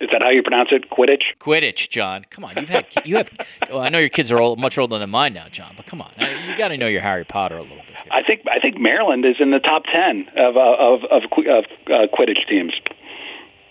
Is 0.00 0.08
that 0.10 0.22
how 0.22 0.30
you 0.30 0.42
pronounce 0.42 0.70
it? 0.72 0.88
Quidditch. 0.90 1.22
Quidditch, 1.38 1.90
John. 1.90 2.24
Come 2.30 2.44
on, 2.44 2.56
you've 2.56 2.68
had 2.68 2.86
you 3.04 3.16
have. 3.16 3.30
Well, 3.68 3.80
I 3.80 3.88
know 3.88 3.98
your 3.98 4.08
kids 4.08 4.32
are 4.32 4.38
old, 4.38 4.58
much 4.58 4.78
older 4.78 4.98
than 4.98 5.10
mine 5.10 5.34
now, 5.34 5.48
John. 5.48 5.74
But 5.76 5.86
come 5.86 6.00
on, 6.00 6.12
you 6.18 6.56
got 6.56 6.68
to 6.68 6.76
know 6.76 6.86
your 6.86 7.02
Harry 7.02 7.24
Potter 7.24 7.58
a 7.58 7.62
little 7.62 7.76
bit. 7.76 7.86
Here. 7.88 8.10
I 8.10 8.22
think 8.22 8.42
I 8.50 8.58
think 8.58 8.78
Maryland 8.78 9.24
is 9.24 9.36
in 9.38 9.50
the 9.50 9.60
top 9.60 9.84
ten 9.84 10.28
of 10.36 10.56
uh, 10.56 10.60
of 10.60 11.04
of, 11.04 11.24
of 11.24 11.64
uh, 11.86 12.06
Quidditch 12.16 12.48
teams. 12.48 12.72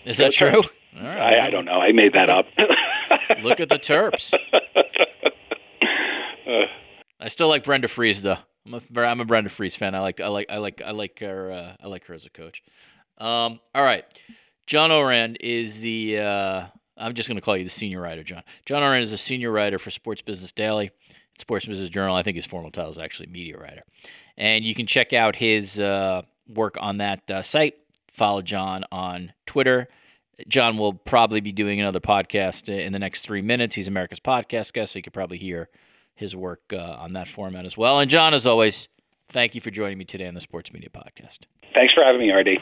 Is 0.04 0.18
that 0.18 0.32
true? 0.32 0.62
Right. 0.94 1.04
I, 1.04 1.46
I, 1.48 1.50
don't 1.50 1.66
know. 1.66 1.80
I 1.80 1.92
made 1.92 2.14
that 2.14 2.30
up. 2.30 2.46
Look 3.42 3.60
at 3.60 3.68
the 3.68 3.78
Terps. 3.78 4.32
I 7.20 7.28
still 7.28 7.48
like 7.48 7.64
Brenda 7.64 7.88
Frese 7.88 8.20
though. 8.20 8.38
I'm 8.66 8.74
a, 8.74 9.00
I'm 9.00 9.20
a 9.20 9.24
Brenda 9.24 9.50
Frese 9.50 9.76
fan. 9.76 9.94
I 9.94 10.00
like 10.00 10.20
I 10.20 10.28
like 10.28 10.46
I 10.50 10.58
like 10.58 10.82
I 10.84 10.90
like 10.90 11.18
her 11.20 11.52
uh, 11.52 11.76
I 11.80 11.86
like 11.86 12.04
her 12.06 12.14
as 12.14 12.26
a 12.26 12.30
coach. 12.30 12.62
Um, 13.18 13.60
all 13.74 13.84
right, 13.84 14.04
John 14.66 14.90
Ourand 14.90 15.38
is 15.40 15.80
the 15.80 16.18
uh, 16.18 16.66
I'm 16.96 17.14
just 17.14 17.28
going 17.28 17.36
to 17.36 17.42
call 17.42 17.56
you 17.56 17.64
the 17.64 17.70
senior 17.70 18.00
writer, 18.00 18.22
John. 18.22 18.42
John 18.64 18.82
Ourand 18.82 19.02
is 19.02 19.12
a 19.12 19.18
senior 19.18 19.50
writer 19.50 19.78
for 19.78 19.90
Sports 19.90 20.22
Business 20.22 20.52
Daily, 20.52 20.90
Sports 21.38 21.66
Business 21.66 21.90
Journal. 21.90 22.16
I 22.16 22.22
think 22.22 22.36
his 22.36 22.46
formal 22.46 22.70
title 22.70 22.90
is 22.90 22.98
actually 22.98 23.28
media 23.28 23.56
writer, 23.56 23.82
and 24.36 24.64
you 24.64 24.74
can 24.74 24.86
check 24.86 25.12
out 25.12 25.36
his 25.36 25.78
uh, 25.78 26.22
work 26.48 26.76
on 26.80 26.98
that 26.98 27.30
uh, 27.30 27.42
site. 27.42 27.74
Follow 28.10 28.42
John 28.42 28.84
on 28.90 29.32
Twitter. 29.46 29.88
John 30.48 30.76
will 30.76 30.92
probably 30.92 31.40
be 31.40 31.52
doing 31.52 31.80
another 31.80 32.00
podcast 32.00 32.68
in 32.68 32.92
the 32.92 32.98
next 32.98 33.22
three 33.22 33.40
minutes. 33.40 33.74
He's 33.74 33.88
America's 33.88 34.20
podcast 34.20 34.72
guest, 34.72 34.92
so 34.92 34.98
you 34.98 35.02
could 35.02 35.14
probably 35.14 35.38
hear 35.38 35.70
his 36.16 36.34
work 36.34 36.72
uh, 36.72 36.76
on 36.76 37.12
that 37.12 37.28
format 37.28 37.64
as 37.64 37.76
well. 37.76 38.00
And 38.00 38.10
John, 38.10 38.34
as 38.34 38.46
always, 38.46 38.88
thank 39.28 39.54
you 39.54 39.60
for 39.60 39.70
joining 39.70 39.98
me 39.98 40.04
today 40.04 40.26
on 40.26 40.34
the 40.34 40.40
Sports 40.40 40.72
Media 40.72 40.88
Podcast. 40.88 41.40
Thanks 41.74 41.94
for 41.94 42.02
having 42.02 42.20
me, 42.20 42.32
RD. 42.32 42.58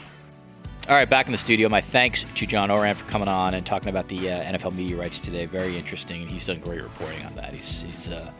All 0.87 0.95
right, 0.95 1.09
back 1.09 1.25
in 1.25 1.31
the 1.31 1.37
studio. 1.37 1.67
My 1.67 1.81
thanks 1.81 2.25
to 2.35 2.45
John 2.45 2.69
Ourand 2.69 2.97
for 2.99 3.05
coming 3.05 3.27
on 3.27 3.55
and 3.55 3.65
talking 3.65 3.89
about 3.89 4.07
the 4.07 4.29
uh, 4.29 4.43
NFL 4.43 4.75
media 4.75 4.97
rights 4.97 5.19
today. 5.19 5.47
Very 5.47 5.77
interesting, 5.77 6.21
and 6.21 6.29
he's 6.29 6.45
done 6.45 6.59
great 6.59 6.83
reporting 6.83 7.25
on 7.25 7.33
that. 7.35 7.55
He's 7.55 7.81
he's 7.81 8.09
uh, 8.09 8.31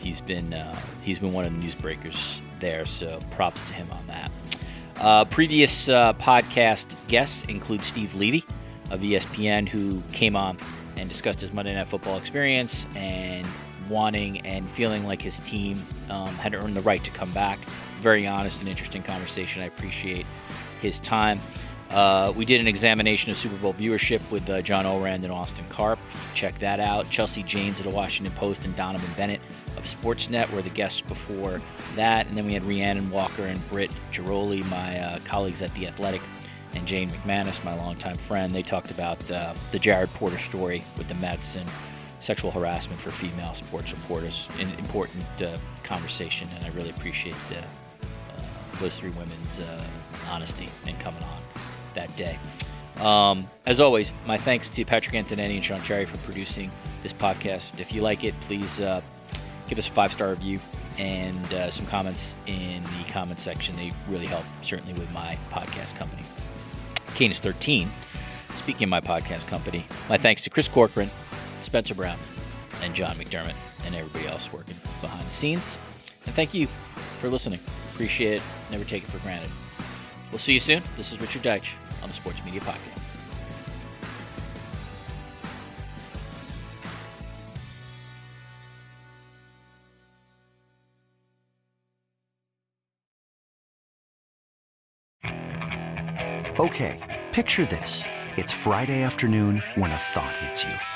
he's 0.00 0.22
been 0.22 0.54
uh, 0.54 0.74
he's 1.02 1.18
been 1.18 1.34
one 1.34 1.44
of 1.44 1.52
the 1.52 1.58
newsbreakers 1.58 2.16
there. 2.60 2.86
So 2.86 3.20
props 3.32 3.60
to 3.66 3.74
him 3.74 3.90
on 3.90 4.06
that. 4.06 4.30
Uh, 5.00 5.24
previous 5.26 5.90
uh, 5.90 6.14
podcast 6.14 6.86
guests 7.08 7.42
include 7.42 7.84
Steve 7.84 8.14
Levy 8.14 8.42
of 8.90 9.00
ESPN, 9.00 9.68
who 9.68 10.00
came 10.12 10.34
on 10.34 10.56
and 10.96 11.10
discussed 11.10 11.42
his 11.42 11.52
Monday 11.52 11.74
Night 11.74 11.88
Football 11.88 12.16
experience 12.16 12.86
and 12.94 13.46
wanting 13.88 14.40
and 14.40 14.68
feeling 14.70 15.04
like 15.04 15.22
his 15.22 15.40
team 15.40 15.84
um, 16.10 16.34
had 16.36 16.54
earned 16.54 16.76
the 16.76 16.82
right 16.82 17.02
to 17.04 17.10
come 17.10 17.32
back. 17.32 17.58
Very 18.00 18.26
honest 18.26 18.60
and 18.60 18.68
interesting 18.68 19.02
conversation. 19.02 19.62
I 19.62 19.66
appreciate 19.66 20.26
his 20.80 21.00
time. 21.00 21.40
Uh, 21.90 22.32
we 22.36 22.44
did 22.44 22.60
an 22.60 22.66
examination 22.66 23.30
of 23.30 23.36
Super 23.36 23.56
Bowl 23.56 23.72
viewership 23.74 24.20
with 24.30 24.48
uh, 24.50 24.60
John 24.60 24.84
Ourand 24.84 25.22
and 25.22 25.32
Austin 25.32 25.64
Karp. 25.68 25.98
Check 26.34 26.58
that 26.58 26.80
out. 26.80 27.08
Chelsea 27.10 27.42
Janes 27.44 27.78
of 27.78 27.84
the 27.84 27.92
Washington 27.94 28.34
Post 28.34 28.64
and 28.64 28.74
Donovan 28.74 29.08
Bennett 29.16 29.40
of 29.76 29.84
Sportsnet 29.84 30.50
were 30.52 30.62
the 30.62 30.70
guests 30.70 31.00
before 31.00 31.62
that. 31.94 32.26
And 32.26 32.36
then 32.36 32.46
we 32.46 32.54
had 32.54 32.64
Rhiannon 32.64 33.10
Walker 33.10 33.46
and 33.46 33.68
Britt 33.68 33.90
Ghiroli, 34.12 34.68
my 34.68 34.98
uh, 34.98 35.18
colleagues 35.24 35.62
at 35.62 35.72
The 35.74 35.86
Athletic, 35.86 36.22
and 36.74 36.86
Jane 36.86 37.10
McManus, 37.10 37.62
my 37.64 37.74
longtime 37.74 38.16
friend. 38.16 38.52
They 38.52 38.62
talked 38.62 38.90
about 38.90 39.30
uh, 39.30 39.54
the 39.70 39.78
Jared 39.78 40.12
Porter 40.14 40.38
story 40.38 40.82
with 40.98 41.06
the 41.06 41.14
Mets 41.14 41.54
and 41.54 41.70
sexual 42.26 42.50
harassment 42.50 43.00
for 43.00 43.12
female 43.12 43.54
sports 43.54 43.92
reporters. 43.92 44.48
An 44.58 44.68
important 44.80 45.24
uh, 45.40 45.56
conversation, 45.84 46.48
and 46.56 46.64
I 46.64 46.68
really 46.70 46.90
appreciate 46.90 47.36
the, 47.48 47.58
uh, 47.58 48.42
those 48.80 48.96
three 48.96 49.10
women's 49.10 49.60
uh, 49.60 49.84
honesty 50.28 50.68
and 50.88 50.98
coming 50.98 51.22
on 51.22 51.40
that 51.94 52.14
day. 52.16 52.36
Um, 52.96 53.48
as 53.64 53.78
always, 53.78 54.12
my 54.26 54.36
thanks 54.36 54.68
to 54.70 54.84
Patrick 54.84 55.14
Antonetti 55.14 55.54
and 55.54 55.64
Sean 55.64 55.80
Cherry 55.82 56.04
for 56.04 56.18
producing 56.18 56.72
this 57.04 57.12
podcast. 57.12 57.78
If 57.78 57.92
you 57.92 58.00
like 58.00 58.24
it, 58.24 58.34
please 58.40 58.80
uh, 58.80 59.02
give 59.68 59.78
us 59.78 59.86
a 59.86 59.92
five 59.92 60.12
star 60.12 60.30
review 60.30 60.58
and 60.98 61.54
uh, 61.54 61.70
some 61.70 61.86
comments 61.86 62.34
in 62.46 62.82
the 62.82 63.12
comment 63.12 63.38
section. 63.38 63.76
They 63.76 63.92
really 64.08 64.26
help, 64.26 64.44
certainly 64.62 64.94
with 64.94 65.10
my 65.12 65.38
podcast 65.52 65.94
company, 65.94 66.22
Canis 67.14 67.38
13. 67.38 67.88
Speaking 68.56 68.84
of 68.84 68.88
my 68.88 69.00
podcast 69.00 69.46
company, 69.46 69.86
my 70.08 70.18
thanks 70.18 70.42
to 70.42 70.50
Chris 70.50 70.66
Corcoran, 70.66 71.10
Spencer 71.66 71.94
Brown, 71.94 72.18
and 72.80 72.94
John 72.94 73.16
McDermott, 73.16 73.56
and 73.84 73.94
everybody 73.94 74.26
else 74.28 74.52
working 74.52 74.76
behind 75.00 75.28
the 75.28 75.34
scenes. 75.34 75.78
And 76.24 76.34
thank 76.34 76.54
you 76.54 76.68
for 77.18 77.28
listening. 77.28 77.60
Appreciate 77.92 78.34
it. 78.34 78.42
Never 78.70 78.84
take 78.84 79.02
it 79.02 79.10
for 79.10 79.18
granted. 79.18 79.50
We'll 80.30 80.38
see 80.38 80.54
you 80.54 80.60
soon. 80.60 80.82
This 80.96 81.12
is 81.12 81.20
Richard 81.20 81.42
Deitsch 81.42 81.68
on 82.02 82.08
the 82.08 82.14
Sports 82.14 82.38
Media 82.44 82.60
Podcast. 82.60 83.02
Okay, 96.58 97.22
picture 97.32 97.66
this. 97.66 98.04
It's 98.36 98.52
Friday 98.52 99.02
afternoon 99.02 99.62
when 99.74 99.90
a 99.90 99.96
thought 99.96 100.36
hits 100.38 100.64
you. 100.64 100.95